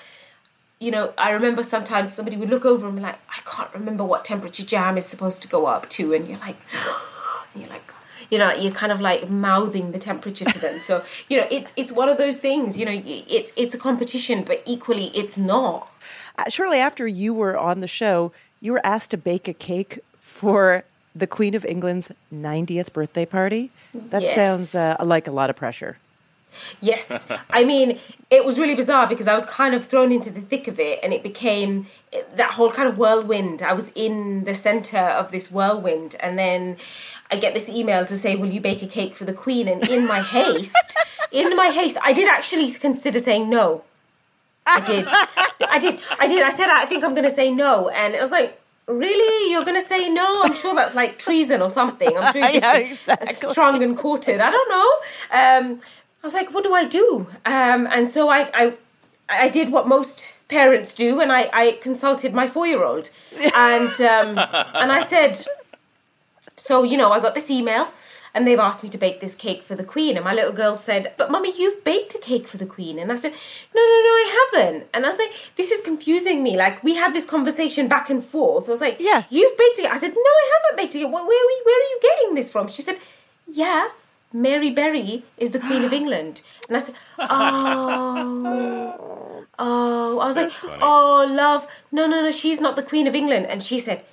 you 0.80 0.92
know 0.92 1.14
i 1.18 1.30
remember 1.32 1.64
sometimes 1.64 2.12
somebody 2.14 2.36
would 2.38 2.50
look 2.50 2.66
over 2.66 2.86
and 2.88 2.96
be 2.98 3.02
like 3.02 3.20
i 3.30 3.40
can't 3.52 3.72
remember 3.74 4.04
what 4.04 4.26
temperature 4.26 4.66
jam 4.74 4.98
is 4.98 5.06
supposed 5.06 5.42
to 5.44 5.48
go 5.48 5.66
up 5.68 5.88
to. 5.96 6.14
And 6.14 6.28
you're 6.28 6.40
like 6.40 6.58
and 7.54 7.62
you're 7.62 7.70
like 7.70 7.88
you 8.30 8.38
know 8.38 8.52
you're 8.54 8.74
kind 8.74 8.92
of 8.92 9.00
like 9.00 9.30
mouthing 9.30 9.92
the 9.94 10.00
temperature 10.00 10.46
to 10.46 10.60
them. 10.60 10.80
So 10.82 11.04
you 11.30 11.38
know 11.38 11.48
it's 11.50 11.72
it's 11.78 11.92
one 11.92 12.10
of 12.10 12.18
those 12.18 12.38
things 12.40 12.78
you 12.78 12.86
know 12.86 12.98
it's 13.38 13.52
it's 13.56 13.74
a 13.74 13.78
competition 13.78 14.44
but 14.44 14.62
equally 14.66 15.08
it's 15.22 15.38
not 15.38 15.88
shortly 16.50 16.80
after 16.80 17.08
you 17.08 17.34
were 17.34 17.58
on 17.58 17.82
the 17.82 17.88
show, 17.88 18.32
you 18.60 18.72
were 18.74 18.86
asked 18.86 19.12
to 19.12 19.18
bake 19.18 19.48
a 19.48 19.54
cake 19.54 20.00
for 20.20 20.84
the 21.16 21.28
Queen 21.28 21.56
of 21.56 21.66
England's 21.66 22.12
90th 22.34 22.94
birthday 22.94 23.26
party. 23.26 23.70
That 23.94 24.22
Yes. 24.22 24.36
sounds 24.36 24.76
uh, 24.76 24.96
like 25.04 25.28
a 25.28 25.32
lot 25.32 25.50
of 25.50 25.56
pressure. 25.56 25.98
Yes. 26.82 27.26
I 27.50 27.64
mean, 27.64 27.98
it 28.30 28.44
was 28.46 28.58
really 28.60 28.76
bizarre 28.76 29.08
because 29.08 29.28
I 29.28 29.34
was 29.34 29.46
kind 29.46 29.74
of 29.74 29.86
thrown 29.86 30.12
into 30.12 30.30
the 30.30 30.42
thick 30.42 30.68
of 30.68 30.80
it 30.80 31.00
and 31.02 31.14
it 31.14 31.24
became 31.24 31.88
that 32.36 32.52
whole 32.52 32.72
kind 32.72 32.90
of 32.90 32.98
whirlwind. 32.98 33.62
I 33.62 33.72
was 33.74 33.90
in 33.96 34.44
the 34.44 34.54
center 34.54 34.98
of 35.00 35.32
this 35.32 35.50
whirlwind 35.52 36.16
and 36.20 36.38
then 36.38 36.78
I 37.30 37.38
get 37.38 37.54
this 37.54 37.70
email 37.70 38.06
to 38.06 38.18
say, 38.18 38.36
Will 38.36 38.50
you 38.50 38.60
bake 38.60 38.82
a 38.84 38.88
cake 38.88 39.16
for 39.16 39.24
the 39.24 39.34
Queen? 39.34 39.68
And 39.70 39.88
in 39.88 40.06
my 40.06 40.22
haste, 40.22 40.76
in 41.32 41.56
my 41.56 41.70
haste, 41.70 41.98
I 42.04 42.12
did 42.12 42.28
actually 42.28 42.70
consider 42.72 43.20
saying 43.20 43.50
no. 43.50 43.84
I 44.76 44.82
did. 44.86 45.08
I 45.70 45.80
did. 45.80 46.00
I 46.20 46.28
did. 46.28 46.44
I 46.44 46.50
said, 46.50 46.70
I 46.70 46.86
think 46.86 47.04
I'm 47.04 47.14
going 47.14 47.28
to 47.30 47.36
say 47.36 47.52
no. 47.52 47.90
And 47.90 48.14
it 48.14 48.22
was 48.22 48.32
like, 48.32 48.58
Really? 48.88 49.52
You're 49.52 49.64
going 49.64 49.80
to 49.80 49.88
say 49.88 50.10
no? 50.10 50.42
I'm 50.44 50.54
sure 50.54 50.76
that's 50.76 50.96
like 50.96 51.18
treason 51.18 51.62
or 51.62 51.70
something. 51.70 52.18
I'm 52.18 52.34
sure 52.34 52.42
you're 52.52 52.60
just 52.60 52.64
Yeah, 52.64 52.78
exactly. 52.78 53.52
strung 53.52 53.82
and 53.84 53.98
quartered. 53.98 54.42
I 54.42 54.52
don't 54.52 54.70
know. 54.70 54.90
Um, 55.72 55.80
I 56.22 56.28
was 56.28 56.34
like, 56.34 56.54
what 56.54 56.64
do 56.64 56.74
I 56.74 56.86
do? 56.86 57.28
Um, 57.46 57.88
and 57.88 58.08
so 58.08 58.30
I, 58.30 58.50
I, 58.54 58.74
I 59.30 59.50
did 59.50 59.72
what 59.72 59.88
most 59.88 60.34
parents 60.50 60.94
do, 60.94 61.22
and 61.22 61.32
I, 61.32 61.50
I 61.54 61.72
consulted 61.82 62.34
my 62.34 62.48
four-year-old, 62.48 63.10
and 63.56 63.90
um, 64.02 64.38
and 64.38 64.92
I 64.92 65.02
said, 65.02 65.44
so 66.58 66.84
you 66.84 66.98
know, 66.98 67.12
I 67.12 67.20
got 67.22 67.34
this 67.36 67.50
email, 67.50 67.88
and 68.34 68.48
they've 68.48 68.60
asked 68.60 68.84
me 68.84 68.90
to 68.90 68.98
bake 68.98 69.20
this 69.20 69.36
cake 69.36 69.62
for 69.62 69.76
the 69.76 69.84
Queen, 69.84 70.16
and 70.16 70.24
my 70.24 70.34
little 70.34 70.54
girl 70.54 70.76
said, 70.76 71.14
but 71.18 71.30
mummy, 71.32 71.54
you've 71.58 71.84
baked 71.84 72.16
a 72.16 72.20
cake 72.20 72.48
for 72.48 72.58
the 72.58 72.66
Queen, 72.66 72.98
and 73.00 73.12
I 73.12 73.16
said, 73.16 73.32
no, 73.32 73.82
no, 73.82 73.84
no, 74.08 74.14
I 74.24 74.48
haven't, 74.54 74.88
and 74.94 75.06
I 75.06 75.10
was 75.10 75.20
like, 75.20 75.32
this 75.58 75.72
is 75.72 75.84
confusing 75.86 76.42
me. 76.42 76.56
Like 76.58 76.84
we 76.84 76.96
had 76.96 77.14
this 77.14 77.26
conversation 77.26 77.88
back 77.88 78.10
and 78.10 78.24
forth. 78.24 78.68
I 78.68 78.72
was 78.72 78.82
like, 78.82 78.98
Yeah. 79.00 79.24
you've 79.30 79.58
baked 79.58 79.80
it. 79.80 79.92
I 79.92 79.98
said, 79.98 80.14
no, 80.16 80.22
I 80.22 80.52
haven't 80.62 80.78
baked 80.78 80.96
it. 80.96 81.04
Where, 81.04 81.12
where, 81.12 81.24
are, 81.24 81.28
we, 81.48 81.62
where 81.66 81.78
are 81.78 81.90
you 81.90 82.00
getting 82.02 82.36
this 82.36 82.52
from? 82.52 82.68
She 82.70 82.82
said, 82.82 82.98
yeah. 83.48 83.90
Mary 84.34 84.72
Berry 84.72 85.24
is 85.38 85.50
the 85.52 85.60
Queen 85.60 85.84
of 85.84 85.92
England. 86.02 86.42
And 86.70 86.78
I 86.78 86.80
said, 86.80 86.96
Oh, 87.20 87.28
oh. 89.60 90.20
I 90.20 90.26
was 90.26 90.36
like, 90.38 90.52
Oh, 90.82 91.28
love. 91.30 91.68
No, 91.92 92.08
no, 92.08 92.22
no, 92.22 92.32
she's 92.32 92.62
not 92.62 92.76
the 92.76 92.84
Queen 92.84 93.08
of 93.08 93.16
England. 93.16 93.46
And 93.48 93.62
she 93.62 93.78
said, 93.78 94.04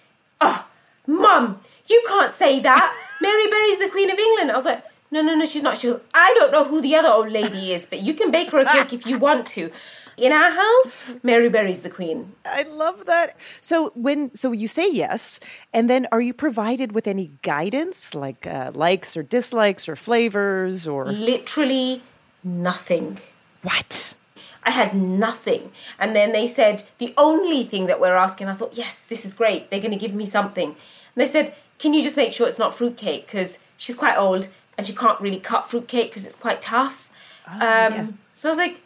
Oh, 0.41 0.66
Mum, 1.07 1.61
you 1.87 2.03
can't 2.09 2.31
say 2.33 2.59
that. 2.61 2.93
Mary 3.21 3.47
Berry's 3.49 3.79
the 3.79 3.89
Queen 3.89 4.11
of 4.11 4.19
England. 4.19 4.51
I 4.51 4.55
was 4.55 4.64
like, 4.64 4.85
no, 5.11 5.23
no, 5.23 5.35
no, 5.35 5.47
she's 5.47 5.62
not. 5.62 5.79
She 5.79 5.89
goes, 5.89 6.01
I 6.14 6.35
don't 6.35 6.53
know 6.53 6.64
who 6.64 6.81
the 6.83 6.95
other 6.95 7.09
old 7.09 7.31
lady 7.31 7.73
is, 7.73 7.87
but 7.87 8.03
you 8.03 8.14
can 8.14 8.31
bake 8.31 8.51
her 8.51 8.61
a 8.61 8.66
cake 8.66 8.93
if 8.93 9.07
you 9.07 9.19
want 9.19 9.47
to. 9.49 9.71
In 10.19 10.33
our 10.33 10.51
house, 10.51 11.05
Mary 11.23 11.49
Berry's 11.49 11.83
the 11.83 11.91
queen. 11.91 12.33
I 12.45 12.62
love 12.64 13.07
that. 13.07 13.37
So 13.61 13.93
when 13.95 14.35
so 14.35 14.51
you 14.51 14.66
say 14.66 14.91
yes, 14.91 15.39
and 15.73 15.89
then 15.89 16.09
are 16.11 16.21
you 16.21 16.35
provided 16.35 16.91
with 16.91 17.07
any 17.07 17.31
guidance, 17.43 18.14
like 18.16 18.45
uh, 18.47 18.73
likes 18.75 19.16
or 19.16 19.23
dislikes 19.23 19.89
or 19.89 19.95
flavors 19.95 20.89
or 20.89 21.07
Literally 21.07 22.03
nothing. 22.43 23.19
what? 23.62 24.14
I 24.64 24.73
had 24.73 24.93
nothing. 24.93 25.71
And 25.99 26.14
then 26.14 26.33
they 26.33 26.47
said, 26.47 26.83
the 26.99 27.14
only 27.16 27.64
thing 27.64 27.87
that 27.87 28.01
we're 28.01 28.16
asking, 28.16 28.49
I 28.49 28.55
thought, 28.55 28.77
yes, 28.77 29.05
this 29.05 29.25
is 29.25 29.33
great. 29.33 29.71
They're 29.71 29.81
going 29.81 29.93
to 29.93 29.97
give 29.97 30.14
me 30.14 30.27
something. 30.27 30.69
And 30.69 30.77
they 31.16 31.27
said, 31.27 31.55
can 31.79 31.95
you 31.95 32.03
just 32.03 32.16
make 32.16 32.33
sure 32.33 32.49
it's 32.49 32.59
not 32.59 32.74
fruitcake? 32.74 33.26
Because 33.26 33.59
she's 33.76 33.97
quite 33.97 34.16
old 34.16 34.49
and 34.76 34.87
she 34.87 34.95
can't 34.95 35.20
really 35.20 35.41
cut 35.41 35.68
fruitcake 35.68 36.11
because 36.11 36.26
it's 36.26 36.37
quite 36.37 36.61
tough. 36.62 37.09
um, 37.47 37.61
yeah. 37.61 38.07
So 38.33 38.49
I 38.49 38.51
was 38.51 38.59
like, 38.59 38.81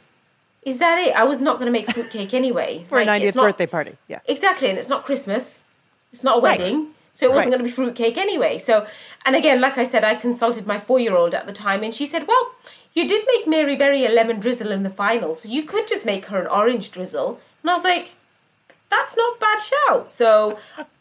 is 0.62 0.78
that 0.78 0.98
it? 1.06 1.14
I 1.16 1.24
was 1.24 1.40
not 1.40 1.58
going 1.58 1.66
to 1.66 1.78
make 1.78 1.90
fruitcake 1.90 2.32
anyway. 2.34 2.84
For 2.88 3.00
a 3.00 3.06
90th 3.06 3.20
it's 3.22 3.36
not- 3.36 3.42
birthday 3.48 3.66
party. 3.66 3.96
Yeah. 4.08 4.20
Exactly, 4.26 4.68
and 4.70 4.78
it's 4.78 4.88
not 4.88 5.04
Christmas. 5.04 5.64
It's 6.12 6.22
not 6.24 6.38
a 6.38 6.40
Right. 6.40 6.58
wedding. 6.58 6.88
So 7.14 7.26
it 7.26 7.30
wasn't 7.34 7.52
Right. 7.52 7.58
going 7.58 7.58
to 7.58 7.64
be 7.64 7.70
fruitcake 7.70 8.16
anyway. 8.16 8.56
So, 8.58 8.86
and 9.26 9.36
again, 9.36 9.60
like 9.60 9.76
I 9.76 9.84
said, 9.84 10.02
I 10.04 10.14
consulted 10.14 10.66
my 10.66 10.78
four 10.78 10.98
year 10.98 11.14
old 11.16 11.34
at 11.34 11.46
the 11.46 11.52
time, 11.52 11.82
and 11.82 11.92
she 11.92 12.06
said, 12.06 12.26
Well, 12.26 12.52
you 12.94 13.06
did 13.08 13.24
make 13.26 13.46
Mary 13.46 13.76
Berry 13.76 14.06
a 14.06 14.08
lemon 14.10 14.38
drizzle 14.40 14.70
in 14.70 14.82
the 14.82 14.90
final, 14.90 15.34
so 15.34 15.48
you 15.48 15.62
could 15.64 15.86
just 15.88 16.06
make 16.06 16.26
her 16.26 16.40
an 16.40 16.46
orange 16.46 16.90
drizzle. 16.90 17.40
And 17.62 17.70
I 17.70 17.74
was 17.74 17.84
like, 17.84 18.12
That's 18.94 19.14
not 19.16 19.32
bad 19.40 19.58
shout. 19.70 20.10
So 20.10 20.58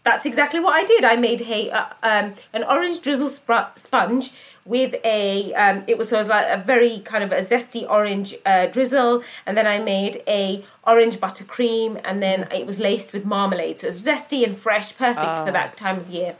that's 0.07 0.25
exactly 0.25 0.59
what 0.65 0.73
I 0.81 0.83
did. 0.85 1.03
I 1.13 1.15
made 1.27 1.41
hey, 1.41 1.63
uh, 1.71 1.85
um, 2.11 2.33
an 2.53 2.63
orange 2.63 2.97
drizzle 3.05 3.29
spr- 3.29 3.71
sponge 3.77 4.31
with 4.65 4.93
a 5.03 5.53
um, 5.63 5.83
it 5.91 5.97
was, 5.97 6.07
so 6.09 6.15
it 6.15 6.19
was 6.19 6.27
like 6.37 6.47
a 6.47 6.61
very 6.73 6.99
kind 7.11 7.23
of 7.23 7.31
a 7.31 7.41
zesty 7.51 7.83
orange 7.89 8.29
uh, 8.45 8.67
drizzle 8.67 9.23
and 9.47 9.57
then 9.57 9.65
i 9.65 9.79
made 9.79 10.21
a 10.27 10.63
orange 10.85 11.15
buttercream 11.25 11.99
and 12.05 12.21
then 12.21 12.37
it 12.59 12.67
was 12.67 12.77
laced 12.79 13.11
with 13.11 13.25
marmalade 13.25 13.79
so 13.79 13.87
it 13.87 13.89
was 13.95 14.05
zesty 14.05 14.43
and 14.43 14.55
fresh 14.55 14.95
perfect 14.95 15.25
Ah. 15.25 15.43
for 15.45 15.51
that 15.51 15.75
time 15.77 15.97
of 15.97 16.07
year 16.17 16.35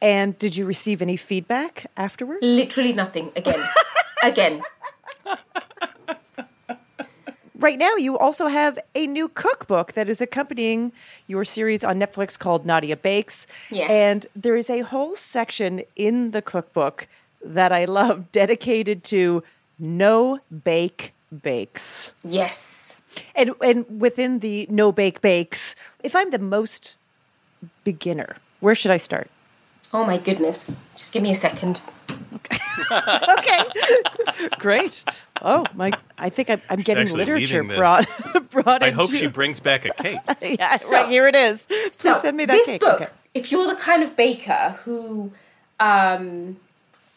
And 0.00 0.38
did 0.38 0.52
you 0.56 0.64
receive 0.74 1.02
any 1.02 1.16
feedback 1.16 1.74
afterwards? 1.96 2.42
literally 2.60 2.92
nothing 2.92 3.26
again 3.34 3.62
again 4.22 4.62
Right 7.58 7.78
now, 7.78 7.96
you 7.96 8.16
also 8.16 8.46
have 8.46 8.78
a 8.94 9.06
new 9.08 9.28
cookbook 9.28 9.92
that 9.94 10.08
is 10.08 10.20
accompanying 10.20 10.92
your 11.26 11.44
series 11.44 11.82
on 11.82 11.98
Netflix 11.98 12.38
called 12.38 12.64
Nadiya 12.64 13.00
Bakes. 13.02 13.48
Yes. 13.70 13.90
And 13.90 14.26
there 14.36 14.54
is 14.56 14.70
a 14.70 14.80
whole 14.80 15.16
section 15.16 15.82
in 15.96 16.30
the 16.30 16.40
cookbook 16.40 17.08
that 17.44 17.72
I 17.72 17.84
love 17.84 18.30
dedicated 18.32 19.02
to 19.04 19.42
no 19.78 20.38
bake 20.64 21.12
bakes. 21.42 22.10
yes 22.24 23.00
And 23.34 23.50
and 23.60 24.00
within 24.00 24.38
the 24.40 24.66
no 24.70 24.92
bake 24.92 25.20
bakes, 25.20 25.74
if 26.02 26.16
I'm 26.16 26.30
the 26.30 26.38
most 26.38 26.96
beginner, 27.84 28.36
where 28.60 28.74
should 28.74 28.90
I 28.92 28.96
start? 28.98 29.28
oh 29.94 30.04
my 30.04 30.18
goodness 30.18 30.74
just 30.96 31.12
give 31.14 31.22
me 31.22 31.30
a 31.30 31.34
second 31.34 31.80
okay. 32.34 32.58
okay. 33.38 34.48
Great. 34.58 35.02
Oh 35.42 35.64
my! 35.74 35.92
I 36.18 36.30
think 36.30 36.50
I'm, 36.50 36.60
I'm 36.68 36.80
getting 36.80 37.12
literature 37.14 37.58
leading 37.62 37.68
the- 37.68 37.76
brought 37.76 38.06
brought. 38.50 38.82
I 38.82 38.90
hope 38.90 39.08
into- 39.10 39.18
she 39.20 39.26
brings 39.28 39.60
back 39.60 39.84
a 39.84 39.90
cake. 39.94 40.18
yeah, 40.58 40.76
So- 40.76 40.90
right 40.92 41.08
here 41.08 41.26
it 41.28 41.36
is. 41.36 41.66
Please 41.66 41.94
So 41.96 42.18
send 42.20 42.36
me 42.36 42.44
that 42.46 42.52
this 42.56 42.66
cake. 42.66 42.80
book, 42.80 43.00
Okay. 43.02 43.10
if 43.34 43.52
you're 43.52 43.66
the 43.66 43.76
kind 43.80 44.02
of 44.02 44.16
baker 44.16 44.76
who 44.84 45.32
um, 45.80 46.56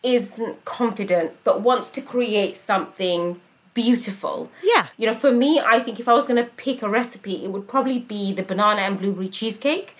isn't 0.03 0.65
confident 0.65 1.31
but 1.43 1.61
wants 1.61 1.89
to 1.91 2.01
create 2.01 2.55
something 2.57 3.39
beautiful, 3.73 4.51
Yeah. 4.63 4.87
you 4.97 5.07
know, 5.07 5.13
for 5.13 5.31
me, 5.31 5.59
I 5.59 5.79
think 5.79 5.99
if 5.99 6.07
I 6.09 6.13
was 6.13 6.25
going 6.25 6.43
to 6.43 6.49
pick 6.57 6.81
a 6.81 6.89
recipe, 6.89 7.43
it 7.45 7.51
would 7.51 7.67
probably 7.69 7.99
be 7.99 8.33
the 8.33 8.43
banana 8.43 8.81
and 8.81 8.99
blueberry 8.99 9.29
cheesecake. 9.29 9.95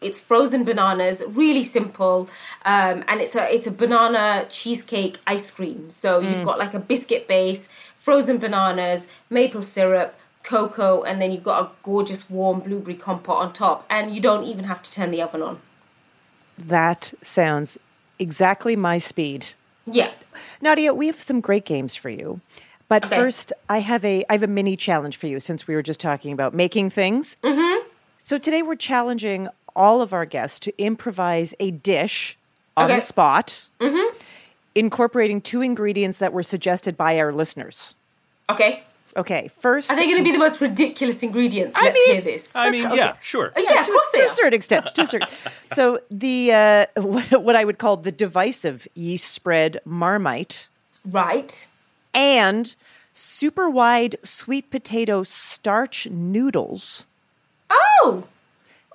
It's 0.00 0.20
frozen 0.20 0.64
bananas, 0.64 1.22
really 1.26 1.62
simple, 1.62 2.28
um, 2.64 3.02
and 3.08 3.20
it's 3.20 3.34
a 3.34 3.52
it's 3.54 3.66
a 3.66 3.70
banana 3.70 4.46
cheesecake 4.50 5.16
ice 5.26 5.50
cream. 5.50 5.88
So 5.90 6.20
Mm. 6.20 6.24
you've 6.30 6.44
got 6.44 6.58
like 6.58 6.74
a 6.74 6.78
biscuit 6.78 7.26
base, 7.26 7.68
frozen 7.96 8.36
bananas, 8.38 9.08
maple 9.30 9.62
syrup, 9.62 10.14
cocoa, 10.42 11.02
and 11.02 11.20
then 11.20 11.32
you've 11.32 11.42
got 11.44 11.62
a 11.64 11.68
gorgeous 11.82 12.28
warm 12.28 12.60
blueberry 12.60 12.94
compote 12.94 13.38
on 13.38 13.52
top, 13.52 13.86
and 13.88 14.14
you 14.14 14.20
don't 14.20 14.44
even 14.44 14.64
have 14.64 14.82
to 14.82 14.92
turn 14.92 15.10
the 15.10 15.22
oven 15.22 15.42
on. 15.42 15.58
That 16.58 17.12
sounds 17.22 17.78
exactly 18.18 18.76
my 18.76 18.98
speed. 18.98 19.46
Yeah. 19.86 20.10
Nadiya, 20.62 20.94
we 20.94 21.06
have 21.06 21.20
some 21.22 21.40
great 21.40 21.64
games 21.64 21.94
for 21.94 22.10
you. 22.10 22.40
But 22.88 23.04
Okay. 23.06 23.16
first, 23.16 23.52
I 23.68 23.78
have 23.80 24.04
a 24.04 24.24
I 24.28 24.34
have 24.34 24.42
a 24.42 24.46
mini 24.46 24.76
challenge 24.76 25.16
for 25.16 25.26
you 25.26 25.40
since 25.40 25.66
we 25.66 25.74
were 25.74 25.82
just 25.82 26.00
talking 26.00 26.32
about 26.32 26.54
making 26.54 26.90
things. 26.90 27.36
Mm-hmm. 27.42 27.86
So 28.22 28.38
today 28.38 28.62
we're 28.62 28.76
challenging 28.76 29.48
all 29.76 30.02
of 30.02 30.12
our 30.12 30.24
guests 30.24 30.58
to 30.60 30.72
improvise 30.82 31.54
a 31.60 31.70
dish 31.70 32.36
on 32.76 32.86
Okay. 32.86 32.96
the 32.96 33.00
spot, 33.00 33.66
incorporating 34.74 35.40
two 35.40 35.62
ingredients 35.62 36.18
that 36.18 36.32
were 36.32 36.42
suggested 36.42 36.96
by 36.96 37.18
our 37.18 37.32
listeners. 37.32 37.94
Okay. 38.50 38.82
Okay, 39.16 39.48
first, 39.58 39.90
Are 39.90 39.96
they 39.96 40.04
going 40.04 40.18
to 40.18 40.22
be 40.24 40.30
the 40.32 40.38
most 40.38 40.60
ridiculous 40.60 41.22
ingredients? 41.22 41.74
I 41.74 41.84
Let's 41.84 41.94
mean- 41.94 42.12
hear 42.12 42.20
this. 42.20 42.52
I 42.54 42.70
mean, 42.70 42.82
yeah, 42.94 43.14
sure. 43.22 43.50
Oh, 43.56 43.60
yeah, 43.60 43.80
of 43.80 43.86
to, 43.86 43.92
course 43.92 44.06
to 44.12 44.18
they 44.20 44.26
a 44.26 44.28
certain 44.28 44.52
extent. 44.54 44.94
To 44.94 45.02
a 45.02 45.06
certain. 45.06 45.28
so 45.72 46.00
the 46.10 46.52
uh, 46.52 46.86
what, 47.00 47.42
what 47.42 47.56
I 47.56 47.64
would 47.64 47.78
call 47.78 47.96
the 47.96 48.12
divisive 48.12 48.86
yeast 48.94 49.32
spread 49.32 49.80
marmite 49.86 50.68
Right. 51.06 51.66
and 52.12 52.76
super 53.14 53.70
wide 53.70 54.16
sweet 54.22 54.70
potato 54.70 55.22
starch 55.22 56.06
noodles. 56.10 57.06
Oh. 57.70 58.24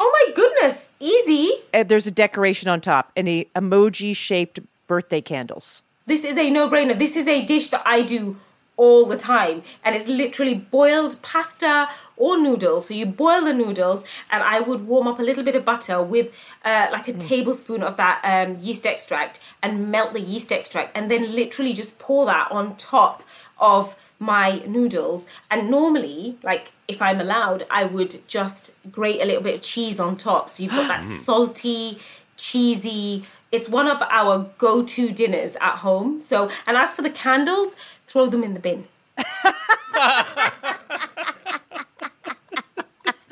Oh 0.03 0.25
my 0.25 0.33
goodness. 0.33 0.89
Easy. 0.99 1.53
And 1.71 1.87
there's 1.87 2.07
a 2.07 2.11
decoration 2.11 2.69
on 2.69 2.81
top 2.81 3.11
and 3.15 3.29
a 3.29 3.45
emoji 3.55 4.15
shaped 4.15 4.59
birthday 4.87 5.21
candles. 5.21 5.83
This 6.07 6.23
is 6.23 6.39
a 6.39 6.49
no-brainer. 6.49 6.97
This 6.97 7.15
is 7.15 7.27
a 7.27 7.45
dish 7.45 7.69
that 7.69 7.83
I 7.85 8.01
do 8.01 8.37
all 8.77 9.05
the 9.05 9.15
time 9.15 9.61
and 9.85 9.95
it's 9.95 10.07
literally 10.07 10.55
boiled 10.55 11.21
pasta 11.21 11.87
or 12.17 12.41
noodles 12.41 12.87
so 12.87 12.95
you 12.95 13.05
boil 13.05 13.41
the 13.41 13.53
noodles 13.53 14.03
and 14.31 14.41
i 14.41 14.59
would 14.61 14.87
warm 14.87 15.07
up 15.07 15.19
a 15.19 15.21
little 15.21 15.43
bit 15.43 15.53
of 15.53 15.63
butter 15.63 16.01
with 16.01 16.33
uh, 16.63 16.87
like 16.91 17.07
a 17.07 17.13
tablespoon 17.13 17.83
of 17.83 17.97
that 17.97 18.19
um, 18.23 18.57
yeast 18.59 18.85
extract 18.85 19.39
and 19.61 19.91
melt 19.91 20.13
the 20.13 20.21
yeast 20.21 20.51
extract 20.51 20.97
and 20.97 21.11
then 21.11 21.35
literally 21.35 21.73
just 21.73 21.99
pour 21.99 22.25
that 22.25 22.49
on 22.49 22.75
top 22.77 23.21
of 23.59 23.97
my 24.21 24.61
noodles 24.67 25.25
and 25.49 25.69
normally 25.69 26.37
like 26.43 26.71
if 26.87 27.01
i'm 27.01 27.19
allowed 27.19 27.65
i 27.71 27.83
would 27.83 28.15
just 28.27 28.75
grate 28.91 29.19
a 29.21 29.25
little 29.25 29.41
bit 29.41 29.55
of 29.55 29.61
cheese 29.61 29.99
on 29.99 30.15
top 30.15 30.49
so 30.49 30.61
you've 30.63 30.71
got 30.71 30.87
that 30.87 31.03
salty 31.21 31.97
cheesy 32.37 33.25
it's 33.51 33.67
one 33.67 33.87
of 33.87 34.01
our 34.03 34.49
go-to 34.59 35.11
dinners 35.11 35.55
at 35.59 35.77
home 35.77 36.19
so 36.19 36.49
and 36.67 36.77
as 36.77 36.91
for 36.91 37.01
the 37.01 37.09
candles 37.09 37.75
throw 38.07 38.27
them 38.27 38.43
in 38.43 38.53
the 38.53 38.59
bin 38.59 38.85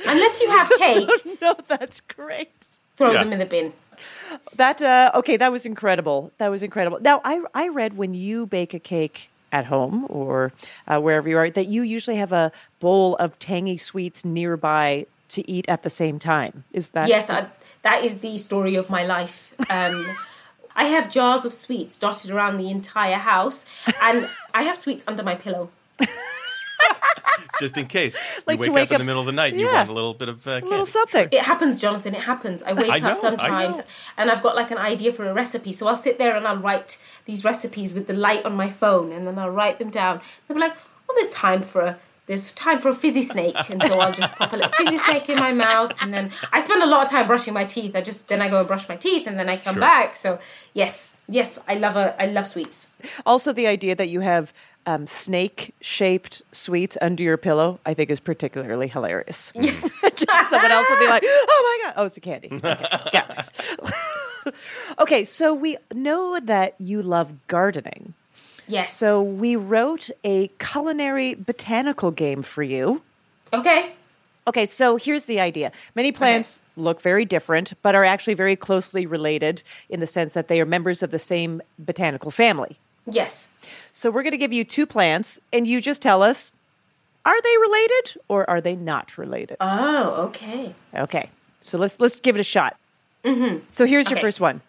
unless 0.05 0.41
you 0.41 0.49
have 0.49 0.69
cake 0.77 1.09
no, 1.41 1.55
that's 1.67 2.01
great. 2.01 2.51
throw 2.95 3.11
Yeah. 3.11 3.23
them 3.23 3.33
in 3.33 3.39
the 3.39 3.45
bin 3.45 3.73
That 4.55 4.81
uh, 4.81 5.11
okay, 5.19 5.35
that 5.37 5.51
was 5.51 5.65
incredible. 5.65 6.31
That 6.37 6.49
was 6.49 6.63
incredible. 6.63 6.99
Now, 7.01 7.19
I 7.25 7.41
I 7.53 7.67
read 7.67 7.97
when 7.97 8.13
you 8.13 8.45
bake 8.45 8.73
a 8.73 8.79
cake 8.79 9.29
at 9.51 9.65
home 9.65 10.05
or 10.09 10.51
uh, 10.87 10.99
wherever 10.99 11.29
you 11.29 11.37
are 11.37 11.49
that 11.49 11.67
you 11.67 11.81
usually 11.81 12.17
have 12.17 12.31
a 12.31 12.51
bowl 12.79 13.15
of 13.17 13.37
tangy 13.39 13.77
sweets 13.77 14.23
nearby 14.23 15.05
to 15.29 15.49
eat 15.49 15.67
at 15.69 15.83
the 15.83 15.89
same 15.89 16.19
time. 16.19 16.63
Is 16.73 16.89
that 16.91 17.07
yes 17.07 17.29
I, 17.29 17.47
that 17.81 18.03
is 18.03 18.19
the 18.19 18.37
story 18.37 18.75
of 18.75 18.89
my 18.89 19.03
life 19.05 19.53
um, 19.69 20.05
i 20.75 20.85
have 20.85 21.09
jars 21.09 21.45
of 21.45 21.53
sweets 21.53 21.97
dotted 21.97 22.31
around 22.31 22.57
the 22.57 22.69
entire 22.69 23.15
house 23.15 23.65
and 24.01 24.29
i 24.53 24.63
have 24.63 24.77
sweets 24.77 25.03
under 25.07 25.23
my 25.23 25.35
pillow 25.35 25.69
Just 27.59 27.77
in 27.77 27.87
case 27.87 28.17
Like 28.47 28.57
you 28.59 28.65
to 28.65 28.71
wake, 28.71 28.75
wake 28.75 28.89
up 28.89 28.91
in 28.93 28.97
the 28.99 29.03
middle 29.05 29.21
of 29.21 29.25
the 29.25 29.31
night 29.31 29.53
and 29.53 29.61
you 29.61 29.67
Yeah. 29.67 29.75
want 29.77 29.89
a 29.89 29.93
little 29.93 30.13
bit 30.13 30.29
of 30.29 30.47
uh, 30.47 30.51
a 30.51 30.65
little 30.65 30.85
something? 30.85 31.27
It 31.31 31.41
happens, 31.41 31.79
Jonathan. 31.81 32.13
It 32.15 32.21
happens. 32.21 32.63
I 32.63 32.73
wake 32.73 32.91
I 32.91 32.99
know, 32.99 33.09
up 33.09 33.17
sometimes 33.17 33.79
and 34.17 34.31
I've 34.31 34.41
got 34.41 34.55
like 34.55 34.71
an 34.71 34.77
idea 34.77 35.11
for 35.11 35.25
a 35.27 35.33
recipe. 35.33 35.71
So 35.73 35.87
I'll 35.87 35.95
sit 35.95 36.17
there 36.17 36.35
and 36.35 36.47
I'll 36.47 36.57
write 36.57 36.97
these 37.25 37.43
recipes 37.43 37.93
with 37.93 38.07
the 38.07 38.13
light 38.13 38.45
on 38.45 38.55
my 38.55 38.69
phone 38.69 39.11
and 39.11 39.27
then 39.27 39.37
I'll 39.37 39.51
write 39.51 39.79
them 39.79 39.89
down. 39.89 40.21
They'll 40.47 40.55
be 40.55 40.61
like, 40.61 40.75
oh, 41.09 41.13
there's 41.19 41.33
time 41.33 41.61
for 41.61 41.81
a. 41.81 41.99
There's 42.25 42.51
time 42.53 42.77
for 42.77 42.89
a 42.89 42.93
fizzy 42.93 43.23
snake, 43.23 43.55
and 43.71 43.81
so 43.83 43.99
I'll 43.99 44.13
just 44.13 44.31
pop 44.33 44.53
a 44.53 44.55
little 44.55 44.71
fizzy 44.73 44.99
snake 44.99 45.29
in 45.29 45.39
my 45.39 45.51
mouth, 45.51 45.91
and 45.99 46.13
then 46.13 46.29
I 46.53 46.59
spend 46.59 46.83
a 46.83 46.85
lot 46.85 47.01
of 47.01 47.09
time 47.09 47.25
brushing 47.25 47.55
my 47.55 47.65
teeth. 47.65 47.95
I 47.95 48.01
just 48.01 48.27
then 48.27 48.39
I 48.39 48.49
go 48.49 48.59
and 48.59 48.67
brush 48.67 48.87
my 48.87 48.95
teeth, 48.97 49.25
and 49.25 49.39
then 49.39 49.49
I 49.49 49.57
come 49.57 49.73
Sure. 49.73 49.81
back. 49.81 50.15
So 50.15 50.37
yes, 50.75 51.13
yes, 51.27 51.57
I 51.67 51.73
love 51.73 51.95
a 51.95 52.13
I 52.21 52.27
love 52.27 52.45
sweets. 52.45 52.89
Also, 53.25 53.51
the 53.51 53.65
idea 53.65 53.95
that 53.95 54.09
you 54.09 54.19
have 54.19 54.53
um, 54.85 55.05
snake-shaped 55.07 56.41
sweets 56.51 56.97
under 57.01 57.23
your 57.23 57.37
pillow, 57.37 57.79
I 57.85 57.93
think, 57.93 58.09
is 58.09 58.19
particularly 58.19 58.87
hilarious. 58.87 59.51
Just 59.61 60.49
someone 60.49 60.71
else 60.71 60.87
will 60.89 60.99
be 60.99 61.07
like, 61.07 61.23
"Oh 61.25 61.79
my 61.83 61.87
god, 61.87 61.93
oh, 61.97 62.05
it's 62.05 62.17
a 62.17 62.21
candy." 62.21 62.49
Okay, 62.63 62.85
yeah. 63.13 63.43
Okay, 64.97 65.23
so 65.23 65.53
we 65.53 65.77
know 65.93 66.39
that 66.39 66.73
you 66.79 67.03
love 67.03 67.47
gardening. 67.47 68.13
Yes. 68.67 68.93
So 68.93 69.21
we 69.21 69.55
wrote 69.55 70.09
a 70.23 70.47
culinary 70.59 71.35
botanical 71.35 72.11
game 72.11 72.41
for 72.41 72.63
you. 72.63 73.01
Okay. 73.53 73.93
Okay, 74.47 74.65
so 74.65 74.95
here's 74.95 75.25
the 75.25 75.39
idea. 75.39 75.71
Many 75.93 76.11
plants 76.11 76.61
look 76.75 77.01
very 77.01 77.25
different, 77.25 77.73
but 77.83 77.93
are 77.93 78.05
actually 78.05 78.33
very 78.33 78.55
closely 78.55 79.05
related 79.05 79.61
in 79.89 79.99
the 79.99 80.07
sense 80.07 80.33
that 80.33 80.47
they 80.47 80.59
are 80.59 80.65
members 80.65 81.03
of 81.03 81.11
the 81.11 81.19
same 81.19 81.61
botanical 81.77 82.31
family. 82.31 82.79
Yes. 83.11 83.47
So 83.93 84.09
we're 84.11 84.23
going 84.23 84.31
to 84.31 84.37
give 84.37 84.53
you 84.53 84.63
two 84.63 84.85
plants, 84.85 85.39
and 85.51 85.67
you 85.67 85.81
just 85.81 86.01
tell 86.01 86.23
us 86.23 86.51
are 87.25 87.41
they 87.41 87.57
related 87.61 88.21
or 88.27 88.49
are 88.49 88.61
they 88.61 88.75
not 88.75 89.17
related? 89.17 89.57
Oh, 89.59 90.27
okay. 90.29 90.73
Okay, 90.95 91.29
so 91.61 91.77
let's 91.77 91.99
let's 91.99 92.19
give 92.19 92.35
it 92.35 92.39
a 92.39 92.43
shot. 92.43 92.77
Mm-hmm. 93.23 93.65
So 93.71 93.85
here's 93.85 94.09
your 94.09 94.19
first 94.19 94.39
one: 94.39 94.61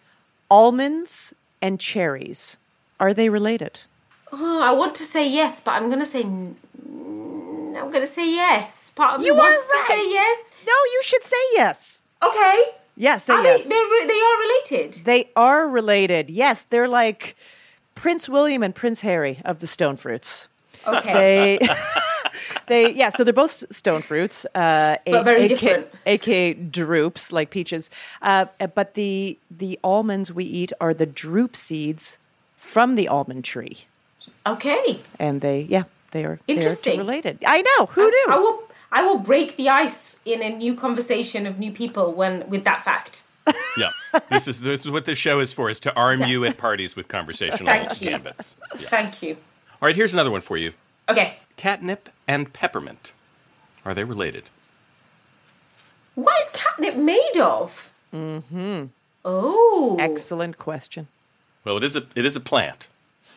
almonds 0.49 1.33
and 1.61 1.79
cherries. 1.79 2.57
Are 2.99 3.13
they 3.13 3.29
related? 3.29 3.79
Oh, 4.31 4.61
I 4.61 4.71
want 4.73 4.93
to 4.95 5.03
say 5.03 5.27
yes, 5.27 5.59
but 5.59 5.71
I'm 5.71 5.87
going 5.87 5.99
to 5.99 6.05
say. 6.05 6.21
n- 6.23 6.55
I'm 7.77 7.89
going 7.89 8.01
to 8.01 8.07
say 8.07 8.29
yes. 8.29 8.91
Part 8.95 9.15
of 9.15 9.21
me 9.21 9.27
You 9.27 9.33
are 9.33 9.37
wants 9.37 9.65
to 9.65 9.79
say 9.87 9.95
right. 9.97 10.09
yes. 10.11 10.51
No, 10.67 10.73
you 10.93 11.01
should 11.03 11.23
say 11.23 11.37
yes. 11.53 12.01
Okay. 12.21 12.63
Yes, 12.97 13.23
say 13.23 13.33
Are 13.33 13.43
yes. 13.43 13.67
they? 13.67 13.73
Re- 13.75 14.05
they 14.07 14.19
are 14.19 14.39
related. 14.39 14.93
They 15.05 15.29
are 15.35 15.67
related. 15.67 16.29
Yes, 16.29 16.65
they're 16.65 16.89
like 16.89 17.35
Prince 17.95 18.27
William 18.29 18.63
and 18.63 18.73
Prince 18.73 19.01
Harry 19.01 19.41
of 19.45 19.59
the 19.59 19.67
stone 19.67 19.97
fruits. 19.97 20.47
Okay. 20.87 21.59
They, 21.59 21.69
they, 22.67 22.91
yeah. 22.93 23.09
So 23.09 23.23
they're 23.23 23.33
both 23.33 23.63
stone 23.75 24.01
fruits, 24.01 24.45
uh, 24.55 24.97
But 25.05 25.23
very 25.23 25.43
aka, 25.43 25.47
different. 25.47 25.87
aka 26.05 26.53
drupes, 26.53 27.31
like 27.31 27.49
peaches. 27.51 27.89
Uh, 28.21 28.45
but 28.73 28.93
the 28.95 29.37
the 29.49 29.79
almonds 29.83 30.31
we 30.33 30.45
eat 30.45 30.71
are 30.81 30.93
the 30.93 31.05
drupe 31.05 31.55
seeds 31.55 32.17
from 32.57 32.95
the 32.95 33.07
almond 33.07 33.43
tree, 33.43 33.85
Okay. 34.47 34.99
and 35.19 35.41
they, 35.41 35.61
yeah, 35.69 35.83
they 36.11 36.23
are 36.23 36.39
they 36.47 36.53
are 36.53 36.57
Interesting. 36.57 36.97
related. 36.99 37.39
I 37.45 37.61
know. 37.61 37.85
Who 37.87 38.09
knew? 38.09 38.25
I 38.29 38.37
will. 38.37 38.63
I 38.93 39.03
will 39.03 39.19
break 39.19 39.55
the 39.55 39.69
ice 39.69 40.19
in 40.25 40.41
a 40.43 40.49
new 40.49 40.75
conversation 40.75 41.45
of 41.47 41.57
new 41.59 41.71
people 41.71 42.11
when 42.11 42.49
with 42.49 42.63
that 42.65 42.81
fact. 42.83 43.20
Yeah, 43.77 43.89
this 44.29 44.47
is 44.47 44.61
this 44.61 44.85
is 44.85 44.91
what 44.91 45.05
this 45.05 45.17
show 45.17 45.39
is 45.39 45.51
for: 45.53 45.69
is 45.69 45.79
to 45.81 45.95
arm 45.95 46.23
you 46.23 46.45
at 46.45 46.57
parties 46.57 46.95
with 46.95 47.07
conversational 47.07 47.65
Thank 47.73 48.01
you. 48.01 48.09
gambits. 48.11 48.55
Yeah. 48.79 48.89
Thank 48.89 49.21
you. 49.23 49.37
All 49.81 49.87
right, 49.87 49.95
here's 49.95 50.13
another 50.13 50.31
one 50.31 50.41
for 50.41 50.57
you: 50.57 50.73
Okay. 51.09 51.37
catnip 51.57 52.09
and 52.27 52.51
peppermint. 52.53 53.13
Are 53.85 53.93
they 53.93 54.03
related? 54.03 54.43
What 56.15 56.37
is 56.39 56.51
catnip 56.53 56.95
made 56.97 57.37
of? 57.39 57.91
Mm-hmm. 58.13 58.85
Oh. 59.23 59.97
Excellent 59.99 60.57
question. 60.57 61.07
Well, 61.63 61.77
it 61.77 61.83
is 61.83 61.95
a 61.95 62.03
it 62.15 62.25
is 62.25 62.35
a 62.35 62.41
plant. 62.41 62.87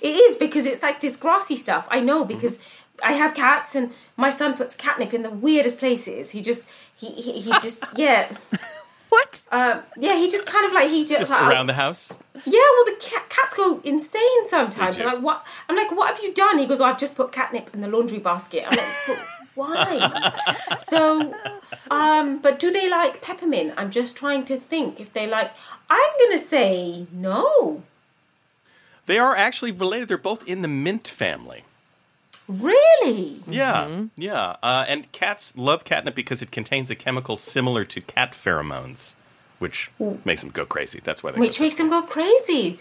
It 0.01 0.09
is 0.09 0.37
because 0.39 0.67
it's 0.67 0.83
like 0.83 1.01
this 1.01 1.17
grassy 1.17 1.57
stuff. 1.57 1.87
I 1.91 2.01
know 2.01 2.25
because 2.25 2.59
I 3.03 3.13
have 3.13 3.35
cats 3.35 3.75
and 3.75 3.93
my 4.17 4.29
son 4.31 4.55
puts 4.55 4.75
catnip 4.75 5.15
in 5.15 5.23
the 5.23 5.31
weirdest 5.31 5.79
places. 5.79 6.31
He 6.33 6.43
just 6.43 6.69
he 6.97 7.11
he, 7.13 7.41
he 7.41 7.51
just 7.61 7.85
yeah. 7.97 8.37
What? 9.15 9.45
Uh, 9.53 9.81
yeah, 9.97 10.17
he 10.17 10.29
just 10.29 10.45
kind 10.45 10.67
of 10.67 10.73
like 10.73 10.91
he 10.91 11.05
just, 11.05 11.21
Just 11.21 11.31
like, 11.31 11.49
around 11.49 11.69
the 11.69 11.75
house. 11.75 12.13
Yeah, 12.45 12.59
well, 12.59 12.85
the 12.87 12.97
cat, 13.01 13.31
cats 13.31 13.55
go 13.55 13.81
insane 13.85 14.49
sometimes. 14.49 14.99
I'm 14.99 15.07
like, 15.07 15.23
what? 15.23 15.47
I'm 15.69 15.77
like, 15.77 15.93
what 15.93 16.09
have 16.13 16.21
you 16.21 16.35
done? 16.35 16.59
He 16.59 16.67
goes, 16.67 16.81
oh, 16.81 16.87
I've 16.87 16.99
just 16.99 17.15
put 17.15 17.31
catnip 17.31 17.73
in 17.73 17.81
the 17.81 17.87
laundry 17.87 18.19
basket. 18.19 18.65
I'm 18.67 18.77
like, 18.77 18.93
but 19.07 19.19
why? 19.55 20.33
so, 20.79 21.33
um, 21.93 22.39
but 22.39 22.59
do 22.59 22.73
they 22.73 22.91
like 22.91 23.23
peppermint? 23.23 23.75
I'm 23.77 23.93
just 23.93 24.17
trying 24.17 24.45
to 24.47 24.57
think 24.57 24.99
if 24.99 25.13
they 25.13 25.29
like. 25.29 25.53
I'm 25.89 26.11
gonna 26.19 26.43
say 26.43 27.07
no. 27.13 27.85
They 29.07 29.19
are 29.19 29.37
actually 29.37 29.71
related. 29.71 30.09
They're 30.09 30.19
both 30.19 30.43
in 30.49 30.63
the 30.63 30.69
mint 30.69 31.07
family. 31.07 31.63
Really? 32.49 33.43
Yeah, 33.47 34.05
yeah. 34.17 34.57
Uh, 34.63 34.85
and 34.87 35.11
cats 35.13 35.57
love 35.57 35.85
catnip 35.85 36.15
because 36.15 36.43
it 36.43 36.51
contains 36.51 36.91
a 36.91 36.95
chemical 36.95 37.37
similar 37.37 37.85
to 37.87 38.01
cat 38.01 38.33
pheromones, 38.33 39.15
which 39.59 39.91
makes 40.25 40.43
them 40.43 40.51
go 40.51 40.67
crazy. 40.67 41.01
That's 41.03 41.23
why 41.23 41.31
they. 41.33 41.41
Which 41.41 41.61
makes 41.61 41.77
them 41.77 41.89
go 41.89 42.03
crazy. 42.03 42.79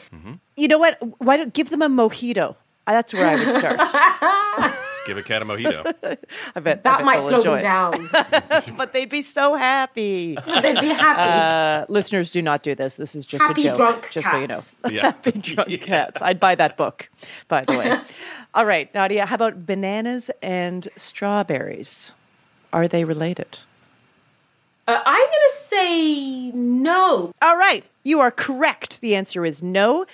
You 0.57 0.68
know 0.68 0.78
what? 0.78 0.97
Why 1.20 1.38
don't 1.38 1.53
give 1.53 1.70
them 1.70 1.82
a 1.82 1.88
mojito? 1.89 2.55
Uh, 2.86 2.91
That's 2.91 3.14
where 3.14 3.26
I 3.28 3.36
would 3.36 3.55
start. 3.55 4.74
Give 5.05 5.18
a 5.18 5.24
cat 5.24 5.41
a 5.41 5.45
mojito. 5.45 5.86
I 6.55 6.59
bet 6.59 6.80
I 6.80 6.82
That 6.82 6.97
bet 6.99 7.05
might 7.05 7.20
slow 7.20 7.41
them 7.41 7.59
down. 7.61 8.09
but 8.78 8.93
they'd 8.93 9.09
be 9.09 9.22
so 9.22 9.55
happy. 9.55 10.36
They'd 10.36 10.80
be 10.80 10.88
happy. 10.89 11.82
Uh, 11.82 11.86
listeners, 11.89 12.32
do 12.32 12.41
not 12.41 12.64
do 12.64 12.74
this. 12.76 12.95
This 12.97 13.16
is 13.16 13.26
just 13.26 13.41
Happy 13.41 13.64
a 13.68 13.72
joke. 13.72 13.78
drunk 13.78 14.09
just 14.11 14.30
so 14.30 14.38
you 14.38 14.47
know. 14.47 14.61
Yeah. 14.89 15.01
Happy 15.03 15.32
drunk 15.32 15.82
cats. 15.82 16.22
I'd 16.22 16.39
buy 16.39 16.55
that 16.55 16.78
book, 16.78 17.09
by 17.49 17.61
the 17.64 17.72
way. 17.74 17.97
All 18.56 18.66
right, 18.66 18.91
Nadiya. 18.93 19.26
How 19.26 19.36
about 19.36 19.66
bananas 19.66 20.30
and 20.41 20.88
strawberries? 20.95 22.14
Are 22.72 22.88
they 22.88 23.04
related? 23.04 23.60
Uh, 24.88 24.99
I'm 25.06 25.26
gonna 25.26 25.56
say 25.64 26.51
no. 26.51 27.32
All 27.41 27.58
right, 27.58 27.84
you 28.04 28.20
are 28.20 28.32
correct. 28.32 29.01
The 29.01 29.16
answer 29.16 29.45
is 29.45 29.64
no. 29.64 30.06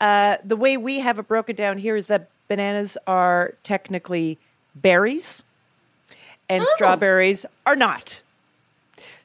Uh, 0.00 0.36
the 0.44 0.56
way 0.56 0.76
we 0.76 1.00
have 1.00 1.18
it 1.18 1.26
broken 1.26 1.56
down 1.56 1.78
here 1.78 1.96
is 1.96 2.06
that 2.08 2.28
bananas 2.46 2.96
are 3.06 3.54
technically 3.62 4.38
berries, 4.74 5.42
and 6.48 6.64
strawberries 6.74 7.46
are 7.66 7.76
not. 7.76 8.22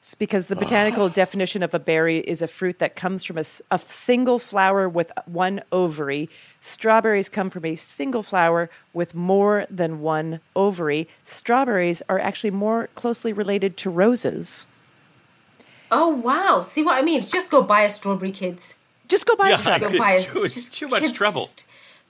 It's 0.04 0.14
because 0.14 0.48
the 0.48 0.54
botanical 0.54 1.08
definition 1.08 1.62
of 1.62 1.72
a 1.72 1.78
berry 1.78 2.18
is 2.18 2.42
a 2.42 2.46
fruit 2.46 2.78
that 2.78 2.94
comes 2.94 3.24
from 3.24 3.38
a 3.38 3.44
single 3.88 4.38
flower 4.38 4.86
with 4.86 5.10
one 5.24 5.62
ovary. 5.72 6.28
Strawberries 6.60 7.30
come 7.30 7.48
from 7.48 7.64
a 7.64 7.74
single 7.74 8.22
flower 8.22 8.68
with 8.92 9.14
more 9.14 9.64
than 9.70 10.02
one 10.02 10.40
ovary. 10.54 11.08
Strawberries 11.24 12.02
are 12.10 12.18
actually 12.18 12.50
more 12.50 12.88
closely 12.94 13.32
related 13.32 13.78
to 13.78 13.88
roses. 13.88 14.66
Oh 15.90 16.08
wow! 16.08 16.60
See 16.60 16.82
what 16.82 16.98
I 16.98 17.02
mean? 17.02 17.22
Just 17.22 17.50
go 17.50 17.62
buy 17.62 17.80
a 17.84 17.88
strawberry, 17.88 18.30
kids. 18.30 18.74
Just 19.08 19.24
go 19.24 19.36
buy 19.36 19.48
Yeah, 19.48 19.54
a 19.54 19.58
strawberry. 19.58 19.90
it's, 19.92 19.98
buy 19.98 20.18
too, 20.18 20.44
it's 20.44 20.68
too 20.68 20.88
much 20.88 21.00
kids 21.00 21.14
trouble. 21.14 21.46
just- 21.46 21.66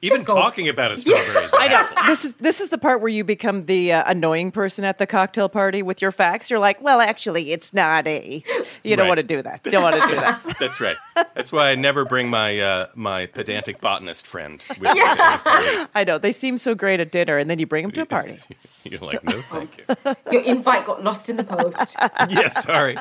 Even 0.07 0.23
go- 0.23 0.35
talking 0.35 0.69
about 0.69 0.93
a 0.93 0.97
strawberry. 0.97 1.45
is 1.45 1.53
a 1.53 1.57
I 1.59 1.69
know. 1.69 1.83
This 2.07 2.25
is 2.25 2.33
this 2.35 2.61
is 2.61 2.69
the 2.71 2.79
part 2.79 3.01
where 3.01 3.09
you 3.09 3.25
become 3.25 3.67
the 3.67 3.93
uh, 3.93 4.05
annoying 4.07 4.51
person 4.53 4.85
at 4.85 4.99
the 4.99 5.07
cocktail 5.07 5.49
party 5.49 5.83
with 5.83 6.03
your 6.03 6.13
facts. 6.13 6.51
You're 6.51 6.59
like, 6.59 6.81
well, 6.83 7.01
actually, 7.01 7.53
it's 7.53 7.73
not 7.75 8.07
a. 8.07 8.43
You 8.83 8.97
don't 8.97 9.05
Right. 9.05 9.09
want 9.09 9.19
to 9.19 9.23
do 9.25 9.43
that. 9.43 9.61
You 9.65 9.71
don't 9.73 9.83
want 9.83 9.97
to 10.01 10.07
do 10.09 10.15
that. 10.21 10.57
That's 10.61 10.81
right. 10.81 10.97
That's 11.35 11.51
why 11.51 11.71
I 11.71 11.75
never 11.75 12.05
bring 12.05 12.29
my 12.29 12.59
uh, 12.61 12.87
my 12.95 13.27
pedantic 13.27 13.81
botanist 13.81 14.27
friend 14.27 14.65
with 14.69 14.81
me 14.81 15.01
to 15.01 15.01
any 15.01 15.39
party. 15.39 15.91
I 15.95 16.05
know 16.05 16.19
they 16.19 16.33
seem 16.33 16.59
so 16.59 16.75
great 16.75 17.01
at 17.01 17.11
dinner, 17.11 17.39
and 17.39 17.49
then 17.49 17.59
you 17.59 17.67
bring 17.67 17.83
them 17.83 17.93
to 17.93 18.03
a 18.03 18.07
party. 18.07 18.39
You're 18.85 19.01
like, 19.01 19.25
no, 19.25 19.41
thank 19.43 19.79
you. 19.79 20.15
Your 20.31 20.43
invite 20.43 20.85
got 20.85 21.03
lost 21.03 21.29
in 21.31 21.37
the 21.37 21.45
post. 21.45 21.97
yeah, 22.29 22.49
sorry. 22.51 22.97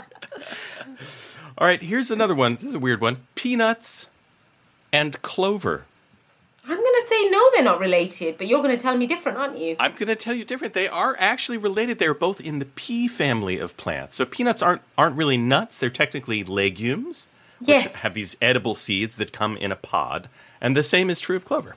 All 1.58 1.68
right, 1.68 1.82
here's 1.82 2.10
another 2.10 2.34
one. 2.34 2.56
This 2.56 2.64
is 2.70 2.76
a 2.76 2.80
weird 2.80 3.02
one. 3.02 3.18
Peanuts 3.36 4.08
and 4.92 5.22
clover. 5.22 5.86
I'm 6.66 6.78
gonna 6.78 7.06
say 7.08 7.30
no, 7.30 7.50
they're 7.52 7.64
not 7.64 7.80
related, 7.80 8.38
but 8.38 8.48
you're 8.48 8.62
gonna 8.62 8.78
tell 8.78 8.96
me 8.96 9.06
different, 9.06 9.38
aren't 9.38 9.58
you? 9.58 9.76
I'm 9.80 9.94
going 9.96 10.08
to 10.08 10.16
tell 10.16 10.34
you 10.34 10.46
different. 10.46 10.74
They 10.74 10.88
are 10.88 11.16
actually 11.20 11.58
related. 11.58 12.00
They're 12.00 12.14
both 12.14 12.40
in 12.40 12.60
the 12.60 12.66
pea 12.66 13.08
family 13.10 13.60
of 13.60 13.76
plants. 13.76 14.16
So 14.16 14.26
peanuts 14.26 14.62
aren't 14.62 14.82
aren't 14.98 15.18
really 15.18 15.36
nuts. 15.38 15.78
They're 15.80 15.90
technically 15.90 16.44
legumes, 16.44 17.28
which 17.60 17.84
have 17.88 18.14
these 18.14 18.38
edible 18.42 18.76
seeds 18.76 19.18
that 19.18 19.34
come 19.34 19.58
in 19.58 19.72
a 19.74 19.76
pod. 19.76 20.30
And 20.62 20.78
the 20.78 20.84
same 20.84 21.10
is 21.10 21.20
true 21.20 21.36
of 21.36 21.44
clover. 21.44 21.76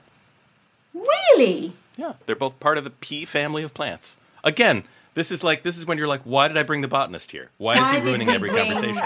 Really? 0.94 1.72
Yeah, 1.96 2.14
they're 2.26 2.36
both 2.36 2.60
part 2.60 2.78
of 2.78 2.84
the 2.84 2.90
pea 2.90 3.24
family 3.24 3.62
of 3.62 3.74
plants. 3.74 4.16
Again, 4.44 4.84
this 5.14 5.32
is 5.32 5.42
like 5.42 5.62
this 5.62 5.76
is 5.78 5.86
when 5.86 5.98
you're 5.98 6.06
like, 6.06 6.22
why 6.22 6.46
did 6.46 6.56
I 6.58 6.62
bring 6.62 6.82
the 6.82 6.88
botanist 6.88 7.32
here? 7.32 7.50
Why, 7.58 7.76
Why 7.76 7.86
is 7.86 7.90
did 7.90 8.02
he 8.02 8.08
ruining 8.08 8.28
every 8.30 8.50
bring- 8.50 8.66
conversation? 8.72 9.02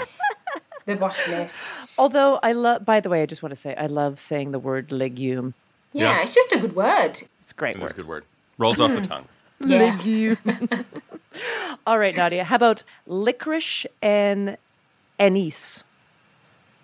The 0.85 0.95
botanist. 0.95 1.97
Although 1.99 2.39
I 2.41 2.51
love, 2.53 2.83
by 2.85 2.99
the 2.99 3.09
way, 3.09 3.21
I 3.21 3.25
just 3.25 3.41
want 3.43 3.51
to 3.51 3.55
say 3.55 3.75
I 3.75 3.85
love 3.87 4.19
saying 4.19 4.51
the 4.51 4.59
word 4.59 4.91
legume. 4.91 5.53
Yeah, 5.93 6.11
Yeah. 6.17 6.21
it's 6.21 6.33
just 6.33 6.51
a 6.53 6.59
good 6.59 6.75
word. 6.75 7.21
It's 7.41 7.51
a 7.51 7.55
great 7.55 7.79
That's 7.79 7.91
a 7.91 7.95
good 7.95 8.07
word. 8.07 8.25
Rolls 8.57 8.79
off 8.79 8.93
the 8.93 9.01
tongue. 9.01 9.27
Yeah. 9.63 9.95
Legume. 9.95 10.37
All 11.85 11.99
right, 11.99 12.15
Nadiya. 12.15 12.43
How 12.45 12.55
about 12.55 12.83
licorice 13.05 13.85
and 14.01 14.57
anise? 15.19 15.83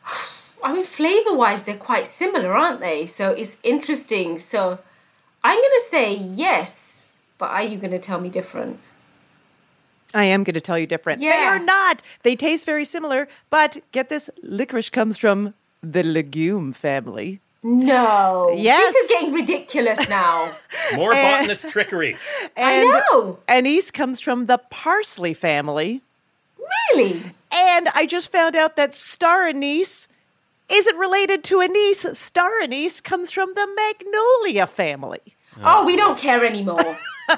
I 0.63 0.73
mean, 0.73 0.83
flavor 0.83 1.33
wise, 1.33 1.63
they're 1.63 1.75
quite 1.75 2.05
similar, 2.05 2.55
aren't 2.55 2.79
they? 2.79 3.07
So 3.07 3.31
it's 3.31 3.57
interesting. 3.63 4.37
So 4.37 4.77
I'm 5.43 5.57
gonna 5.57 5.85
say 5.89 6.13
yes, 6.13 7.09
but 7.39 7.49
are 7.49 7.63
you 7.63 7.77
gonna 7.79 7.97
tell 7.99 8.19
me 8.21 8.29
different? 8.29 8.79
I 10.13 10.25
am 10.25 10.43
going 10.43 10.53
to 10.53 10.61
tell 10.61 10.79
you 10.79 10.87
different. 10.87 11.19
They 11.19 11.27
are 11.27 11.59
not. 11.59 12.01
They 12.23 12.35
taste 12.35 12.65
very 12.65 12.85
similar, 12.85 13.27
but 13.49 13.77
get 13.91 14.07
this: 14.09 14.29
licorice 14.41 14.89
comes 14.89 15.17
from 15.17 15.53
the 15.83 16.01
legume 16.03 16.73
family. 16.73 17.39
No. 17.63 18.53
Yes. 18.55 18.93
This 18.93 19.03
is 19.03 19.09
getting 19.09 19.33
ridiculous 19.33 20.07
now. 20.09 20.53
More 20.95 21.11
botanist 21.13 21.69
trickery. 21.69 22.15
I 22.55 22.71
And 22.73 22.89
know. 23.11 23.39
Anise 23.47 23.91
comes 23.91 24.19
from 24.19 24.45
the 24.45 24.57
parsley 24.69 25.33
family. 25.33 26.01
Really? 26.93 27.23
And 27.51 27.89
I 27.95 28.05
just 28.05 28.31
found 28.31 28.55
out 28.55 28.75
that 28.75 28.93
star 28.93 29.47
anise 29.47 30.07
Is 30.69 30.85
it 30.85 30.95
related 30.97 31.43
to 31.45 31.61
anise? 31.61 32.05
Star 32.17 32.59
anise 32.61 33.01
comes 33.01 33.31
from 33.31 33.53
the 33.55 33.67
magnolia 33.75 34.67
family. 34.67 35.21
Oh, 35.63 35.85
we 35.85 35.95
don't 35.95 36.17
care 36.17 36.45
anymore. 36.45 36.97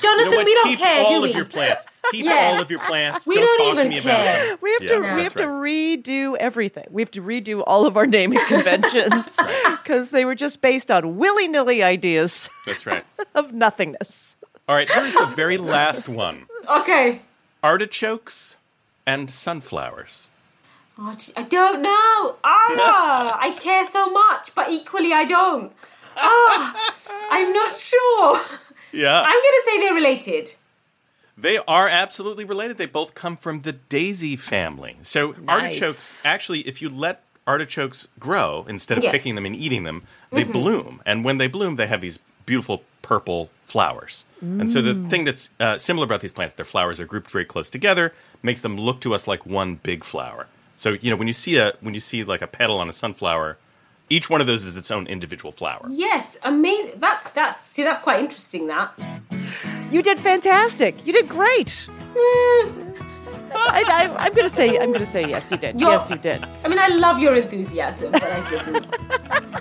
Jonathan, 0.00 0.32
You 0.32 0.38
know 0.38 0.44
we 0.44 0.54
don't 0.54 0.64
care. 0.64 0.76
Keep 0.76 0.78
care, 0.78 0.96
all 1.04 1.10
do 1.10 1.16
of 1.18 1.22
we? 1.30 1.34
your 1.34 1.44
plants. 1.44 1.86
Keep 2.10 2.24
Yeah. 2.24 2.34
all 2.54 2.60
of 2.60 2.70
your 2.70 2.80
plants. 2.80 3.26
We 3.26 3.34
don't, 3.34 3.44
don't 3.44 3.58
talk 3.58 3.74
to 3.74 3.80
even 3.80 3.88
me 3.90 3.98
about 3.98 4.24
care. 4.24 4.46
them. 4.48 4.58
We 4.62 4.72
have 4.72 4.82
Yeah, 4.82 4.88
to 4.88 4.98
we 5.00 5.06
have 5.06 5.18
that's 5.18 5.34
to 5.34 5.42
redo 5.42 6.36
everything. 6.38 6.86
We 6.90 7.02
have 7.02 7.10
to 7.12 7.20
redo 7.22 7.62
all 7.66 7.84
of 7.86 7.96
our 7.96 8.06
naming 8.06 8.40
conventions 8.46 9.38
because 9.82 10.10
they 10.10 10.24
were 10.24 10.34
just 10.34 10.60
based 10.60 10.90
on 10.90 11.16
willy 11.16 11.48
nilly 11.48 11.82
ideas 11.82 12.48
That's 12.64 12.86
right. 12.86 13.04
of 13.34 13.52
nothingness. 13.52 14.36
All 14.68 14.76
right, 14.76 14.88
here's 14.90 15.14
the 15.14 15.26
very 15.34 15.56
last 15.58 16.08
one 16.08 16.46
Okay. 16.68 17.20
artichokes 17.62 18.56
and 19.06 19.30
sunflowers. 19.30 20.28
Oh, 20.98 21.14
gee, 21.16 21.32
I 21.36 21.42
don't 21.44 21.80
know. 21.82 22.36
Ah, 22.44 23.38
I 23.40 23.52
care 23.60 23.84
so 23.88 24.10
much, 24.10 24.54
but 24.54 24.68
equally 24.70 25.12
I 25.12 25.24
don't. 25.24 25.72
Ah, 26.20 26.94
I'm 27.30 27.52
not 27.52 27.76
sure. 27.76 28.40
Yeah. 28.92 29.20
I'm 29.20 29.32
going 29.32 29.42
to 29.42 29.62
say 29.64 29.78
they're 29.80 29.94
related. 29.94 30.54
They 31.36 31.58
are 31.68 31.88
absolutely 31.88 32.44
related. 32.44 32.78
They 32.78 32.86
both 32.86 33.14
come 33.14 33.36
from 33.36 33.60
the 33.62 33.72
daisy 33.72 34.34
family. 34.34 34.96
So 35.02 35.34
artichokes, 35.46 36.24
actually, 36.24 36.60
if 36.66 36.82
you 36.82 36.88
let 36.88 37.22
artichokes 37.46 38.08
grow 38.18 38.66
instead 38.68 38.98
of 38.98 39.04
Yes. 39.04 39.12
picking 39.12 39.34
them 39.36 39.46
and 39.46 39.54
eating 39.54 39.84
them, 39.84 40.02
they 40.32 40.44
Mhm. 40.44 40.52
bloom. 40.52 41.02
And 41.06 41.24
when 41.24 41.38
they 41.38 41.46
bloom, 41.46 41.76
they 41.76 41.86
have 41.86 42.00
these 42.00 42.18
beautiful 42.44 42.82
purple 43.02 43.50
flowers. 43.64 44.24
And 44.40 44.70
so 44.70 44.80
the 44.82 44.94
Mm. 44.94 45.10
thing 45.10 45.24
that's 45.24 45.50
uh, 45.60 45.78
similar 45.78 46.04
about 46.04 46.20
these 46.20 46.32
plants, 46.32 46.54
their 46.54 46.64
flowers 46.64 46.98
are 47.00 47.04
grouped 47.06 47.30
very 47.30 47.44
close 47.44 47.70
together, 47.70 48.12
makes 48.42 48.60
them 48.60 48.76
look 48.76 49.00
to 49.02 49.14
us 49.14 49.26
like 49.26 49.44
one 49.46 49.76
big 49.76 50.04
flower. 50.04 50.46
So 50.76 50.96
you 51.00 51.10
know 51.10 51.16
when 51.16 51.26
you 51.28 51.32
see 51.34 51.56
a 51.56 51.74
when 51.80 51.94
you 51.94 52.00
see 52.00 52.22
like 52.24 52.42
a 52.42 52.46
petal 52.46 52.78
on 52.78 52.88
a 52.88 52.92
sunflower, 52.92 53.58
each 54.10 54.30
one 54.30 54.40
of 54.40 54.46
those 54.46 54.64
is 54.64 54.76
its 54.76 54.90
own 54.90 55.06
individual 55.06 55.52
flower. 55.52 55.86
Yes, 55.88 56.36
amazing. 56.42 56.92
That's 56.96 57.30
that's 57.30 57.60
see, 57.60 57.82
that's 57.82 58.02
quite 58.02 58.20
interesting. 58.20 58.66
That. 58.66 58.92
You 59.90 60.02
did 60.02 60.18
fantastic. 60.18 61.06
You 61.06 61.12
did 61.12 61.28
great. 61.28 61.86
Mm. 62.14 62.88
I, 63.54 63.82
I, 63.86 64.26
I'm 64.26 64.34
gonna 64.34 64.48
say 64.50 64.78
I'm 64.78 64.92
gonna 64.92 65.06
say 65.06 65.26
yes. 65.26 65.50
You 65.50 65.56
did. 65.56 65.80
You're- 65.80 65.92
yes, 65.92 66.10
you 66.10 66.16
did. 66.16 66.44
I 66.64 66.68
mean, 66.68 66.78
I 66.78 66.88
love 66.88 67.18
your 67.18 67.34
enthusiasm, 67.34 68.12
but 68.12 68.22
I 68.22 68.50
didn't. 68.50 68.86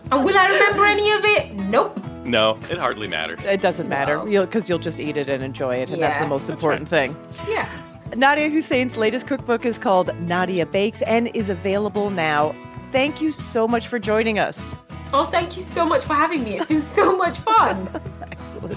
and 0.12 0.24
will 0.24 0.38
I 0.38 0.48
remember 0.48 0.86
any 0.86 1.12
of 1.12 1.24
it? 1.24 1.54
Nope. 1.70 2.00
No, 2.26 2.60
it 2.70 2.78
hardly 2.78 3.08
matters. 3.08 3.40
It 3.46 3.62
doesn't 3.62 3.88
matter 3.88 4.20
because 4.20 4.68
you'll 4.68 4.80
just 4.80 5.00
eat 5.00 5.16
it 5.16 5.30
and 5.30 5.42
enjoy 5.42 5.76
it, 5.76 5.90
and 5.90 6.04
that's 6.04 6.20
the 6.20 6.28
most 6.28 6.48
That's 6.48 6.62
important 6.62 6.90
thing. 6.90 7.16
Yeah. 7.48 7.70
Nadiya 8.12 8.52
Hussain's 8.52 8.98
latest 8.98 9.28
cookbook 9.28 9.66
is 9.66 9.78
called 9.78 10.08
Nadiya 10.28 10.70
Bakes 10.70 11.02
and 11.04 11.28
is 11.34 11.50
available 11.50 12.10
now. 12.10 12.54
Thank 12.98 13.22
you 13.22 13.32
so 13.32 13.68
much 13.68 13.90
for 13.90 14.00
joining 14.00 14.40
us. 14.40 14.76
Oh, 15.14 15.26
thank 15.26 15.56
you 15.56 15.62
so 15.62 15.86
much 15.86 16.02
for 16.02 16.16
having 16.16 16.44
me. 16.44 16.56
It's 16.56 16.66
been 16.66 16.82
so 16.82 17.16
much 17.24 17.38
fun. 17.38 17.88
Excellent. 18.32 18.76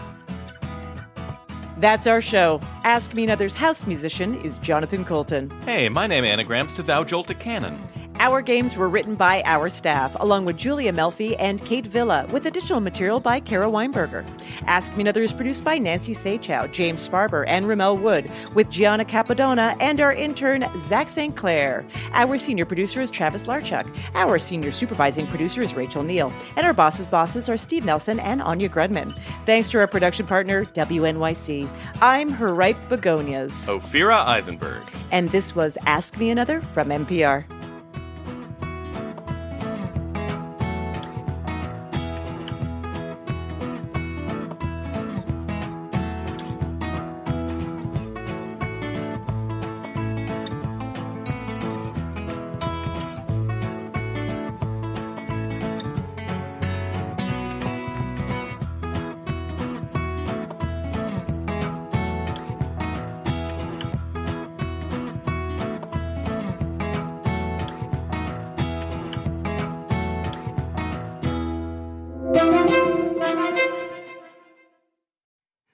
That's 1.78 2.06
our 2.06 2.20
show. 2.20 2.60
Ask 2.84 3.14
Me 3.14 3.24
Another's 3.24 3.54
house 3.54 3.86
musician 3.86 4.38
is 4.42 4.58
Jonathan 4.58 5.06
Coulton. 5.06 5.48
Hey, 5.64 5.88
my 5.88 6.06
name 6.06 6.24
is 6.24 6.32
anagrams 6.32 6.74
to 6.74 6.82
Thou 6.82 7.02
Jolt 7.02 7.30
a 7.30 7.34
Cannon. 7.34 7.80
Our 8.20 8.42
games 8.42 8.76
were 8.76 8.90
written 8.90 9.14
by 9.14 9.42
our 9.46 9.70
staff, 9.70 10.14
along 10.20 10.44
with 10.44 10.58
Julia 10.58 10.92
Melfi 10.92 11.36
and 11.38 11.64
Kate 11.64 11.86
Villa, 11.86 12.26
with 12.30 12.44
additional 12.44 12.78
material 12.78 13.18
by 13.18 13.40
Kara 13.40 13.66
Weinberger. 13.66 14.26
Ask 14.66 14.94
Me 14.94 15.00
Another 15.00 15.22
is 15.22 15.32
produced 15.32 15.64
by 15.64 15.78
Nancy 15.78 16.12
Saechao, 16.12 16.70
James 16.70 17.08
Sparber, 17.08 17.46
and 17.46 17.66
Rommel 17.66 17.96
Wood, 17.96 18.30
with 18.52 18.68
Gianna 18.68 19.06
Capadona 19.06 19.74
and 19.80 20.02
our 20.02 20.12
intern, 20.12 20.66
Zach 20.78 21.08
St. 21.08 21.34
Clair. 21.34 21.82
Our 22.12 22.36
senior 22.36 22.66
producer 22.66 23.00
is 23.00 23.10
Travis 23.10 23.44
Larchuk. 23.44 23.88
Our 24.12 24.38
senior 24.38 24.70
supervising 24.70 25.26
producer 25.28 25.62
is 25.62 25.72
Rachel 25.72 26.02
Neal. 26.02 26.30
And 26.56 26.66
our 26.66 26.74
bosses' 26.74 27.06
bosses 27.06 27.48
are 27.48 27.56
Steve 27.56 27.86
Nelson 27.86 28.20
and 28.20 28.42
Anya 28.42 28.68
Grundmann. 28.68 29.18
Thanks 29.46 29.70
to 29.70 29.78
our 29.78 29.86
production 29.86 30.26
partner, 30.26 30.66
WNYC. 30.66 31.70
I'm 32.02 32.28
her 32.28 32.52
ripe 32.52 32.86
begonias. 32.90 33.66
Ophira 33.66 34.26
Eisenberg. 34.26 34.82
And 35.10 35.30
this 35.30 35.54
was 35.54 35.78
Ask 35.86 36.18
Me 36.18 36.28
Another 36.28 36.60
from 36.60 36.90
NPR. 36.90 37.46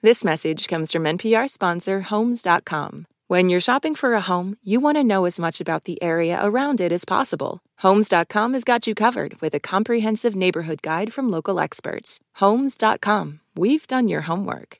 This 0.07 0.23
message 0.23 0.69
comes 0.69 0.93
from 0.93 1.03
NPR 1.03 1.49
sponsor 1.49 1.99
Homes.com. 1.99 3.07
When 3.27 3.49
you're 3.49 3.59
shopping 3.59 3.93
for 3.93 4.13
a 4.13 4.21
home, 4.21 4.55
you 4.63 4.79
want 4.79 4.95
to 4.95 5.03
know 5.03 5.25
as 5.25 5.37
much 5.37 5.59
about 5.59 5.83
the 5.83 6.01
area 6.01 6.39
around 6.41 6.79
it 6.79 6.93
as 6.93 7.03
possible. 7.03 7.59
Homes.com 7.79 8.53
has 8.53 8.63
got 8.63 8.87
you 8.87 8.95
covered 8.95 9.41
with 9.41 9.53
a 9.53 9.59
comprehensive 9.59 10.33
neighborhood 10.33 10.81
guide 10.81 11.11
from 11.11 11.29
local 11.29 11.59
experts. 11.59 12.21
Homes.com. 12.35 13.41
We've 13.57 13.85
done 13.85 14.07
your 14.07 14.21
homework. 14.21 14.79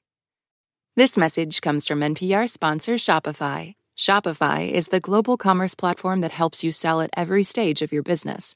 This 0.95 1.17
message 1.17 1.59
comes 1.59 1.85
from 1.85 1.99
NPR 1.99 2.49
sponsor 2.49 2.93
Shopify. 2.93 3.73
Shopify 3.97 4.71
is 4.71 4.87
the 4.87 5.01
global 5.01 5.35
commerce 5.35 5.75
platform 5.75 6.21
that 6.21 6.31
helps 6.31 6.63
you 6.63 6.71
sell 6.71 7.01
at 7.01 7.17
every 7.17 7.43
stage 7.43 7.81
of 7.81 7.91
your 7.91 8.03
business. 8.03 8.55